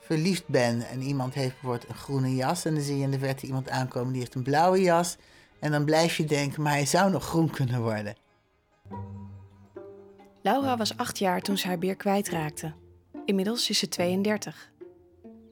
verliefd 0.00 0.46
ben 0.46 0.88
en 0.88 1.02
iemand 1.02 1.34
heeft 1.34 1.52
bijvoorbeeld 1.52 1.88
een 1.88 1.94
groene 1.94 2.34
jas 2.34 2.64
en 2.64 2.74
dan 2.74 2.82
zie 2.82 2.96
je 2.96 3.02
in 3.02 3.10
de 3.10 3.18
verte 3.18 3.46
iemand 3.46 3.68
aankomen 3.68 4.12
die 4.12 4.20
heeft 4.20 4.34
een 4.34 4.42
blauwe 4.42 4.80
jas 4.80 5.16
en 5.58 5.70
dan 5.70 5.84
blijf 5.84 6.16
je 6.16 6.24
denken, 6.24 6.62
maar 6.62 6.72
hij 6.72 6.86
zou 6.86 7.10
nog 7.10 7.24
groen 7.24 7.50
kunnen 7.50 7.80
worden. 7.80 8.14
Laura 10.42 10.76
was 10.76 10.96
acht 10.96 11.18
jaar 11.18 11.40
toen 11.40 11.58
ze 11.58 11.66
haar 11.66 11.78
beer 11.78 11.96
kwijtraakte. 11.96 12.72
Inmiddels 13.24 13.70
is 13.70 13.78
ze 13.78 13.88
32. 13.88 14.70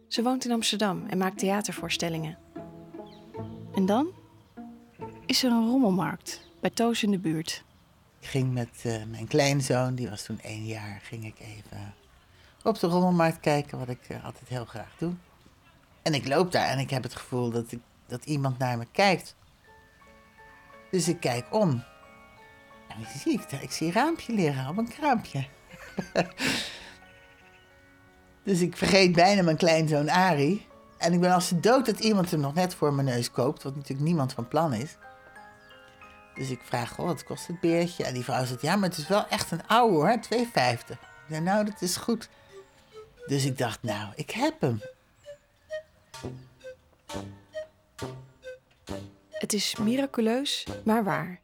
Ze 0.09 0.23
woont 0.23 0.45
in 0.45 0.53
Amsterdam 0.53 1.07
en 1.07 1.19
maakt 1.19 1.39
theatervoorstellingen. 1.39 2.39
En 3.75 3.87
dan 3.87 4.09
is 5.27 5.45
er 5.45 5.51
een 5.51 5.69
rommelmarkt 5.69 6.41
bij 6.61 6.71
Toos 6.71 7.03
in 7.03 7.11
de 7.11 7.19
buurt. 7.19 7.65
Ik 8.21 8.29
ging 8.29 8.53
met 8.53 8.83
eh, 8.83 9.05
mijn 9.11 9.27
kleinzoon, 9.27 9.95
die 9.95 10.09
was 10.09 10.23
toen 10.23 10.41
één 10.41 10.65
jaar, 10.65 11.01
ging 11.03 11.25
ik 11.25 11.39
even 11.41 11.95
op 12.63 12.79
de 12.79 12.87
rommelmarkt 12.87 13.41
kijken, 13.41 13.79
wat 13.79 13.89
ik 13.89 14.09
eh, 14.09 14.25
altijd 14.25 14.49
heel 14.49 14.65
graag 14.65 14.95
doe. 14.99 15.13
En 16.03 16.15
ik 16.15 16.29
loop 16.29 16.53
daar 16.53 16.69
en 16.69 16.79
ik 16.79 16.91
heb 16.91 17.03
het 17.03 17.17
gevoel 17.17 17.51
dat, 17.51 17.73
ik, 17.73 17.81
dat 18.07 18.25
iemand 18.25 18.59
naar 18.59 18.79
me 18.79 18.87
kijkt. 18.93 19.35
Dus 20.91 21.09
ik 21.09 21.21
kijk 21.21 21.55
om. 21.55 21.85
Wie 22.97 23.07
zie 23.19 23.33
ik? 23.33 23.61
Ik 23.63 23.71
zie 23.71 23.87
een 23.87 23.93
raampje 23.93 24.33
liggen 24.33 24.69
op 24.69 24.77
een 24.77 24.89
kraampje. 24.89 25.47
dus 28.45 28.61
ik 28.61 28.77
vergeet 28.77 29.13
bijna 29.13 29.43
mijn 29.43 29.57
kleinzoon 29.57 30.11
Ari. 30.11 30.67
En 30.99 31.13
ik 31.13 31.21
ben 31.21 31.33
als 31.33 31.49
de 31.49 31.61
dood 31.61 31.87
dat 31.87 32.01
iemand 32.01 32.31
hem 32.31 32.41
nog 32.41 32.55
net 32.55 32.75
voor 32.75 32.95
mijn 32.95 33.07
neus 33.07 33.31
koopt, 33.31 33.63
wat 33.63 33.75
natuurlijk 33.75 34.07
niemand 34.07 34.33
van 34.33 34.49
plan 34.49 34.73
is. 34.73 34.97
Dus 36.35 36.51
ik 36.51 36.61
vraag, 36.65 36.99
oh, 36.99 37.07
wat 37.07 37.25
kost 37.25 37.47
het 37.47 37.61
beertje? 37.61 38.05
En 38.05 38.15
die 38.15 38.25
vrouw 38.25 38.45
zegt, 38.45 38.63
ja, 38.63 38.77
maar 38.77 38.89
het 38.89 38.99
is 38.99 39.09
wel 39.09 39.27
echt 39.29 39.51
een 39.51 39.67
oude 39.67 39.95
hoor, 39.95 40.19
2,50. 40.19 40.99
Ik 41.29 41.41
nou, 41.41 41.65
dat 41.65 41.83
is 41.83 41.97
goed. 41.97 42.29
Dus 43.27 43.45
ik 43.45 43.59
dacht, 43.59 43.83
nou, 43.83 44.13
ik 44.15 44.31
heb 44.31 44.61
hem. 44.61 44.81
Het 49.31 49.53
is 49.53 49.77
miraculeus, 49.77 50.67
maar 50.85 51.05
waar. 51.05 51.41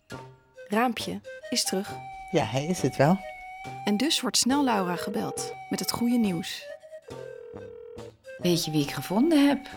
Raampje 0.72 1.20
is 1.50 1.64
terug. 1.64 1.96
Ja, 2.30 2.44
hij 2.44 2.66
is 2.66 2.82
het 2.82 2.96
wel. 2.96 3.18
En 3.84 3.96
dus 3.96 4.20
wordt 4.20 4.36
snel 4.36 4.64
Laura 4.64 4.96
gebeld 4.96 5.54
met 5.70 5.80
het 5.80 5.90
goede 5.90 6.16
nieuws. 6.16 6.66
Weet 8.38 8.64
je 8.64 8.70
wie 8.70 8.82
ik 8.82 8.90
gevonden 8.90 9.48
heb? 9.48 9.70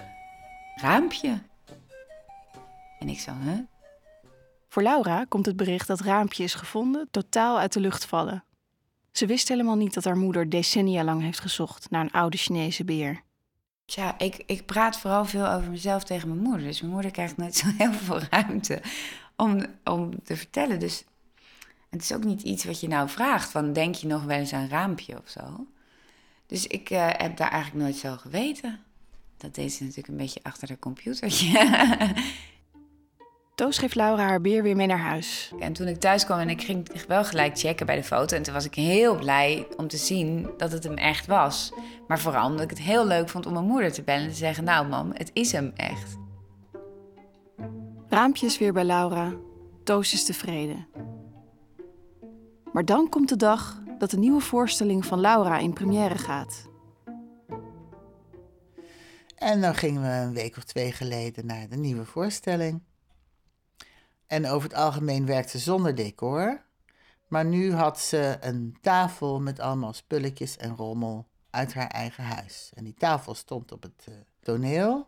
Raampje. 0.75 1.39
En 2.99 3.09
ik 3.09 3.19
zo, 3.19 3.31
hè? 3.35 3.61
Voor 4.69 4.83
Laura 4.83 5.25
komt 5.29 5.45
het 5.45 5.55
bericht 5.55 5.87
dat 5.87 5.99
Raampje 5.99 6.43
is 6.43 6.53
gevonden 6.53 7.07
totaal 7.11 7.59
uit 7.59 7.73
de 7.73 7.79
lucht 7.79 8.05
vallen. 8.05 8.43
Ze 9.11 9.25
wist 9.25 9.47
helemaal 9.47 9.75
niet 9.75 9.93
dat 9.93 10.03
haar 10.03 10.17
moeder 10.17 10.49
decennia 10.49 11.03
lang 11.03 11.21
heeft 11.21 11.39
gezocht 11.39 11.89
naar 11.89 12.01
een 12.01 12.11
oude 12.11 12.37
Chinese 12.37 12.83
beer. 12.83 13.21
Tja, 13.85 14.17
ik, 14.17 14.43
ik 14.45 14.65
praat 14.65 14.99
vooral 14.99 15.25
veel 15.25 15.47
over 15.47 15.69
mezelf 15.69 16.03
tegen 16.03 16.27
mijn 16.27 16.41
moeder. 16.41 16.65
Dus 16.65 16.81
mijn 16.81 16.93
moeder 16.93 17.11
krijgt 17.11 17.37
nooit 17.37 17.55
zo 17.55 17.67
heel 17.77 17.93
veel 17.93 18.19
ruimte 18.29 18.81
om, 19.35 19.65
om 19.83 20.23
te 20.23 20.37
vertellen. 20.37 20.79
Dus 20.79 21.03
het 21.89 22.01
is 22.01 22.13
ook 22.13 22.23
niet 22.23 22.41
iets 22.41 22.65
wat 22.65 22.79
je 22.79 22.87
nou 22.87 23.09
vraagt. 23.09 23.51
Van 23.51 23.73
denk 23.73 23.95
je 23.95 24.07
nog 24.07 24.23
wel 24.23 24.37
eens 24.37 24.53
aan 24.53 24.67
raampje 24.67 25.17
of 25.17 25.29
zo? 25.29 25.67
Dus 26.47 26.67
ik 26.67 26.89
uh, 26.89 27.07
heb 27.11 27.37
daar 27.37 27.51
eigenlijk 27.51 27.83
nooit 27.83 27.95
zo 27.95 28.15
geweten. 28.17 28.79
Dat 29.37 29.55
deed 29.55 29.73
ze 29.73 29.81
natuurlijk 29.81 30.07
een 30.07 30.17
beetje 30.17 30.39
achter 30.43 30.67
haar 30.67 30.79
computertje. 30.79 31.49
Toos 33.55 33.77
geeft 33.77 33.95
Laura 33.95 34.23
haar 34.23 34.41
beer 34.41 34.63
weer 34.63 34.75
mee 34.75 34.87
naar 34.87 34.99
huis. 34.99 35.51
En 35.59 35.73
toen 35.73 35.87
ik 35.87 35.99
thuis 35.99 36.25
kwam 36.25 36.39
en 36.39 36.49
ik 36.49 36.63
ging 36.63 37.05
wel 37.07 37.25
gelijk 37.25 37.57
checken 37.57 37.85
bij 37.85 37.95
de 37.95 38.03
foto. 38.03 38.35
En 38.35 38.43
toen 38.43 38.53
was 38.53 38.65
ik 38.65 38.75
heel 38.75 39.15
blij 39.15 39.67
om 39.77 39.87
te 39.87 39.97
zien 39.97 40.49
dat 40.57 40.71
het 40.71 40.83
hem 40.83 40.93
echt 40.93 41.25
was. 41.25 41.71
Maar 42.07 42.19
vooral 42.19 42.49
omdat 42.49 42.63
ik 42.63 42.69
het 42.69 42.79
heel 42.79 43.07
leuk 43.07 43.29
vond 43.29 43.45
om 43.45 43.53
mijn 43.53 43.65
moeder 43.65 43.91
te 43.91 44.01
bellen 44.01 44.23
en 44.23 44.29
te 44.29 44.35
zeggen... 44.35 44.63
Nou 44.63 44.87
mam, 44.87 45.11
het 45.13 45.29
is 45.33 45.51
hem 45.51 45.71
echt. 45.75 46.24
Raampjes 48.09 48.57
weer 48.57 48.73
bij 48.73 48.83
Laura. 48.83 49.33
Toos 49.83 50.13
is 50.13 50.25
tevreden. 50.25 50.87
Maar 52.71 52.85
dan 52.85 53.09
komt 53.09 53.29
de 53.29 53.35
dag 53.35 53.81
dat 53.97 54.09
de 54.09 54.17
nieuwe 54.17 54.41
voorstelling 54.41 55.05
van 55.05 55.19
Laura 55.19 55.57
in 55.57 55.73
première 55.73 56.17
gaat. 56.17 56.69
En 59.35 59.61
dan 59.61 59.75
gingen 59.75 60.01
we 60.01 60.07
een 60.07 60.33
week 60.33 60.57
of 60.57 60.63
twee 60.63 60.91
geleden 60.91 61.45
naar 61.45 61.69
de 61.69 61.75
nieuwe 61.75 62.05
voorstelling. 62.05 62.83
En 64.27 64.47
over 64.47 64.69
het 64.69 64.77
algemeen 64.77 65.25
werkte 65.25 65.57
ze 65.57 65.63
zonder 65.63 65.95
decor. 65.95 66.63
Maar 67.27 67.45
nu 67.45 67.73
had 67.73 67.99
ze 67.99 68.37
een 68.41 68.77
tafel 68.81 69.41
met 69.41 69.59
allemaal 69.59 69.93
spulletjes 69.93 70.57
en 70.57 70.75
rommel 70.75 71.27
uit 71.49 71.73
haar 71.73 71.87
eigen 71.87 72.23
huis. 72.23 72.71
En 72.73 72.83
die 72.83 72.93
tafel 72.93 73.33
stond 73.33 73.71
op 73.71 73.81
het 73.81 74.05
uh, 74.09 74.15
toneel. 74.41 75.07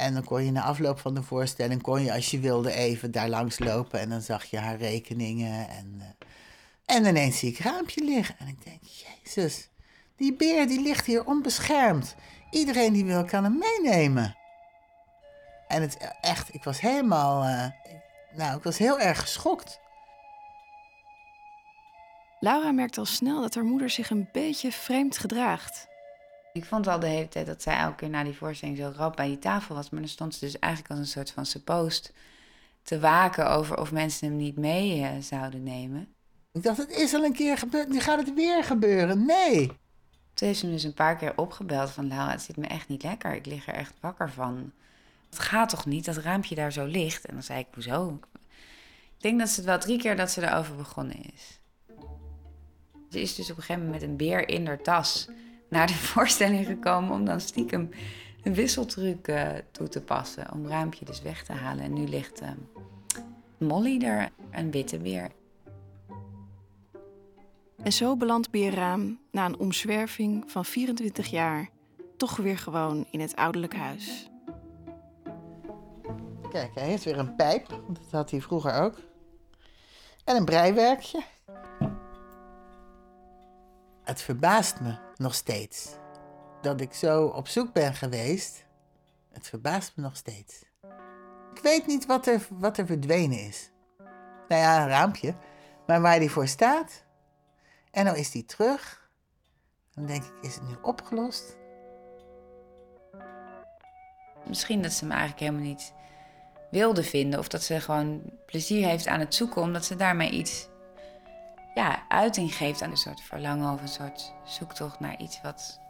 En 0.00 0.14
dan 0.14 0.24
kon 0.24 0.44
je 0.44 0.50
na 0.50 0.62
afloop 0.62 0.98
van 0.98 1.14
de 1.14 1.22
voorstelling, 1.22 1.82
kon 1.82 2.02
je 2.02 2.12
als 2.12 2.30
je 2.30 2.38
wilde 2.38 2.72
even 2.72 3.10
daar 3.10 3.28
langs 3.28 3.58
lopen. 3.58 4.00
En 4.00 4.08
dan 4.08 4.20
zag 4.20 4.44
je 4.44 4.58
haar 4.58 4.76
rekeningen. 4.76 5.68
En, 5.68 5.94
uh, 5.98 6.96
en 6.96 7.04
ineens 7.04 7.38
zie 7.38 7.50
ik 7.50 7.58
raampje 7.58 8.04
liggen. 8.04 8.34
En 8.38 8.46
ik 8.46 8.64
denk, 8.64 8.80
jezus, 8.82 9.68
die 10.16 10.36
beer 10.36 10.66
die 10.66 10.82
ligt 10.82 11.06
hier 11.06 11.24
onbeschermd. 11.24 12.14
Iedereen 12.50 12.92
die 12.92 13.04
wil 13.04 13.24
kan 13.24 13.44
hem 13.44 13.58
meenemen. 13.58 14.36
En 15.68 15.82
het 15.82 16.14
echt, 16.20 16.54
ik 16.54 16.64
was 16.64 16.80
helemaal, 16.80 17.44
uh, 17.44 17.66
nou, 18.36 18.56
ik 18.56 18.62
was 18.62 18.78
heel 18.78 19.00
erg 19.00 19.20
geschokt. 19.20 19.80
Laura 22.38 22.72
merkt 22.72 22.98
al 22.98 23.06
snel 23.06 23.40
dat 23.40 23.54
haar 23.54 23.64
moeder 23.64 23.90
zich 23.90 24.10
een 24.10 24.28
beetje 24.32 24.72
vreemd 24.72 25.18
gedraagt. 25.18 25.88
Ik 26.52 26.64
vond 26.64 26.86
al 26.86 27.00
de 27.00 27.06
hele 27.06 27.28
tijd 27.28 27.46
dat 27.46 27.62
zij 27.62 27.76
elke 27.76 27.96
keer 27.96 28.08
na 28.08 28.24
die 28.24 28.36
voorstelling 28.36 28.76
zo 28.76 28.92
rap 28.96 29.16
bij 29.16 29.26
die 29.26 29.38
tafel 29.38 29.74
was. 29.74 29.90
Maar 29.90 30.00
dan 30.00 30.08
stond 30.08 30.34
ze 30.34 30.44
dus 30.44 30.58
eigenlijk 30.58 30.92
als 30.92 31.00
een 31.00 31.12
soort 31.12 31.30
van 31.30 31.46
suppost 31.46 32.12
te 32.82 33.00
waken 33.00 33.50
over 33.50 33.78
of 33.78 33.92
mensen 33.92 34.28
hem 34.28 34.36
niet 34.36 34.56
mee 34.56 35.00
uh, 35.00 35.08
zouden 35.20 35.62
nemen. 35.62 36.14
Ik 36.52 36.62
dacht, 36.62 36.78
het 36.78 36.90
is 36.90 37.14
al 37.14 37.24
een 37.24 37.32
keer 37.32 37.58
gebeurd, 37.58 37.88
nu 37.88 38.00
gaat 38.00 38.18
het 38.18 38.34
weer 38.34 38.64
gebeuren. 38.64 39.26
Nee. 39.26 39.66
Toen 40.34 40.48
heeft 40.48 40.60
ze 40.60 40.66
me 40.66 40.72
dus 40.72 40.82
een 40.82 40.94
paar 40.94 41.16
keer 41.16 41.32
opgebeld 41.36 41.90
van... 41.90 42.08
Laura, 42.08 42.30
het 42.30 42.42
zit 42.42 42.56
me 42.56 42.66
echt 42.66 42.88
niet 42.88 43.02
lekker. 43.02 43.34
Ik 43.34 43.46
lig 43.46 43.68
er 43.68 43.74
echt 43.74 43.94
wakker 44.00 44.30
van. 44.30 44.72
Het 45.30 45.38
gaat 45.38 45.68
toch 45.68 45.86
niet, 45.86 46.04
dat 46.04 46.16
raampje 46.16 46.54
daar 46.54 46.72
zo 46.72 46.84
ligt? 46.84 47.24
En 47.24 47.34
dan 47.34 47.42
zei 47.42 47.58
ik, 47.58 47.66
hoezo? 47.74 48.18
Ik 49.16 49.22
denk 49.22 49.38
dat 49.38 49.48
ze 49.48 49.56
het 49.56 49.64
wel 49.64 49.78
drie 49.78 49.98
keer 49.98 50.16
dat 50.16 50.30
ze 50.30 50.48
erover 50.48 50.76
begonnen 50.76 51.32
is. 51.34 51.60
Ze 53.10 53.20
is 53.20 53.34
dus 53.34 53.50
op 53.50 53.56
een 53.56 53.62
gegeven 53.62 53.84
moment 53.84 54.00
met 54.00 54.10
een 54.10 54.16
beer 54.16 54.48
in 54.48 54.66
haar 54.66 54.82
tas 54.82 55.28
naar 55.70 55.86
de 55.86 55.94
voorstelling 56.12 56.66
gekomen 56.66 57.10
om 57.10 57.24
dan 57.24 57.40
stiekem 57.40 57.90
een 58.42 58.54
wisseltruc 58.54 59.28
uh, 59.28 59.48
toe 59.70 59.88
te 59.88 60.00
passen. 60.00 60.52
Om 60.52 60.68
raampje 60.68 61.04
dus 61.04 61.22
weg 61.22 61.44
te 61.44 61.52
halen. 61.52 61.84
En 61.84 61.92
nu 61.92 62.08
ligt 62.08 62.42
uh, 62.42 62.48
Molly 63.58 64.00
er, 64.02 64.28
een 64.50 64.70
witte 64.70 64.98
beer. 64.98 65.30
En 67.82 67.92
zo 67.92 68.16
belandt 68.16 68.50
Beerraam 68.50 69.18
na 69.30 69.44
een 69.44 69.58
omzwerving 69.58 70.50
van 70.50 70.64
24 70.64 71.26
jaar 71.26 71.68
toch 72.16 72.36
weer 72.36 72.58
gewoon 72.58 73.06
in 73.10 73.20
het 73.20 73.36
ouderlijk 73.36 73.74
huis. 73.74 74.30
Kijk, 76.50 76.74
hij 76.74 76.88
heeft 76.88 77.04
weer 77.04 77.18
een 77.18 77.36
pijp, 77.36 77.68
want 77.68 77.96
dat 77.96 78.10
had 78.10 78.30
hij 78.30 78.40
vroeger 78.40 78.72
ook. 78.72 78.98
En 80.24 80.36
een 80.36 80.44
breiwerkje. 80.44 81.22
Het 84.04 84.22
verbaast 84.22 84.80
me 84.80 84.94
nog 85.20 85.34
steeds 85.34 85.88
dat 86.60 86.80
ik 86.80 86.94
zo 86.94 87.24
op 87.26 87.48
zoek 87.48 87.72
ben 87.72 87.94
geweest. 87.94 88.64
Het 89.32 89.48
verbaast 89.48 89.92
me 89.96 90.02
nog 90.02 90.16
steeds. 90.16 90.64
Ik 91.54 91.62
weet 91.62 91.86
niet 91.86 92.06
wat 92.06 92.26
er, 92.26 92.46
wat 92.50 92.78
er 92.78 92.86
verdwenen 92.86 93.38
is. 93.38 93.70
Nou 94.48 94.60
ja, 94.62 94.82
een 94.82 94.88
raampje. 94.88 95.34
Maar 95.86 96.00
waar 96.00 96.18
die 96.18 96.30
voor 96.30 96.48
staat. 96.48 97.04
En 97.90 98.04
nou 98.04 98.16
is 98.16 98.30
die 98.30 98.44
terug. 98.44 99.10
Dan 99.90 100.06
denk 100.06 100.24
ik, 100.24 100.32
is 100.40 100.54
het 100.54 100.68
nu 100.68 100.74
opgelost? 100.82 101.56
Misschien 104.46 104.82
dat 104.82 104.92
ze 104.92 105.04
hem 105.04 105.10
eigenlijk 105.10 105.40
helemaal 105.40 105.66
niet 105.66 105.92
wilde 106.70 107.02
vinden. 107.02 107.38
Of 107.38 107.48
dat 107.48 107.62
ze 107.62 107.80
gewoon 107.80 108.22
plezier 108.46 108.86
heeft 108.86 109.06
aan 109.06 109.20
het 109.20 109.34
zoeken, 109.34 109.62
omdat 109.62 109.84
ze 109.84 109.96
daarmee 109.96 110.30
iets 110.30 110.69
ja, 111.74 112.02
uiting 112.08 112.54
geeft 112.54 112.82
aan 112.82 112.90
een 112.90 112.96
soort 112.96 113.20
verlangen 113.20 113.72
of 113.72 113.82
een 113.82 113.88
soort 113.88 114.32
zoektocht 114.44 115.00
naar 115.00 115.18
iets 115.18 115.40
wat, 115.42 115.80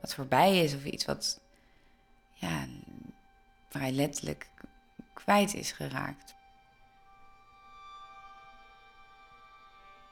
wat 0.00 0.14
voorbij 0.14 0.58
is. 0.58 0.74
Of 0.74 0.84
iets 0.84 1.04
wat 1.04 1.40
ja, 2.32 2.66
vrij 3.68 3.92
letterlijk 3.92 4.48
kwijt 5.12 5.54
is 5.54 5.72
geraakt. 5.72 6.34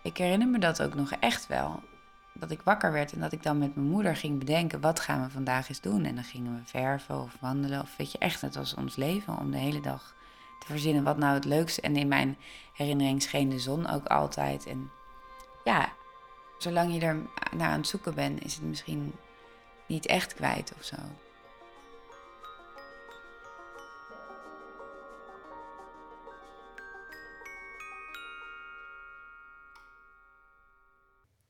Ik 0.03 0.17
herinner 0.17 0.49
me 0.49 0.59
dat 0.59 0.83
ook 0.83 0.95
nog 0.95 1.13
echt 1.13 1.47
wel. 1.47 1.83
Dat 2.35 2.51
ik 2.51 2.63
wakker 2.63 2.93
werd 2.93 3.13
en 3.13 3.21
dat 3.21 3.33
ik 3.33 3.43
dan 3.43 3.59
met 3.59 3.75
mijn 3.75 3.89
moeder 3.89 4.17
ging 4.17 4.39
bedenken: 4.39 4.81
wat 4.81 5.01
gaan 5.01 5.23
we 5.23 5.31
vandaag 5.31 5.69
eens 5.69 5.81
doen? 5.81 6.05
En 6.05 6.15
dan 6.15 6.25
gingen 6.25 6.55
we 6.55 6.65
verven 6.65 7.23
of 7.23 7.37
wandelen. 7.41 7.81
Of 7.81 7.97
weet 7.97 8.13
je, 8.13 8.19
echt, 8.19 8.41
het 8.41 8.55
was 8.55 8.75
ons 8.75 8.97
leven 8.97 9.39
om 9.39 9.51
de 9.51 9.59
hele 9.59 9.81
dag 9.81 10.15
te 10.59 10.66
verzinnen 10.66 11.05
wat 11.05 11.16
nou 11.16 11.35
het 11.35 11.44
leukste. 11.44 11.81
En 11.81 11.97
in 11.97 12.09
mijn 12.09 12.37
herinnering 12.73 13.23
scheen 13.23 13.49
de 13.49 13.59
zon 13.59 13.88
ook 13.88 14.07
altijd. 14.07 14.66
En 14.66 14.90
ja, 15.64 15.92
zolang 16.59 16.94
je 16.94 17.01
er 17.01 17.16
naar 17.57 17.71
aan 17.71 17.79
het 17.79 17.88
zoeken 17.88 18.14
bent, 18.14 18.44
is 18.44 18.55
het 18.55 18.64
misschien 18.64 19.14
niet 19.87 20.07
echt 20.07 20.35
kwijt 20.35 20.73
of 20.79 20.85
zo. 20.85 20.97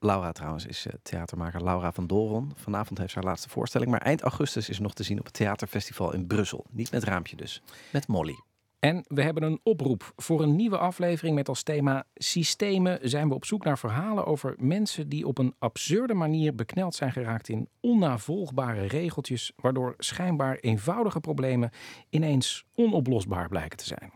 Laura 0.00 0.32
trouwens 0.32 0.66
is 0.66 0.86
uh, 0.86 0.92
theatermaker 1.02 1.64
Laura 1.64 1.92
van 1.92 2.06
Doron. 2.06 2.52
Vanavond 2.56 2.98
heeft 2.98 3.12
ze 3.12 3.18
haar 3.18 3.28
laatste 3.28 3.48
voorstelling. 3.48 3.90
Maar 3.90 4.00
eind 4.00 4.22
augustus 4.22 4.68
is 4.68 4.78
nog 4.78 4.94
te 4.94 5.02
zien 5.02 5.18
op 5.18 5.24
het 5.24 5.34
theaterfestival 5.34 6.12
in 6.12 6.26
Brussel. 6.26 6.64
Niet 6.70 6.90
met 6.90 7.04
Raampje 7.04 7.36
dus, 7.36 7.62
met 7.92 8.06
Molly. 8.06 8.47
En 8.78 9.04
we 9.08 9.22
hebben 9.22 9.42
een 9.42 9.60
oproep 9.62 10.12
voor 10.16 10.42
een 10.42 10.56
nieuwe 10.56 10.78
aflevering 10.78 11.34
met 11.34 11.48
als 11.48 11.62
thema 11.62 12.06
Systemen. 12.14 12.98
Zijn 13.02 13.28
we 13.28 13.34
op 13.34 13.44
zoek 13.44 13.64
naar 13.64 13.78
verhalen 13.78 14.26
over 14.26 14.54
mensen 14.58 15.08
die 15.08 15.26
op 15.26 15.38
een 15.38 15.54
absurde 15.58 16.14
manier 16.14 16.54
bekneld 16.54 16.94
zijn 16.94 17.12
geraakt 17.12 17.48
in 17.48 17.68
onnavolgbare 17.80 18.86
regeltjes, 18.86 19.52
waardoor 19.56 19.94
schijnbaar 19.98 20.56
eenvoudige 20.56 21.20
problemen 21.20 21.70
ineens 22.10 22.64
onoplosbaar 22.74 23.48
blijken 23.48 23.78
te 23.78 23.84
zijn. 23.84 24.12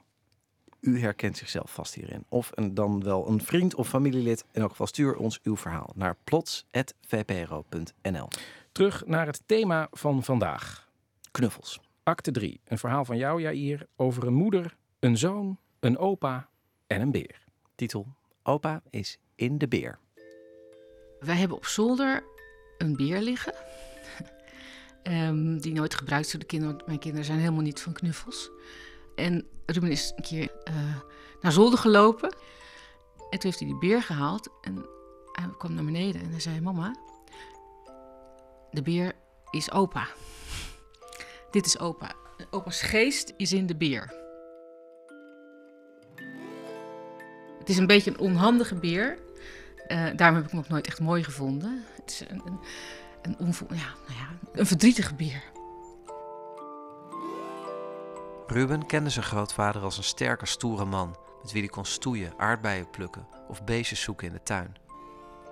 U 0.81 1.01
herkent 1.01 1.37
zichzelf 1.37 1.73
vast 1.73 1.95
hierin. 1.95 2.25
Of 2.29 2.51
een, 2.55 2.75
dan 2.75 3.03
wel 3.03 3.29
een 3.29 3.41
vriend 3.41 3.75
of 3.75 3.89
familielid. 3.89 4.45
In 4.53 4.61
elk 4.61 4.71
geval 4.71 4.87
stuur 4.87 5.17
ons 5.17 5.41
uw 5.43 5.57
verhaal 5.57 5.91
naar 5.95 6.17
plots.vpro.nl. 6.25 8.29
Terug 8.73 9.07
naar 9.07 9.27
het 9.27 9.43
thema 9.47 9.89
van 9.91 10.23
vandaag. 10.23 10.91
Knuffels. 11.31 11.81
Acte 12.05 12.31
3. 12.31 12.61
Een 12.65 12.79
verhaal 12.79 13.05
van 13.05 13.17
jou, 13.17 13.41
Jair, 13.41 13.87
over 13.97 14.27
een 14.27 14.35
moeder, 14.35 14.77
een 14.99 15.19
zoon, 15.19 15.59
een 15.81 15.99
opa 15.99 16.49
en 16.87 17.01
een 17.01 17.11
beer. 17.11 17.45
Titel: 17.75 18.07
Opa 18.43 18.83
is 18.91 19.19
in 19.35 19.59
de 19.59 19.69
beer. 19.69 19.99
Wij 21.21 21.37
hebben 21.37 21.57
op 21.57 21.67
zolder 21.67 22.25
een 22.79 22.97
beer 22.97 23.21
liggen. 23.21 23.55
Ehm, 25.03 25.59
die 25.59 25.73
nooit 25.73 25.95
gebruikt 25.95 26.31
door 26.31 26.41
de 26.41 26.47
kinderen. 26.47 26.75
Want 26.75 26.87
mijn 26.87 26.99
kinderen 26.99 27.27
zijn 27.27 27.39
helemaal 27.39 27.63
niet 27.63 27.81
van 27.81 27.93
knuffels. 27.93 28.51
En 29.15 29.47
Ruben 29.67 29.91
is 29.91 30.13
een 30.17 30.23
keer 30.23 30.53
uh, 30.71 31.01
naar 31.41 31.53
zolder 31.53 31.79
gelopen. 31.79 32.37
En 33.31 33.39
toen 33.39 33.51
heeft 33.51 33.59
hij 33.59 33.69
die 33.69 33.79
beer 33.79 34.03
gehaald. 34.03 34.51
En 34.61 34.87
hij 35.33 35.49
kwam 35.59 35.75
naar 35.75 35.85
beneden 35.85 36.23
en 36.23 36.31
hij 36.31 36.41
zei: 36.41 36.61
Mama, 36.61 36.97
de 38.71 38.83
beer 38.83 39.13
is 39.51 39.73
opa. 39.73 40.09
Dit 41.53 41.67
is 41.67 41.79
opa. 41.79 42.13
Opa's 42.51 42.83
geest 42.83 43.33
is 43.37 43.53
in 43.53 43.67
de 43.67 43.77
beer. 43.77 44.13
Het 47.59 47.69
is 47.69 47.77
een 47.77 47.87
beetje 47.87 48.11
een 48.11 48.19
onhandige 48.19 48.75
beer. 48.75 49.19
Uh, 49.89 50.09
daarom 50.17 50.37
heb 50.37 50.45
ik 50.45 50.51
hem 50.51 50.61
ook 50.61 50.69
nooit 50.69 50.87
echt 50.87 51.01
mooi 51.01 51.25
gevonden. 51.25 51.85
Het 52.01 52.11
is 52.11 52.25
een, 52.29 52.43
een, 53.23 53.37
een, 53.39 53.55
ja, 53.69 53.95
nou 54.07 54.19
ja, 54.19 54.29
een 54.53 54.67
verdrietige 54.67 55.15
beer. 55.15 55.43
Ruben 58.47 58.87
kende 58.87 59.11
zijn 59.11 59.25
grootvader 59.25 59.83
als 59.83 59.97
een 59.97 60.05
sterke, 60.05 60.47
stoere 60.47 60.85
man 60.85 61.17
met 61.43 61.53
wie 61.53 61.63
hij 61.63 61.71
kon 61.71 61.85
stoeien, 61.85 62.33
aardbeien 62.37 62.91
plukken 62.91 63.27
of 63.49 63.65
beestjes 63.65 64.01
zoeken 64.01 64.27
in 64.27 64.33
de 64.33 64.43
tuin. 64.43 64.75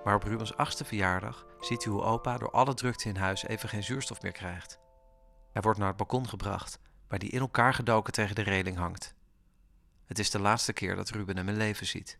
Maar 0.03 0.15
op 0.15 0.23
Rubens 0.23 0.57
achtste 0.57 0.85
verjaardag 0.85 1.45
ziet 1.59 1.83
hij 1.83 1.93
hoe 1.93 2.01
opa 2.01 2.37
door 2.37 2.51
alle 2.51 2.73
drukte 2.73 3.09
in 3.09 3.15
huis 3.15 3.43
even 3.43 3.69
geen 3.69 3.83
zuurstof 3.83 4.21
meer 4.21 4.31
krijgt. 4.31 4.80
Hij 5.51 5.61
wordt 5.61 5.79
naar 5.79 5.87
het 5.87 5.97
balkon 5.97 6.27
gebracht, 6.27 6.79
waar 7.07 7.19
hij 7.19 7.27
in 7.27 7.39
elkaar 7.39 7.73
gedoken 7.73 8.13
tegen 8.13 8.35
de 8.35 8.41
reling 8.41 8.77
hangt. 8.77 9.13
Het 10.05 10.19
is 10.19 10.29
de 10.29 10.39
laatste 10.39 10.73
keer 10.73 10.95
dat 10.95 11.09
Ruben 11.09 11.37
hem 11.37 11.49
in 11.49 11.57
leven 11.57 11.85
ziet. 11.85 12.17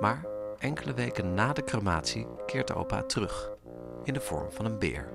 Maar 0.00 0.24
enkele 0.58 0.94
weken 0.94 1.34
na 1.34 1.52
de 1.52 1.64
crematie 1.64 2.26
keert 2.46 2.66
de 2.66 2.74
opa 2.74 3.02
terug, 3.02 3.50
in 4.04 4.14
de 4.14 4.20
vorm 4.20 4.52
van 4.52 4.64
een 4.64 4.78
beer. 4.78 5.08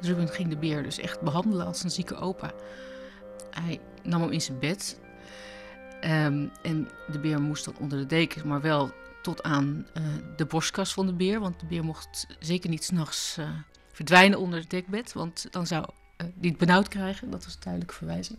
Ruben 0.00 0.28
ging 0.28 0.48
de 0.48 0.56
beer 0.56 0.82
dus 0.82 0.98
echt 0.98 1.20
behandelen 1.20 1.66
als 1.66 1.82
een 1.82 1.90
zieke 1.90 2.14
opa. 2.14 2.52
Hij 3.50 3.80
nam 4.02 4.20
hem 4.20 4.30
in 4.30 4.40
zijn 4.40 4.58
bed. 4.58 5.00
Ehm, 6.00 6.48
en 6.62 6.88
de 7.12 7.18
beer 7.20 7.40
moest 7.40 7.64
dan 7.64 7.76
onder 7.78 7.98
de 7.98 8.06
deken, 8.06 8.48
maar 8.48 8.60
wel 8.60 8.90
tot 9.22 9.42
aan 9.42 9.86
uh, 9.94 10.04
de 10.36 10.46
borstkas 10.46 10.92
van 10.92 11.06
de 11.06 11.14
beer. 11.14 11.40
Want 11.40 11.60
de 11.60 11.66
beer 11.66 11.84
mocht 11.84 12.26
zeker 12.38 12.70
niet 12.70 12.84
s'nachts 12.84 13.36
uh, 13.38 13.48
verdwijnen 13.92 14.38
onder 14.38 14.58
het 14.58 14.70
dekbed. 14.70 15.12
Want 15.12 15.46
dan 15.50 15.66
zou 15.66 15.84
hij 16.16 16.32
het 16.40 16.56
benauwd 16.56 16.88
krijgen. 16.88 17.30
Dat 17.30 17.44
was 17.44 17.54
een 17.54 17.60
duidelijke 17.60 17.94
verwijzing 17.94 18.38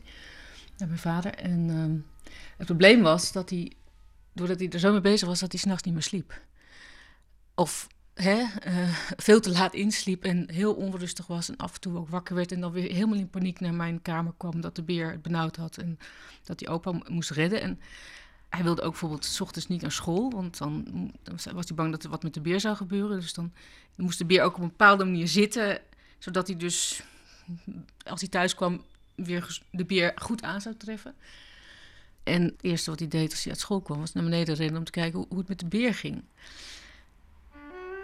naar 0.78 0.88
mijn 0.88 1.00
vader. 1.00 1.34
En 1.34 1.70
ehm, 1.70 2.32
het 2.58 2.66
probleem 2.66 3.02
was 3.02 3.32
dat 3.32 3.50
hij, 3.50 3.72
doordat 4.34 4.60
hij 4.60 4.70
er 4.70 4.80
zo 4.80 4.92
mee 4.92 5.02
bezig 5.02 5.28
was, 5.28 5.40
dat 5.40 5.52
hij 5.52 5.62
s'nachts 5.62 5.84
niet 5.84 5.94
meer 5.94 6.04
sliep. 6.04 6.42
Of 7.56 7.88
hè, 8.14 8.38
uh, 8.68 8.98
veel 9.18 9.40
te 9.40 9.52
laat 9.52 9.74
insliep 9.74 10.24
en 10.24 10.52
heel 10.52 10.74
onrustig 10.74 11.28
was 11.28 11.50
en 11.50 11.58
af 11.58 11.74
en 11.74 11.80
toe 11.80 11.98
ook 11.98 12.10
wakker 12.10 12.36
werd 12.36 12.52
en 12.52 12.62
dan 12.62 12.72
weer 12.72 12.92
helemaal 12.92 13.18
in 13.18 13.30
paniek 13.30 13.60
naar 13.60 13.74
mijn 13.74 14.02
kamer 14.02 14.34
kwam 14.38 14.62
dat 14.62 14.76
de 14.76 14.84
beer 14.84 15.12
het 15.12 15.22
benauwd 15.22 15.56
had 15.56 15.78
en 15.78 15.98
dat 16.44 16.60
hij 16.60 16.70
opa 16.70 17.02
moest 17.08 17.30
redden. 17.30 17.62
En 17.62 17.80
hij 18.54 18.64
wilde 18.64 18.82
ook 18.82 18.92
bijvoorbeeld 18.92 19.26
s 19.26 19.42
ochtends 19.42 19.68
niet 19.68 19.82
naar 19.82 19.92
school, 19.92 20.32
want 20.32 20.58
dan, 20.58 20.84
dan, 21.24 21.38
was 21.54 21.68
hij 21.68 21.76
bang 21.76 21.92
dat 21.92 22.04
er 22.04 22.10
wat 22.10 22.24
met 22.24 22.34
de 22.34 22.42
beer 22.42 22.60
zou 22.60 22.76
gebeuren. 22.76 23.20
Dus 23.20 23.34
dan, 23.34 23.54
moest 23.96 24.18
de 24.18 24.26
beer 24.26 24.44
ook 24.44 24.56
op 24.56 24.62
een 24.62 24.68
bepaalde 24.68 25.04
manier 25.04 25.28
zitten, 25.28 25.82
zodat 26.18 26.48
hij 26.48 26.58
dus 26.58 27.04
als 28.06 28.20
hij 28.20 28.30
thuis 28.30 28.56
kwam 28.56 28.84
weer 29.16 29.60
de 29.72 29.86
beer 29.86 30.12
goed 30.16 30.44
aan 30.44 30.62
zou 30.62 30.76
treffen. 30.76 31.16
En 32.24 32.44
het 32.44 32.64
eerste 32.64 32.90
wat 32.90 33.00
hij 33.00 33.08
deed 33.08 33.32
als 33.32 33.44
hij 33.44 33.52
uit 33.52 33.62
school 33.62 33.82
kwam 33.82 34.00
was 34.00 34.14
naar 34.14 34.24
beneden 34.24 34.56
rennen 34.56 34.78
om 34.78 34.84
te 34.84 34.92
kijken 34.92 35.20
hoe, 35.20 35.28
hoe 35.30 35.38
het 35.38 35.48
met 35.48 35.60
de 35.60 35.68
beer 35.68 35.94
ging. 35.94 36.24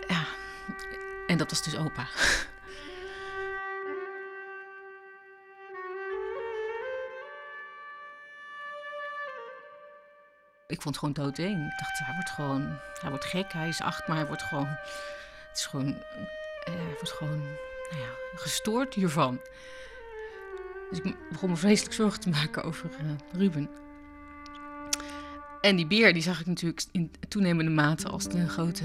Ja, 0.07 0.27
en 1.27 1.37
dat 1.37 1.49
was 1.49 1.63
dus 1.63 1.75
opa. 1.75 2.07
Ik 10.69 10.81
vond 10.81 10.95
het 10.95 10.97
gewoon 10.97 11.13
doodeng. 11.13 11.71
Ik 11.71 11.79
dacht, 11.79 11.99
hij 11.99 12.13
wordt 12.13 12.29
gewoon, 12.29 12.77
hij 13.01 13.09
wordt 13.09 13.25
gek. 13.25 13.53
Hij 13.53 13.67
is 13.67 13.81
acht, 13.81 14.07
maar 14.07 14.17
hij 14.17 14.25
wordt 14.25 14.43
gewoon, 14.43 14.67
het 14.67 15.57
is 15.57 15.65
gewoon, 15.65 15.95
hij 16.63 16.93
wordt 16.93 17.11
gewoon, 17.11 17.39
nou 17.89 18.01
ja, 18.01 18.09
gestoord 18.35 18.93
hiervan. 18.93 19.39
Dus 20.89 20.99
ik 20.99 21.15
begon 21.29 21.49
me 21.49 21.55
vreselijk 21.55 21.93
zorgen 21.93 22.19
te 22.19 22.29
maken 22.29 22.63
over 22.63 22.89
uh, 22.89 23.11
Ruben. 23.31 23.69
En 25.61 25.75
die 25.75 25.87
beer, 25.87 26.13
die 26.13 26.21
zag 26.21 26.39
ik 26.39 26.45
natuurlijk 26.45 26.83
in 26.91 27.11
toenemende 27.27 27.71
mate 27.71 28.07
als 28.07 28.27
de 28.27 28.47
grote 28.47 28.83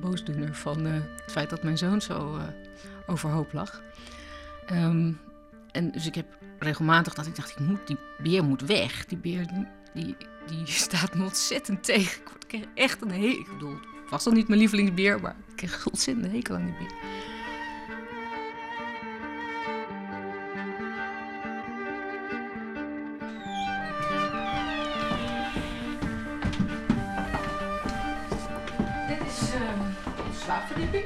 boosdoener 0.00 0.54
van 0.54 0.86
uh, 0.86 0.92
het 0.92 1.32
feit 1.32 1.50
dat 1.50 1.62
mijn 1.62 1.78
zoon 1.78 2.00
zo 2.00 2.40
overhoop 3.06 3.52
lag. 3.52 3.82
Um, 4.72 5.20
en 5.72 5.90
dus 5.90 6.06
ik 6.06 6.14
heb 6.14 6.26
regelmatig 6.58 7.14
dat 7.14 7.26
ik 7.26 7.36
dacht, 7.36 7.50
ik 7.50 7.58
moet, 7.58 7.86
die 7.86 7.98
beer 8.18 8.44
moet 8.44 8.62
weg. 8.62 9.06
Die 9.06 9.18
beer, 9.18 9.46
die, 9.96 10.16
die 10.46 10.66
staat 10.86 11.14
me 11.14 11.22
ontzettend 11.22 11.84
tegen. 11.84 12.22
Ik 12.22 12.46
kreeg 12.46 12.64
echt 12.74 13.02
een 13.02 13.10
hekel. 13.10 13.40
Ik 13.40 13.48
bedoel, 13.52 13.74
het 13.74 14.10
was 14.10 14.24
dan 14.24 14.34
niet 14.34 14.48
mijn 14.48 14.60
lievelingsbeer, 14.60 15.20
maar 15.20 15.36
ik 15.48 15.56
kreeg 15.56 15.84
een 15.84 15.92
ontzettend 15.92 16.32
hekel 16.32 16.54
aan 16.54 16.64
die 16.64 16.74
beer. 16.78 16.94
slaapverdieping. 30.44 31.04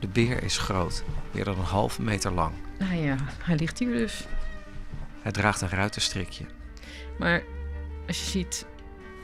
De 0.00 0.08
beer 0.08 0.42
is 0.42 0.58
groot, 0.58 1.04
meer 1.30 1.44
dan 1.44 1.58
een 1.58 1.64
halve 1.64 2.02
meter 2.02 2.32
lang. 2.32 2.52
Nou 2.78 2.94
ja, 2.94 3.16
hij 3.42 3.56
ligt 3.56 3.78
hier 3.78 3.92
dus. 3.92 4.26
Hij 5.26 5.34
draagt 5.34 5.60
een 5.60 5.68
ruitenstrikje. 5.68 6.44
Maar 7.18 7.44
als 8.06 8.18
je 8.18 8.24
ziet 8.24 8.66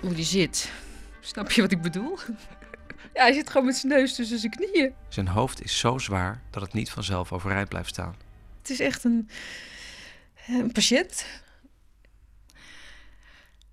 hoe 0.01 0.15
die 0.15 0.25
zit, 0.25 0.73
snap 1.21 1.51
je 1.51 1.63
wat 1.63 1.73
ik 1.73 1.83
bedoel? 1.83 2.19
ja, 3.15 3.23
hij 3.23 3.33
zit 3.33 3.51
gewoon 3.51 3.67
met 3.67 3.77
zijn 3.77 3.93
neus 3.93 4.15
tussen 4.15 4.39
zijn 4.39 4.53
knieën. 4.53 4.95
Zijn 5.09 5.29
hoofd 5.29 5.63
is 5.63 5.79
zo 5.79 5.99
zwaar 5.99 6.43
dat 6.51 6.63
het 6.63 6.73
niet 6.73 6.91
vanzelf 6.91 7.33
overeind 7.33 7.69
blijft 7.69 7.89
staan. 7.89 8.17
Het 8.59 8.71
is 8.71 8.81
echt 8.81 9.05
een, 9.05 9.29
een 10.47 10.73
patiënt. 10.73 11.27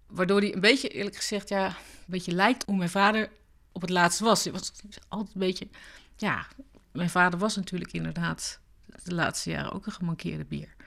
Waardoor 0.07 0.39
hij 0.39 0.53
een 0.53 0.61
beetje, 0.61 0.87
eerlijk 0.87 1.15
gezegd, 1.15 1.49
ja, 1.49 1.65
een 1.65 1.73
beetje 2.05 2.31
lijkt 2.31 2.65
hoe 2.65 2.77
mijn 2.77 2.89
vader 2.89 3.29
op 3.71 3.81
het 3.81 3.89
laatst 3.89 4.19
was. 4.19 4.43
Het 4.43 4.53
was 4.53 4.71
altijd 5.07 5.33
een 5.33 5.41
beetje. 5.41 5.67
Ja, 6.15 6.47
mijn 6.91 7.09
vader 7.09 7.39
was 7.39 7.55
natuurlijk 7.55 7.91
inderdaad 7.91 8.59
de 9.03 9.13
laatste 9.13 9.49
jaren 9.49 9.71
ook 9.71 9.85
een 9.85 9.91
gemankeerde 9.91 10.45
bier. 10.45 10.77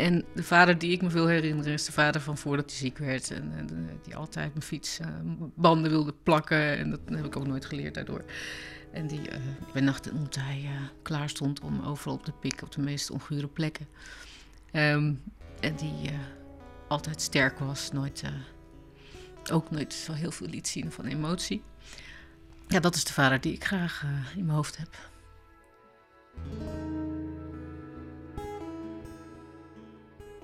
En 0.00 0.24
de 0.34 0.42
vader 0.42 0.78
die 0.78 0.92
ik 0.92 1.02
me 1.02 1.08
wil 1.08 1.26
herinneren 1.26 1.72
is 1.72 1.84
de 1.84 1.92
vader 1.92 2.20
van 2.20 2.38
voordat 2.38 2.70
hij 2.70 2.78
ziek 2.78 2.98
werd. 2.98 3.30
En, 3.30 3.52
en 3.56 4.00
die 4.02 4.16
altijd 4.16 4.52
mijn 4.52 4.64
fiets 4.64 5.00
uh, 5.00 5.06
banden 5.54 5.90
wilde 5.90 6.14
plakken. 6.22 6.76
En 6.78 6.90
dat 6.90 7.00
heb 7.06 7.24
ik 7.24 7.36
ook 7.36 7.46
nooit 7.46 7.64
geleerd 7.64 7.94
daardoor. 7.94 8.24
En 8.92 9.06
die 9.06 9.20
uh, 9.20 9.36
bij 9.72 9.82
nacht 9.82 10.10
omdat 10.10 10.34
hij 10.34 10.68
klaar 11.02 11.28
stond 11.28 11.60
om 11.60 11.82
overal 11.82 12.14
op 12.14 12.24
te 12.24 12.32
pikken 12.32 12.66
op 12.66 12.72
de 12.72 12.80
meest 12.80 13.10
ongure 13.10 13.48
plekken. 13.48 13.86
Um, 14.72 15.22
en 15.60 15.76
die 15.76 16.10
altijd 16.88 17.22
sterk 17.22 17.58
was, 17.58 17.92
nooit 17.92 18.22
ook 19.52 19.70
nooit 19.70 19.94
zo 19.94 20.12
heel 20.12 20.30
veel 20.30 20.46
liet 20.46 20.68
zien 20.68 20.92
van 20.92 21.04
emotie. 21.04 21.62
Ja, 22.68 22.80
dat 22.80 22.94
is 22.94 23.04
de 23.04 23.12
vader 23.12 23.40
die 23.40 23.52
ik 23.52 23.64
graag 23.64 24.04
in 24.36 24.44
mijn 24.44 24.56
hoofd 24.56 24.76
heb. 24.76 24.88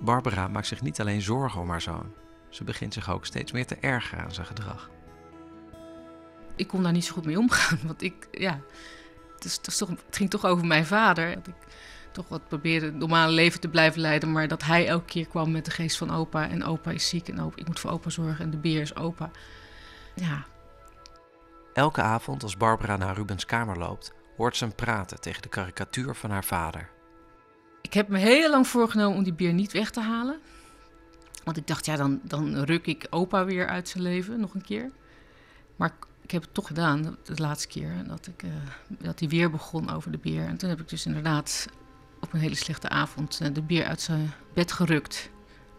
Barbara 0.01 0.49
maakt 0.49 0.67
zich 0.67 0.83
niet 0.83 1.01
alleen 1.01 1.23
zorgen 1.23 1.61
om 1.61 1.71
haar 1.71 1.81
zoon. 1.81 2.13
Ze 2.49 2.65
begint 2.65 2.95
zich 2.95 3.11
ook 3.11 3.27
steeds 3.27 3.53
meer 3.53 3.67
te 3.67 3.77
ergeren 3.77 4.25
aan 4.25 4.35
zijn 4.35 4.47
gedrag. 4.47 4.91
Ik 6.57 6.69
kon 6.69 6.83
daar 6.83 6.93
niet 6.93 7.05
zo 7.05 7.13
goed 7.13 7.25
mee 7.25 7.39
omgaan, 7.39 7.79
want 7.87 8.03
ik, 8.03 8.29
ja, 8.31 8.61
het, 9.35 9.45
is, 9.45 9.57
het, 9.57 9.67
is 9.67 9.77
toch, 9.77 9.89
het 9.89 10.17
ging 10.17 10.31
toch 10.31 10.45
over 10.45 10.67
mijn 10.67 10.87
vader. 10.87 11.35
Dat 11.35 11.47
ik 11.47 11.55
toch 12.13 12.29
wat 12.29 12.49
probeerde 12.49 12.87
het 12.87 12.95
normale 12.95 13.33
leven 13.33 13.61
te 13.61 13.69
blijven 13.69 14.01
leiden, 14.01 14.33
maar 14.33 14.49
dat 14.49 14.63
hij 14.63 14.87
elke 14.87 15.05
keer 15.05 15.27
kwam 15.27 15.51
met 15.51 15.65
de 15.65 15.71
geest 15.71 15.97
van 15.97 16.11
opa 16.11 16.49
en 16.49 16.65
opa 16.65 16.91
is 16.91 17.09
ziek 17.09 17.29
en 17.29 17.41
opa, 17.41 17.57
ik 17.57 17.67
moet 17.67 17.81
voor 17.81 17.91
opa 17.91 18.11
zorgen 18.11 18.45
en 18.45 18.51
de 18.51 18.57
beer 18.57 18.81
is 18.81 18.97
opa. 18.97 19.31
Ja. 20.15 20.45
Elke 21.73 22.03
avond 22.03 22.43
als 22.43 22.57
Barbara 22.57 22.97
naar 22.97 23.15
Rubens 23.15 23.45
kamer 23.45 23.79
loopt, 23.79 24.13
hoort 24.37 24.57
ze 24.57 24.65
hem 24.65 24.75
praten 24.75 25.21
tegen 25.21 25.43
de 25.43 25.49
karikatuur 25.49 26.15
van 26.15 26.31
haar 26.31 26.45
vader. 26.45 26.91
Ik 27.87 27.95
heb 27.95 28.09
me 28.09 28.19
heel 28.19 28.51
lang 28.51 28.67
voorgenomen 28.67 29.17
om 29.17 29.25
die 29.25 29.33
beer 29.33 29.53
niet 29.53 29.73
weg 29.73 29.91
te 29.91 30.01
halen. 30.01 30.39
Want 31.45 31.57
ik 31.57 31.67
dacht, 31.67 31.87
ja, 31.87 31.97
dan, 31.97 32.21
dan 32.23 32.57
ruk 32.57 32.87
ik 32.87 33.07
opa 33.11 33.45
weer 33.45 33.69
uit 33.69 33.89
zijn 33.89 34.03
leven 34.03 34.41
nog 34.41 34.55
een 34.55 34.63
keer. 34.63 34.91
Maar 35.77 35.95
ik 36.23 36.31
heb 36.31 36.43
het 36.43 36.55
toch 36.55 36.67
gedaan, 36.67 37.17
de 37.23 37.35
laatste 37.35 37.69
keer. 37.69 37.93
Dat, 38.07 38.27
ik, 38.27 38.43
uh, 38.43 38.51
dat 38.89 39.19
hij 39.19 39.29
weer 39.29 39.51
begon 39.51 39.91
over 39.91 40.11
de 40.11 40.19
beer. 40.19 40.47
En 40.47 40.57
toen 40.57 40.69
heb 40.69 40.81
ik 40.81 40.89
dus 40.89 41.07
inderdaad 41.07 41.67
op 42.21 42.33
een 42.33 42.41
hele 42.41 42.55
slechte 42.55 42.89
avond 42.89 43.41
uh, 43.43 43.49
de 43.53 43.63
beer 43.63 43.85
uit 43.85 44.01
zijn 44.01 44.33
bed 44.55 44.73
gerukt. 44.73 45.31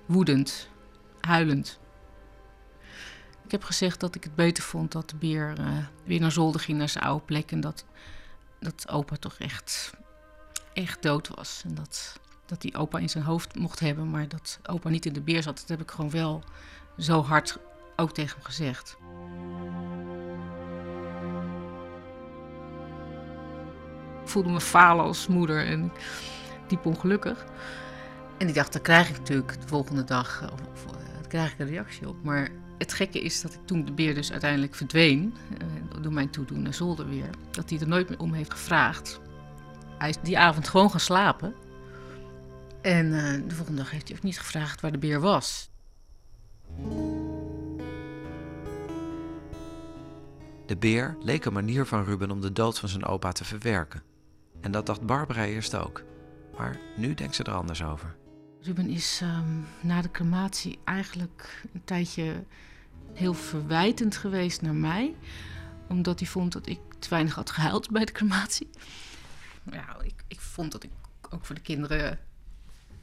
Woedend, 0.06 0.70
huilend. 1.20 1.80
Ik 3.46 3.52
heb 3.52 3.63
gezegd 3.63 4.00
dat 4.00 4.15
ik 4.15 4.24
het 4.24 4.36
beter 4.36 4.63
vond 4.63 4.91
dat 4.91 5.10
de 5.10 5.15
beer 5.15 5.60
uh, 5.60 5.78
weer 6.04 6.20
naar 6.20 6.32
zolder 6.32 6.62
ging, 6.62 6.78
naar 6.78 6.89
zijn 6.89 7.04
oude 7.04 7.26
plek. 7.26 7.52
En 7.52 7.60
dat, 7.60 7.86
dat 8.60 8.89
opa 8.89 9.15
toch 9.15 9.36
echt, 9.38 9.91
echt 10.77 11.01
dood 11.01 11.27
was. 11.27 11.61
En 11.65 11.75
dat, 11.75 12.19
dat 12.45 12.61
die 12.61 12.75
opa 12.75 12.99
in 12.99 13.09
zijn 13.09 13.23
hoofd 13.23 13.55
mocht 13.55 13.79
hebben, 13.79 14.09
maar 14.09 14.27
dat 14.27 14.59
opa 14.63 14.89
niet 14.89 15.05
in 15.05 15.13
de 15.13 15.21
beer 15.21 15.43
zat. 15.43 15.57
Dat 15.59 15.67
heb 15.67 15.81
ik 15.81 15.91
gewoon 15.91 16.09
wel 16.09 16.43
zo 16.97 17.23
hard 17.23 17.57
ook 17.95 18.13
tegen 18.13 18.35
hem 18.35 18.45
gezegd. 18.45 18.97
Ik 24.23 24.33
voelde 24.33 24.49
me 24.49 24.61
falen 24.61 25.05
als 25.05 25.27
moeder 25.27 25.65
en 25.65 25.91
diep 26.67 26.85
ongelukkig. 26.85 27.45
En 28.37 28.47
ik 28.47 28.53
dacht, 28.53 28.73
dan 28.73 28.81
krijg 28.81 29.09
ik 29.09 29.17
natuurlijk 29.17 29.61
de 29.61 29.67
volgende 29.67 30.03
dag 30.03 30.51
of, 30.51 30.61
of, 30.73 30.85
daar 30.85 31.27
krijg 31.27 31.53
ik 31.53 31.59
een 31.59 31.67
reactie 31.67 32.07
op. 32.07 32.23
Maar 32.23 32.49
het 32.77 32.93
gekke 32.93 33.21
is 33.21 33.41
dat 33.41 33.53
ik 33.53 33.59
toen 33.65 33.85
de 33.85 33.91
beer 33.91 34.15
dus 34.15 34.31
uiteindelijk 34.31 34.75
verdween, 34.75 35.35
uh, 35.51 36.01
door 36.01 36.13
mijn 36.13 36.29
toedoen 36.29 36.61
naar 36.61 36.73
zolder 36.73 37.09
weer, 37.09 37.29
dat 37.51 37.69
hij 37.69 37.79
er 37.79 37.87
nooit 37.87 38.09
meer 38.09 38.19
om 38.19 38.33
heeft 38.33 38.51
gevraagd. 38.51 39.19
Hij 39.97 40.10
is 40.10 40.17
die 40.23 40.38
avond 40.38 40.67
gewoon 40.67 40.89
gaan 40.89 40.99
slapen. 40.99 41.55
En 42.81 43.05
uh, 43.05 43.47
de 43.47 43.55
volgende 43.55 43.81
dag 43.81 43.91
heeft 43.91 44.07
hij 44.07 44.17
ook 44.17 44.23
niet 44.23 44.39
gevraagd 44.39 44.81
waar 44.81 44.91
de 44.91 44.97
beer 44.97 45.19
was. 45.19 45.69
De 50.65 50.77
beer 50.79 51.17
leek 51.21 51.45
een 51.45 51.53
manier 51.53 51.86
van 51.86 52.03
Ruben 52.03 52.31
om 52.31 52.41
de 52.41 52.51
dood 52.51 52.79
van 52.79 52.89
zijn 52.89 53.05
opa 53.05 53.31
te 53.31 53.43
verwerken. 53.43 54.03
En 54.62 54.71
dat 54.71 54.86
dacht 54.86 55.01
Barbara 55.01 55.45
eerst 55.45 55.75
ook. 55.75 56.03
Maar 56.57 56.79
nu 56.97 57.13
denkt 57.13 57.36
ze 57.36 57.43
er 57.43 57.53
anders 57.53 57.83
over. 57.83 58.15
Ruben 58.62 58.89
is 58.89 59.21
um, 59.23 59.65
na 59.79 60.01
de 60.01 60.12
crematie 60.12 60.79
eigenlijk 60.83 61.63
een 61.73 61.83
tijdje 61.83 62.43
heel 63.13 63.33
verwijtend 63.33 64.17
geweest 64.17 64.62
naar 64.62 64.75
mij. 64.75 65.15
Omdat 65.88 66.19
hij 66.19 66.27
vond 66.27 66.51
dat 66.51 66.67
ik 66.67 66.79
te 66.99 67.10
weinig 67.10 67.36
had 67.36 67.51
gehuild 67.51 67.91
bij 67.91 68.05
de 68.05 68.12
crematie. 68.12 68.69
Ja, 69.71 69.97
ik, 70.03 70.23
ik 70.27 70.39
vond 70.39 70.71
dat 70.71 70.84
ik 70.84 70.91
ook 71.30 71.45
voor 71.45 71.56
de 71.56 71.62
kinderen 71.62 72.19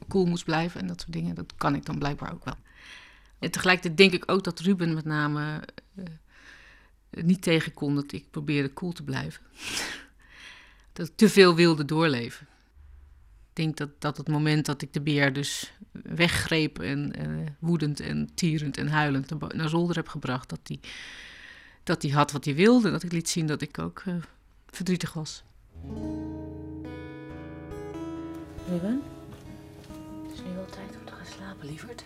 cool 0.07 0.25
moest 0.25 0.45
blijven 0.45 0.81
en 0.81 0.87
dat 0.87 0.99
soort 0.99 1.13
dingen. 1.13 1.35
Dat 1.35 1.53
kan 1.55 1.75
ik 1.75 1.85
dan 1.85 1.99
blijkbaar 1.99 2.33
ook 2.33 2.45
wel. 2.45 2.57
En 3.39 3.51
tegelijkertijd 3.51 3.97
denk 3.97 4.11
ik 4.11 4.31
ook 4.31 4.43
dat 4.43 4.59
Ruben 4.59 4.93
met 4.93 5.05
name 5.05 5.61
uh, 5.95 6.05
niet 7.09 7.41
tegen 7.41 7.73
kon 7.73 7.95
dat 7.95 8.11
ik 8.11 8.29
probeerde 8.31 8.73
cool 8.73 8.91
te 8.91 9.03
blijven. 9.03 9.41
dat 10.93 11.07
ik 11.07 11.15
te 11.15 11.29
veel 11.29 11.55
wilde 11.55 11.85
doorleven. 11.85 12.47
Ik 13.49 13.63
denk 13.63 13.77
dat, 13.77 13.89
dat 14.01 14.17
het 14.17 14.27
moment 14.27 14.65
dat 14.65 14.81
ik 14.81 14.93
de 14.93 15.01
beer 15.01 15.33
dus 15.33 15.73
weggreep 15.91 16.79
en 16.79 17.13
uh, 17.27 17.45
woedend 17.59 17.99
en 17.99 18.29
tierend 18.33 18.77
en 18.77 18.87
huilend 18.87 19.53
naar 19.53 19.69
zolder 19.69 19.95
heb 19.95 20.07
gebracht, 20.07 20.49
dat 20.49 20.59
hij 20.63 20.79
dat 21.83 22.01
die 22.01 22.13
had 22.13 22.31
wat 22.31 22.45
hij 22.45 22.55
wilde. 22.55 22.91
Dat 22.91 23.03
ik 23.03 23.11
liet 23.11 23.29
zien 23.29 23.47
dat 23.47 23.61
ik 23.61 23.79
ook 23.79 24.03
uh, 24.07 24.15
verdrietig 24.67 25.13
was. 25.13 25.43
Ruben? 28.69 29.03
Het 30.23 30.33
is 30.33 30.43
nu 30.43 30.55
wel 30.55 30.65
tijd 30.65 30.97
om 30.99 31.05
te 31.05 31.11
gaan 31.11 31.25
slapen, 31.25 31.65
lieverd. 31.65 32.03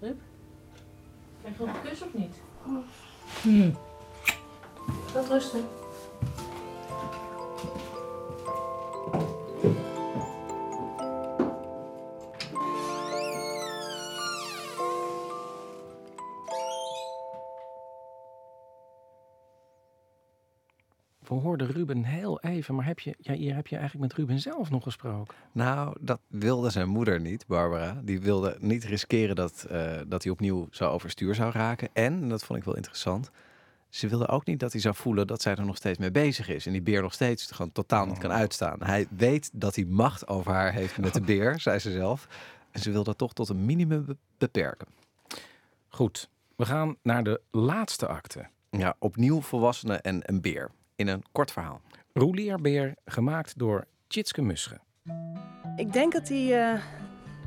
Rub? 0.00 0.18
Krijg 1.40 1.58
je 1.58 1.64
nog 1.64 1.74
een 1.74 1.82
kus 1.82 2.02
of 2.02 2.14
niet? 2.14 2.36
Hmm. 3.42 3.76
Laat 5.14 5.28
rusten. 5.28 5.64
We 21.28 21.34
hoorden 21.34 21.66
Ruben 21.66 22.04
heel 22.04 22.40
even, 22.40 22.74
maar 22.74 22.86
heb 22.86 23.00
je, 23.00 23.14
ja, 23.18 23.34
hier 23.34 23.54
heb 23.54 23.66
je 23.66 23.76
eigenlijk 23.76 24.08
met 24.08 24.18
Ruben 24.18 24.40
zelf 24.40 24.70
nog 24.70 24.82
gesproken? 24.82 25.34
Nou, 25.52 25.96
dat 26.00 26.20
wilde 26.26 26.70
zijn 26.70 26.88
moeder 26.88 27.20
niet, 27.20 27.46
Barbara. 27.46 28.00
Die 28.04 28.20
wilde 28.20 28.56
niet 28.60 28.84
riskeren 28.84 29.36
dat, 29.36 29.66
uh, 29.70 29.92
dat 30.06 30.22
hij 30.22 30.32
opnieuw 30.32 30.68
zo 30.70 30.88
overstuur 30.88 31.34
zou 31.34 31.52
raken. 31.52 31.88
En, 31.92 32.28
dat 32.28 32.44
vond 32.44 32.58
ik 32.58 32.64
wel 32.64 32.76
interessant, 32.76 33.30
ze 33.88 34.08
wilde 34.08 34.28
ook 34.28 34.46
niet 34.46 34.60
dat 34.60 34.72
hij 34.72 34.80
zou 34.80 34.94
voelen 34.94 35.26
dat 35.26 35.42
zij 35.42 35.54
er 35.54 35.64
nog 35.64 35.76
steeds 35.76 35.98
mee 35.98 36.10
bezig 36.10 36.48
is. 36.48 36.66
En 36.66 36.72
die 36.72 36.82
beer 36.82 37.02
nog 37.02 37.12
steeds 37.12 37.50
gewoon 37.50 37.72
totaal 37.72 38.06
niet 38.06 38.18
kan 38.18 38.32
uitstaan. 38.32 38.82
Hij 38.82 39.06
weet 39.10 39.50
dat 39.52 39.74
hij 39.74 39.84
macht 39.84 40.28
over 40.28 40.52
haar 40.52 40.72
heeft 40.72 40.98
met 40.98 41.14
de 41.14 41.20
beer, 41.20 41.60
zei 41.60 41.78
ze 41.78 41.90
zelf. 41.90 42.28
En 42.70 42.80
ze 42.80 42.90
wil 42.90 43.04
dat 43.04 43.18
toch 43.18 43.32
tot 43.32 43.48
een 43.48 43.64
minimum 43.64 44.18
beperken. 44.38 44.86
Goed, 45.88 46.28
we 46.56 46.66
gaan 46.66 46.96
naar 47.02 47.24
de 47.24 47.40
laatste 47.50 48.06
acte. 48.06 48.46
Ja, 48.70 48.96
opnieuw 48.98 49.40
volwassenen 49.40 50.02
en 50.02 50.20
een 50.22 50.40
beer. 50.40 50.70
In 50.96 51.08
een 51.08 51.22
kort 51.32 51.52
verhaal. 51.52 51.80
Roelierbeer, 52.12 52.94
gemaakt 53.04 53.58
door 53.58 53.84
Tjitske 54.06 54.42
Musche. 54.42 54.80
Ik 55.76 55.92
denk 55.92 56.12
dat 56.12 56.28
hij 56.28 56.72
uh, 56.74 56.80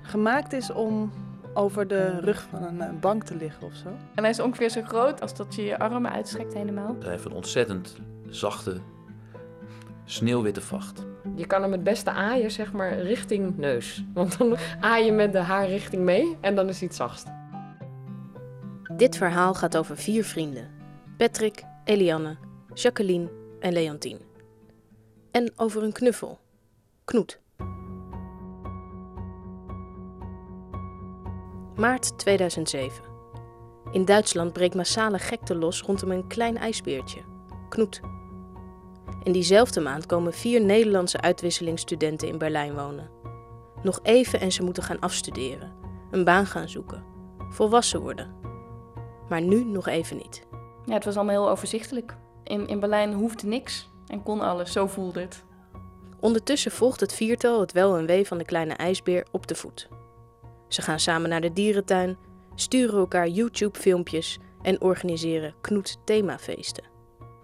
gemaakt 0.01 0.53
is 0.53 0.71
om 0.71 1.11
over 1.53 1.87
de 1.87 2.19
rug 2.19 2.47
van 2.49 2.63
een 2.63 2.75
uh, 2.75 2.99
bank 2.99 3.23
te 3.23 3.35
liggen 3.35 3.63
of 3.63 3.73
zo. 3.73 3.87
En 3.87 4.23
hij 4.23 4.29
is 4.29 4.39
ongeveer 4.39 4.69
zo 4.69 4.81
groot 4.81 5.21
als 5.21 5.35
dat 5.35 5.55
je 5.55 5.61
je 5.61 5.79
armen 5.79 6.11
uitstrekt 6.11 6.53
helemaal. 6.53 6.95
Hij 6.99 7.09
heeft 7.09 7.25
een 7.25 7.31
ontzettend 7.31 7.97
zachte, 8.27 8.81
sneeuwwitte 10.05 10.61
vacht. 10.61 11.05
Je 11.35 11.45
kan 11.45 11.61
hem 11.61 11.71
het 11.71 11.83
beste 11.83 12.11
aaien, 12.11 12.51
zeg 12.51 12.71
maar, 12.71 13.01
richting 13.01 13.57
neus. 13.57 14.03
Want 14.13 14.37
dan 14.37 14.57
aai 14.79 15.05
je 15.05 15.11
met 15.11 15.31
de 15.31 15.39
haarrichting 15.39 16.03
mee 16.03 16.37
en 16.41 16.55
dan 16.55 16.67
is 16.69 16.79
hij 16.79 16.87
het 16.87 16.97
zachtst. 16.97 17.27
Dit 18.95 19.17
verhaal 19.17 19.53
gaat 19.53 19.77
over 19.77 19.97
vier 19.97 20.23
vrienden. 20.23 20.67
Patrick, 21.17 21.63
Elianne, 21.83 22.37
Jacqueline 22.73 23.38
en 23.59 23.73
Leontien. 23.73 24.19
En 25.31 25.51
over 25.55 25.83
een 25.83 25.91
knuffel. 25.91 26.39
Knoet. 27.05 27.39
Maart 31.75 32.17
2007. 32.17 33.03
In 33.91 34.05
Duitsland 34.05 34.53
breekt 34.53 34.75
massale 34.75 35.19
gekte 35.19 35.55
los 35.55 35.81
rondom 35.81 36.11
een 36.11 36.27
klein 36.27 36.57
ijsbeertje, 36.57 37.21
Knoet. 37.69 37.99
In 39.23 39.31
diezelfde 39.31 39.79
maand 39.79 40.05
komen 40.05 40.33
vier 40.33 40.61
Nederlandse 40.61 41.21
uitwisselingsstudenten 41.21 42.27
in 42.27 42.37
Berlijn 42.37 42.75
wonen. 42.75 43.09
Nog 43.83 43.99
even 44.03 44.39
en 44.39 44.51
ze 44.51 44.63
moeten 44.63 44.83
gaan 44.83 44.99
afstuderen, 44.99 45.73
een 46.11 46.23
baan 46.23 46.45
gaan 46.45 46.69
zoeken, 46.69 47.03
volwassen 47.49 48.01
worden. 48.01 48.35
Maar 49.29 49.41
nu 49.41 49.63
nog 49.63 49.87
even 49.87 50.17
niet. 50.17 50.47
Ja, 50.85 50.93
het 50.93 51.05
was 51.05 51.15
allemaal 51.15 51.43
heel 51.43 51.49
overzichtelijk. 51.49 52.17
In, 52.43 52.67
in 52.67 52.79
Berlijn 52.79 53.13
hoefde 53.13 53.47
niks 53.47 53.89
en 54.07 54.23
kon 54.23 54.41
alles, 54.41 54.71
zo 54.71 54.87
voelde 54.87 55.21
het. 55.21 55.43
Ondertussen 56.19 56.71
volgt 56.71 56.99
het 56.99 57.13
viertal 57.13 57.59
het 57.59 57.71
wel 57.71 57.97
en 57.97 58.05
wee 58.05 58.27
van 58.27 58.37
de 58.37 58.45
kleine 58.45 58.73
ijsbeer 58.73 59.25
op 59.31 59.47
de 59.47 59.55
voet. 59.55 59.89
Ze 60.67 60.81
gaan 60.81 60.99
samen 60.99 61.29
naar 61.29 61.41
de 61.41 61.53
dierentuin, 61.53 62.17
sturen 62.55 62.99
elkaar 62.99 63.27
YouTube-filmpjes 63.27 64.39
en 64.61 64.81
organiseren 64.81 65.53
Knoet-themafeesten. 65.61 66.83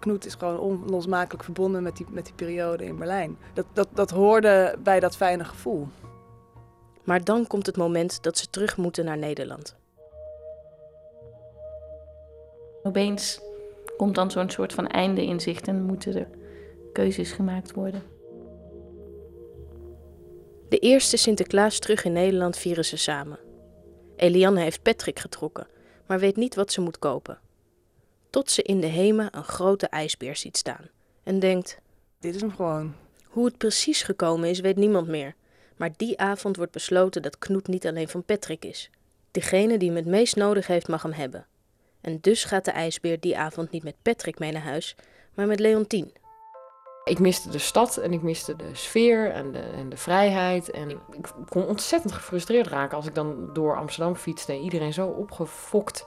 Knoet 0.00 0.26
is 0.26 0.34
gewoon 0.34 0.58
onlosmakelijk 0.58 1.44
verbonden 1.44 1.82
met 1.82 1.96
die, 1.96 2.06
met 2.10 2.24
die 2.24 2.34
periode 2.34 2.84
in 2.84 2.96
Berlijn. 2.96 3.38
Dat, 3.54 3.66
dat, 3.72 3.88
dat 3.92 4.10
hoorde 4.10 4.76
bij 4.82 5.00
dat 5.00 5.16
fijne 5.16 5.44
gevoel. 5.44 5.88
Maar 7.04 7.24
dan 7.24 7.46
komt 7.46 7.66
het 7.66 7.76
moment 7.76 8.22
dat 8.22 8.38
ze 8.38 8.50
terug 8.50 8.76
moeten 8.76 9.04
naar 9.04 9.18
Nederland. 9.18 9.76
Opeens 12.82 13.40
komt 13.96 14.14
dan 14.14 14.30
zo'n 14.30 14.50
soort 14.50 14.72
van 14.72 14.86
einde 14.86 15.24
in 15.24 15.40
zicht 15.40 15.68
en 15.68 15.82
moeten 15.82 16.16
er 16.16 16.28
keuzes 16.92 17.32
gemaakt 17.32 17.72
worden. 17.72 18.02
De 20.68 20.78
eerste 20.78 21.16
Sinterklaas 21.16 21.78
terug 21.78 22.04
in 22.04 22.12
Nederland 22.12 22.56
vieren 22.56 22.84
ze 22.84 22.96
samen. 22.96 23.38
Eliane 24.16 24.60
heeft 24.60 24.82
Patrick 24.82 25.18
getrokken, 25.18 25.66
maar 26.06 26.18
weet 26.18 26.36
niet 26.36 26.54
wat 26.54 26.72
ze 26.72 26.80
moet 26.80 26.98
kopen. 26.98 27.38
Tot 28.30 28.50
ze 28.50 28.62
in 28.62 28.80
de 28.80 28.86
hema 28.86 29.28
een 29.30 29.44
grote 29.44 29.86
ijsbeer 29.86 30.36
ziet 30.36 30.56
staan 30.56 30.88
en 31.22 31.38
denkt: 31.38 31.78
Dit 32.20 32.34
is 32.34 32.40
hem 32.40 32.54
gewoon. 32.54 32.94
Hoe 33.24 33.44
het 33.44 33.58
precies 33.58 34.02
gekomen 34.02 34.48
is, 34.48 34.60
weet 34.60 34.76
niemand 34.76 35.08
meer. 35.08 35.34
Maar 35.76 35.90
die 35.96 36.18
avond 36.18 36.56
wordt 36.56 36.72
besloten 36.72 37.22
dat 37.22 37.38
Knoet 37.38 37.66
niet 37.66 37.86
alleen 37.86 38.08
van 38.08 38.24
Patrick 38.24 38.64
is. 38.64 38.90
Degene 39.30 39.78
die 39.78 39.88
hem 39.88 39.96
het 39.96 40.06
meest 40.06 40.36
nodig 40.36 40.66
heeft, 40.66 40.88
mag 40.88 41.02
hem 41.02 41.12
hebben. 41.12 41.46
En 42.06 42.18
dus 42.20 42.44
gaat 42.44 42.64
de 42.64 42.70
ijsbeer 42.70 43.20
die 43.20 43.38
avond 43.38 43.70
niet 43.70 43.82
met 43.82 44.02
Patrick 44.02 44.38
mee 44.38 44.52
naar 44.52 44.62
huis, 44.62 44.96
maar 45.34 45.46
met 45.46 45.60
Leontien. 45.60 46.12
Ik 47.04 47.18
miste 47.18 47.50
de 47.50 47.58
stad 47.58 47.96
en 47.96 48.12
ik 48.12 48.22
miste 48.22 48.56
de 48.56 48.68
sfeer 48.72 49.30
en 49.30 49.52
de, 49.52 49.58
en 49.58 49.88
de 49.88 49.96
vrijheid. 49.96 50.70
En 50.70 50.90
ik, 50.90 50.98
ik 51.12 51.28
kon 51.48 51.66
ontzettend 51.66 52.12
gefrustreerd 52.12 52.66
raken 52.66 52.96
als 52.96 53.06
ik 53.06 53.14
dan 53.14 53.50
door 53.52 53.76
Amsterdam 53.76 54.16
fietste 54.16 54.52
en 54.52 54.60
iedereen 54.60 54.92
zo 54.92 55.06
opgefokt 55.06 56.06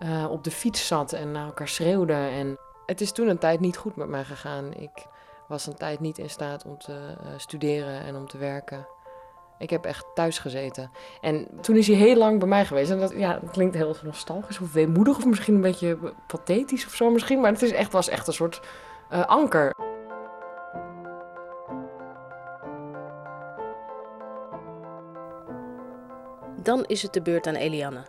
uh, 0.00 0.30
op 0.30 0.44
de 0.44 0.50
fiets 0.50 0.86
zat 0.86 1.12
en 1.12 1.32
naar 1.32 1.46
elkaar 1.46 1.68
schreeuwde. 1.68 2.12
En 2.12 2.58
het 2.86 3.00
is 3.00 3.12
toen 3.12 3.28
een 3.28 3.38
tijd 3.38 3.60
niet 3.60 3.76
goed 3.76 3.96
met 3.96 4.08
mij 4.08 4.24
gegaan. 4.24 4.74
Ik 4.74 5.06
was 5.48 5.66
een 5.66 5.76
tijd 5.76 6.00
niet 6.00 6.18
in 6.18 6.30
staat 6.30 6.64
om 6.64 6.78
te 6.78 6.92
uh, 6.92 7.28
studeren 7.36 8.00
en 8.00 8.16
om 8.16 8.28
te 8.28 8.38
werken. 8.38 8.86
Ik 9.62 9.70
heb 9.70 9.84
echt 9.84 10.04
thuis 10.14 10.38
gezeten. 10.38 10.90
En 11.20 11.48
toen 11.60 11.76
is 11.76 11.86
hij 11.86 11.96
heel 11.96 12.16
lang 12.16 12.38
bij 12.38 12.48
mij 12.48 12.64
geweest. 12.64 12.90
En 12.90 12.98
dat, 12.98 13.12
ja, 13.16 13.38
dat 13.38 13.50
klinkt 13.50 13.74
heel 13.74 13.96
nostalgisch 14.02 14.60
of 14.60 14.72
weemoedig 14.72 15.16
of 15.16 15.24
misschien 15.24 15.54
een 15.54 15.60
beetje 15.60 15.98
pathetisch 16.26 16.86
of 16.86 16.94
zo 16.94 17.10
misschien. 17.10 17.40
Maar 17.40 17.52
het 17.52 17.62
is 17.62 17.72
echt, 17.72 17.92
was 17.92 18.08
echt 18.08 18.26
een 18.26 18.32
soort 18.32 18.60
uh, 19.12 19.24
anker. 19.26 19.74
Dan 26.62 26.84
is 26.84 27.02
het 27.02 27.12
de 27.12 27.22
beurt 27.22 27.46
aan 27.46 27.54
Eliane. 27.54 28.04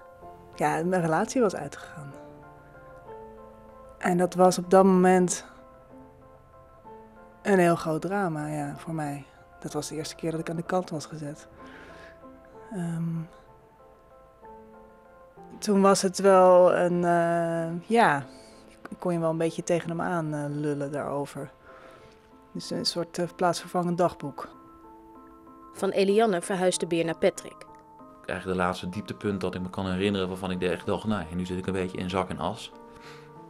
Ja, 0.55 0.83
mijn 0.83 1.01
relatie 1.01 1.41
was 1.41 1.55
uitgegaan. 1.55 2.13
En 3.97 4.17
dat 4.17 4.33
was 4.33 4.57
op 4.57 4.69
dat 4.69 4.83
moment 4.83 5.45
een 7.41 7.59
heel 7.59 7.75
groot 7.75 8.01
drama, 8.01 8.47
ja, 8.47 8.73
voor 8.77 8.93
mij. 8.93 9.25
Dat 9.63 9.73
was 9.73 9.87
de 9.87 9.95
eerste 9.95 10.15
keer 10.15 10.31
dat 10.31 10.39
ik 10.39 10.49
aan 10.49 10.55
de 10.55 10.63
kant 10.63 10.89
was 10.89 11.05
gezet. 11.05 11.47
Um, 12.75 13.29
toen 15.59 15.81
was 15.81 16.01
het 16.01 16.19
wel 16.19 16.75
een, 16.75 17.01
uh, 17.03 17.89
ja, 17.89 18.25
kon 18.99 19.13
je 19.13 19.19
wel 19.19 19.29
een 19.29 19.37
beetje 19.37 19.63
tegen 19.63 19.89
hem 19.89 20.01
aan 20.01 20.33
uh, 20.33 20.45
lullen 20.49 20.91
daarover. 20.91 21.51
Dus 22.51 22.69
een 22.69 22.85
soort 22.85 23.17
uh, 23.17 23.27
plaatsvervangend 23.35 23.97
dagboek. 23.97 24.49
Van 25.73 25.89
Eliane 25.89 26.41
verhuisde 26.41 26.79
de 26.79 26.95
beer 26.95 27.05
naar 27.05 27.17
Patrick. 27.17 27.65
Eigenlijk 28.25 28.57
de 28.57 28.63
laatste 28.63 28.89
dieptepunt 28.89 29.41
dat 29.41 29.55
ik 29.55 29.61
me 29.61 29.69
kan 29.69 29.91
herinneren 29.91 30.27
waarvan 30.27 30.51
ik 30.51 30.61
echt 30.61 30.85
dacht, 30.85 31.05
nou, 31.05 31.35
nu 31.35 31.45
zit 31.45 31.57
ik 31.57 31.67
een 31.67 31.73
beetje 31.73 31.97
in 31.97 32.09
zak 32.09 32.29
en 32.29 32.39
as. 32.39 32.71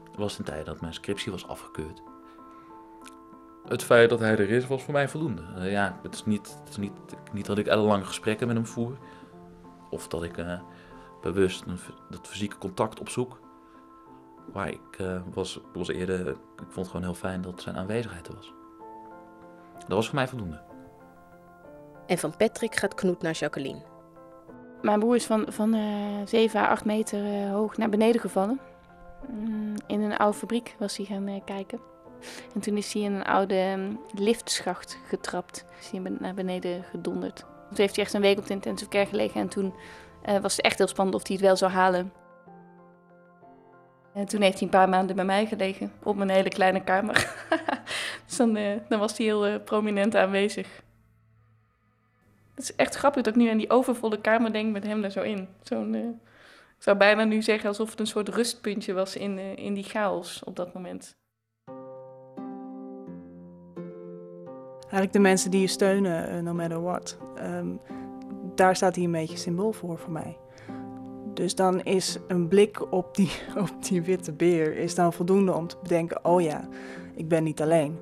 Dat 0.06 0.16
was 0.16 0.38
een 0.38 0.46
tijd 0.46 0.66
dat 0.66 0.82
mijn 0.82 0.94
scriptie 0.94 1.32
was 1.32 1.48
afgekeurd 1.48 2.02
het 3.68 3.84
feit 3.84 4.10
dat 4.10 4.20
hij 4.20 4.32
er 4.32 4.50
is, 4.50 4.68
was 4.68 4.84
voor 4.84 4.94
mij 4.94 5.10
voldoende. 5.10 5.42
Uh, 5.58 5.72
ja, 5.72 6.00
het 6.04 6.14
is, 6.14 6.26
niet, 6.26 6.58
het 6.60 6.70
is 6.70 6.78
niet, 6.78 6.92
niet 7.32 7.46
dat 7.46 7.58
ik 7.58 7.68
ellenlange 7.68 8.06
gesprekken 8.06 8.48
met 8.48 8.56
hem 8.56 8.66
voer. 8.66 8.98
Of 9.90 10.08
dat 10.08 10.24
ik 10.24 10.38
uh, 10.38 10.60
bewust 11.22 11.64
een, 11.68 11.80
dat 12.10 12.28
fysieke 12.28 12.58
contact 12.58 13.00
opzoek. 13.00 13.40
Maar 14.54 14.70
ik 14.70 15.00
uh, 15.02 15.22
was, 15.34 15.60
was 15.74 15.88
eerder, 15.88 16.28
ik 16.28 16.36
vond 16.58 16.76
het 16.76 16.88
gewoon 16.88 17.04
heel 17.04 17.14
fijn 17.14 17.42
dat 17.42 17.62
zijn 17.62 17.76
aanwezigheid 17.76 18.28
er 18.28 18.36
was. 18.36 18.54
Dat 19.78 19.98
was 19.98 20.06
voor 20.06 20.16
mij 20.16 20.28
voldoende. 20.28 20.62
En 22.08 22.18
van 22.18 22.38
Patrick 22.38 22.76
gaat 22.76 22.94
Knoet 22.94 23.22
naar 23.22 23.34
Jacqueline. 23.34 23.82
Mijn 24.82 25.00
broer 25.00 25.16
is 25.16 25.26
van, 25.26 25.46
van 25.48 25.76
7 26.26 26.60
à 26.60 26.68
8 26.68 26.86
meter 26.86 27.50
hoog 27.50 27.78
naar 27.78 27.90
beneden 27.90 28.22
gevallen. 28.22 28.60
Mm, 29.30 29.76
in 29.88 30.02
een 30.02 30.18
oude 30.18 30.38
fabriek 30.38 30.76
was 30.80 30.98
hij 30.98 31.06
gaan 31.06 31.42
kijken. 31.46 31.93
En 32.54 32.62
toen 32.62 32.78
is 32.78 32.94
hij 32.94 33.02
in 33.02 33.14
een 33.14 33.24
oude 33.24 33.56
ehm, 33.56 33.96
liftschacht 34.14 34.98
getrapt. 35.08 35.66
Is 35.80 35.90
hij 35.90 36.00
naar 36.20 36.34
beneden 36.34 36.84
gedonderd. 36.84 37.40
Toen 37.40 37.78
heeft 37.78 37.96
hij 37.96 38.04
echt 38.04 38.14
een 38.14 38.22
week 38.22 38.38
op 38.38 38.48
de 38.48 38.54
intensive 38.54 38.90
care 38.90 39.06
gelegen. 39.06 39.42
En 39.42 39.48
toen 39.48 39.74
uh, 40.30 40.38
was 40.38 40.56
het 40.56 40.66
echt 40.66 40.78
heel 40.78 40.88
spannend 40.88 41.16
of 41.16 41.28
hij 41.28 41.36
het 41.36 41.46
wel 41.46 41.56
zou 41.56 41.72
halen. 41.72 42.14
En 44.14 44.26
toen 44.26 44.42
heeft 44.42 44.54
hij 44.54 44.64
een 44.64 44.70
paar 44.70 44.90
maanden 44.90 45.16
bij 45.16 45.26
mij 45.26 45.46
gelegen. 45.46 45.92
Op 46.04 46.16
mijn 46.16 46.30
hele 46.30 46.50
kleine 46.50 46.84
kamer. 46.84 47.14
dus 48.26 48.38
dan, 48.38 48.58
uh, 48.58 48.78
dan, 48.90 49.00
was 49.00 49.18
hij 49.18 49.26
heel 49.26 49.48
uh, 49.48 49.56
prominent 49.64 50.16
aanwezig. 50.16 50.82
Het 52.56 52.64
is 52.64 52.76
echt 52.76 52.96
grappig 52.96 53.24
dat 53.24 53.36
ik 53.36 53.42
nu 53.42 53.50
aan 53.50 53.58
die 53.58 53.70
overvolle 53.70 54.22
kamer 54.22 54.54
denk 54.54 54.72
met 54.72 54.84
hem 54.84 55.02
daar 55.02 55.12
zo 55.12 55.22
in. 55.22 55.48
Zo'n, 55.64 55.96
ik 56.78 56.84
zou 56.84 56.98
bijna 56.98 57.24
nu 57.24 57.42
zeggen 57.42 57.68
alsof 57.70 57.90
het 57.90 58.00
een 58.00 58.08
soort 58.08 58.30
rustpuntje 58.30 58.94
was 58.94 59.16
in, 59.16 59.40
in 59.58 59.74
die 59.74 59.84
chaos 59.84 60.44
op 60.44 60.56
dat 60.56 60.74
moment. 60.74 61.16
Eigenlijk 64.94 65.14
de 65.14 65.20
mensen 65.20 65.52
die 65.52 65.62
je 65.62 65.68
steunen, 65.68 66.36
uh, 66.36 66.42
no 66.42 66.54
matter 66.54 66.82
what. 66.82 67.18
Um, 67.38 67.80
daar 68.56 68.76
staat 68.76 68.96
hij 68.96 69.04
een 69.04 69.12
beetje 69.12 69.38
symbool 69.38 69.72
voor 69.74 69.98
voor 69.98 70.12
mij. 70.12 70.38
Dus 71.34 71.56
dan 71.56 71.82
is 71.82 72.18
een 72.28 72.48
blik 72.48 72.92
op 72.92 73.16
die, 73.16 73.32
op 73.62 73.72
die 73.80 74.02
witte 74.02 74.34
beer 74.34 74.78
is 74.78 74.96
dan 74.96 75.14
voldoende 75.14 75.54
om 75.54 75.68
te 75.68 75.76
bedenken: 75.82 76.26
oh 76.26 76.42
ja, 76.42 76.68
ik 77.16 77.28
ben 77.28 77.44
niet 77.44 77.62
alleen. 77.62 78.00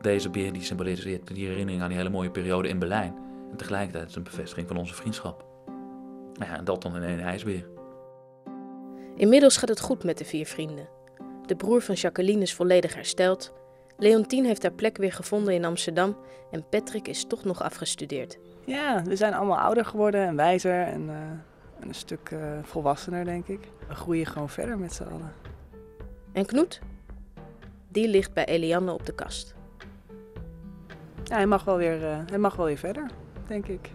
Deze 0.00 0.30
beer 0.30 0.52
die 0.52 0.62
symboliseert 0.62 1.34
die 1.34 1.46
herinnering 1.46 1.82
aan 1.82 1.88
die 1.88 1.96
hele 1.96 2.10
mooie 2.10 2.30
periode 2.30 2.68
in 2.68 2.78
Berlijn. 2.78 3.14
En 3.50 3.56
tegelijkertijd 3.56 4.08
is 4.08 4.14
een 4.14 4.22
bevestiging 4.22 4.68
van 4.68 4.76
onze 4.76 4.94
vriendschap. 4.94 5.44
Nou 6.34 6.50
ja, 6.50 6.58
en 6.58 6.64
dat 6.64 6.82
dan 6.82 6.96
in 6.96 7.02
één 7.02 7.20
ijsbeer. 7.20 7.68
Inmiddels 9.16 9.56
gaat 9.56 9.68
het 9.68 9.80
goed 9.80 10.04
met 10.04 10.18
de 10.18 10.24
vier 10.24 10.46
vrienden. 10.46 10.88
De 11.46 11.56
broer 11.56 11.82
van 11.82 11.94
Jacqueline 11.94 12.42
is 12.42 12.54
volledig 12.54 12.94
hersteld 12.94 13.52
Leontien 14.00 14.44
heeft 14.44 14.62
haar 14.62 14.72
plek 14.72 14.96
weer 14.96 15.12
gevonden 15.12 15.54
in 15.54 15.64
Amsterdam 15.64 16.16
en 16.50 16.68
Patrick 16.68 17.08
is 17.08 17.24
toch 17.26 17.44
nog 17.44 17.62
afgestudeerd. 17.62 18.38
Ja, 18.64 19.02
we 19.02 19.16
zijn 19.16 19.34
allemaal 19.34 19.58
ouder 19.58 19.84
geworden 19.84 20.26
en 20.26 20.36
wijzer 20.36 20.82
en, 20.82 21.02
uh, 21.02 21.14
en 21.80 21.88
een 21.88 21.94
stuk 21.94 22.30
uh, 22.30 22.38
volwassener, 22.62 23.24
denk 23.24 23.46
ik. 23.46 23.60
We 23.88 23.94
groeien 23.94 24.26
gewoon 24.26 24.48
verder 24.48 24.78
met 24.78 24.92
z'n 24.92 25.02
allen. 25.02 25.32
En 26.32 26.46
Knoet? 26.46 26.80
Die 27.88 28.08
ligt 28.08 28.32
bij 28.32 28.44
Eliane 28.44 28.92
op 28.92 29.06
de 29.06 29.14
kast. 29.14 29.54
Ja, 31.24 31.34
hij 31.34 31.46
mag 31.46 31.64
wel 31.64 31.76
weer, 31.76 32.02
uh, 32.02 32.18
hij 32.26 32.38
mag 32.38 32.56
wel 32.56 32.66
weer 32.66 32.78
verder, 32.78 33.10
denk 33.46 33.66
ik. 33.66 33.90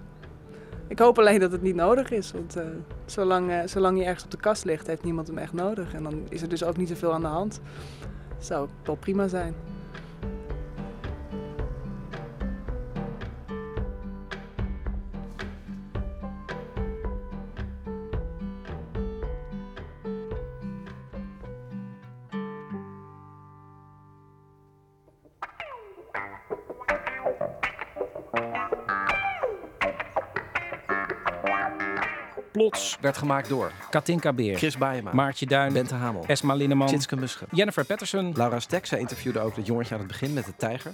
Ik 0.88 1.00
hoop 1.00 1.20
alleen 1.20 1.40
dat 1.40 1.52
het 1.52 1.62
niet 1.62 1.76
nodig 1.76 2.12
is, 2.12 2.32
want 2.32 2.58
zolang, 3.06 3.70
zolang 3.70 3.98
hij 3.98 4.06
ergens 4.06 4.24
op 4.24 4.32
de 4.32 4.38
kast 4.38 4.66
ligt, 4.66 4.88
heeft 4.88 5.04
niemand 5.04 5.28
hem 5.28 5.38
echt 5.38 5.54
nodig. 5.54 5.94
En 5.94 6.04
dan 6.04 6.26
is 6.30 6.42
er 6.42 6.50
dus 6.50 6.64
ook 6.64 6.78
niet 6.78 6.90
zoveel 6.90 7.14
aan 7.14 7.22
de 7.22 7.28
hand. 7.28 7.62
Zou 8.40 8.70
wel 8.84 8.96
prima 8.96 9.28
zijn. 9.28 9.56
Werd 33.04 33.18
gemaakt 33.18 33.50
door 33.50 33.72
Katinka 33.90 34.34
Beer, 34.34 34.58
Chris 34.58 34.78
Baayema, 34.78 35.14
Maartje 35.14 35.46
Duin, 35.46 35.74
Bente 35.74 35.96
Hamel, 35.96 36.24
Esma 36.28 36.54
Linneman, 36.54 36.88
Tjitske 36.88 37.16
Musche, 37.16 37.46
Jennifer 37.52 37.86
Patterson, 37.86 38.34
Laura 38.36 38.60
Stek. 38.60 38.86
Zij 38.86 39.00
interviewde 39.00 39.40
ook 39.40 39.56
het 39.56 39.66
jongetje 39.66 39.94
aan 39.94 40.00
het 40.00 40.10
begin 40.10 40.34
met 40.34 40.46
de 40.46 40.56
tijger. 40.56 40.94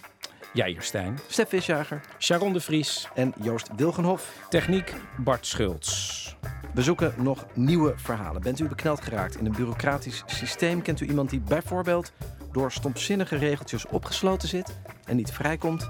Jair 0.53 0.81
Stijn, 0.81 1.19
Stef 1.27 1.49
Visjager, 1.49 2.01
Sharon 2.19 2.53
de 2.53 2.59
Vries 2.59 3.07
en 3.15 3.33
Joost 3.41 3.69
Wilgenhof. 3.75 4.33
Techniek 4.49 4.93
Bart 5.17 5.45
Schultz. 5.45 6.35
We 6.73 6.81
zoeken 6.81 7.13
nog 7.17 7.45
nieuwe 7.53 7.93
verhalen. 7.95 8.41
Bent 8.41 8.59
u 8.59 8.67
bekneld 8.67 9.01
geraakt 9.01 9.35
in 9.35 9.45
een 9.45 9.51
bureaucratisch 9.51 10.23
systeem? 10.25 10.81
Kent 10.81 11.01
u 11.01 11.07
iemand 11.07 11.29
die 11.29 11.39
bijvoorbeeld 11.39 12.11
door 12.51 12.71
stomzinnige 12.71 13.35
regeltjes 13.35 13.85
opgesloten 13.87 14.47
zit 14.47 14.79
en 15.05 15.15
niet 15.15 15.31
vrijkomt? 15.31 15.89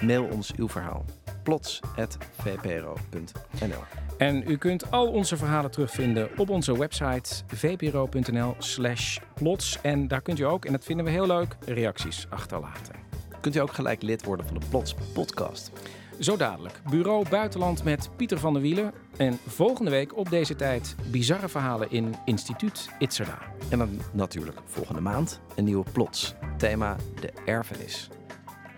Mail 0.00 0.24
ons 0.24 0.54
uw 0.56 0.68
verhaal 0.68 1.04
plots.vpro.nl. 1.44 3.82
En 4.18 4.50
u 4.50 4.56
kunt 4.56 4.90
al 4.90 5.06
onze 5.06 5.36
verhalen 5.36 5.70
terugvinden 5.70 6.28
op 6.36 6.50
onze 6.50 6.78
website 6.78 7.44
vpro.nl/slash 7.46 9.18
plots. 9.34 9.78
En 9.82 10.08
daar 10.08 10.20
kunt 10.20 10.38
u 10.38 10.42
ook, 10.42 10.64
en 10.64 10.72
dat 10.72 10.84
vinden 10.84 11.04
we 11.04 11.10
heel 11.10 11.26
leuk, 11.26 11.56
reacties 11.66 12.26
achterlaten. 12.30 12.94
Kunt 13.40 13.56
u 13.56 13.58
ook 13.58 13.72
gelijk 13.72 14.02
lid 14.02 14.24
worden 14.24 14.46
van 14.46 14.58
de 14.58 14.66
Plots 14.70 14.94
Podcast? 15.12 15.70
Zo 16.18 16.36
dadelijk. 16.36 16.80
Bureau 16.90 17.28
Buitenland 17.28 17.84
met 17.84 18.10
Pieter 18.16 18.38
van 18.38 18.52
der 18.52 18.62
Wielen. 18.62 18.92
En 19.16 19.38
volgende 19.46 19.90
week 19.90 20.16
op 20.16 20.30
deze 20.30 20.56
tijd 20.56 20.96
bizarre 21.10 21.48
verhalen 21.48 21.90
in 21.90 22.14
Instituut 22.24 22.88
Itzerda. 22.98 23.38
En 23.70 23.78
dan 23.78 24.00
natuurlijk 24.12 24.58
volgende 24.64 25.00
maand 25.00 25.40
een 25.54 25.64
nieuwe 25.64 25.84
Plots. 25.92 26.34
Thema 26.56 26.96
de 27.20 27.32
erfenis. 27.44 28.08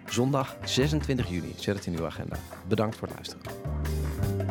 Zondag 0.08 0.56
26 0.64 1.28
juni. 1.28 1.54
Zet 1.56 1.76
het 1.76 1.86
in 1.86 1.98
uw 1.98 2.06
agenda. 2.06 2.36
Bedankt 2.68 2.96
voor 2.96 3.08
het 3.08 3.16
luisteren. 3.16 4.45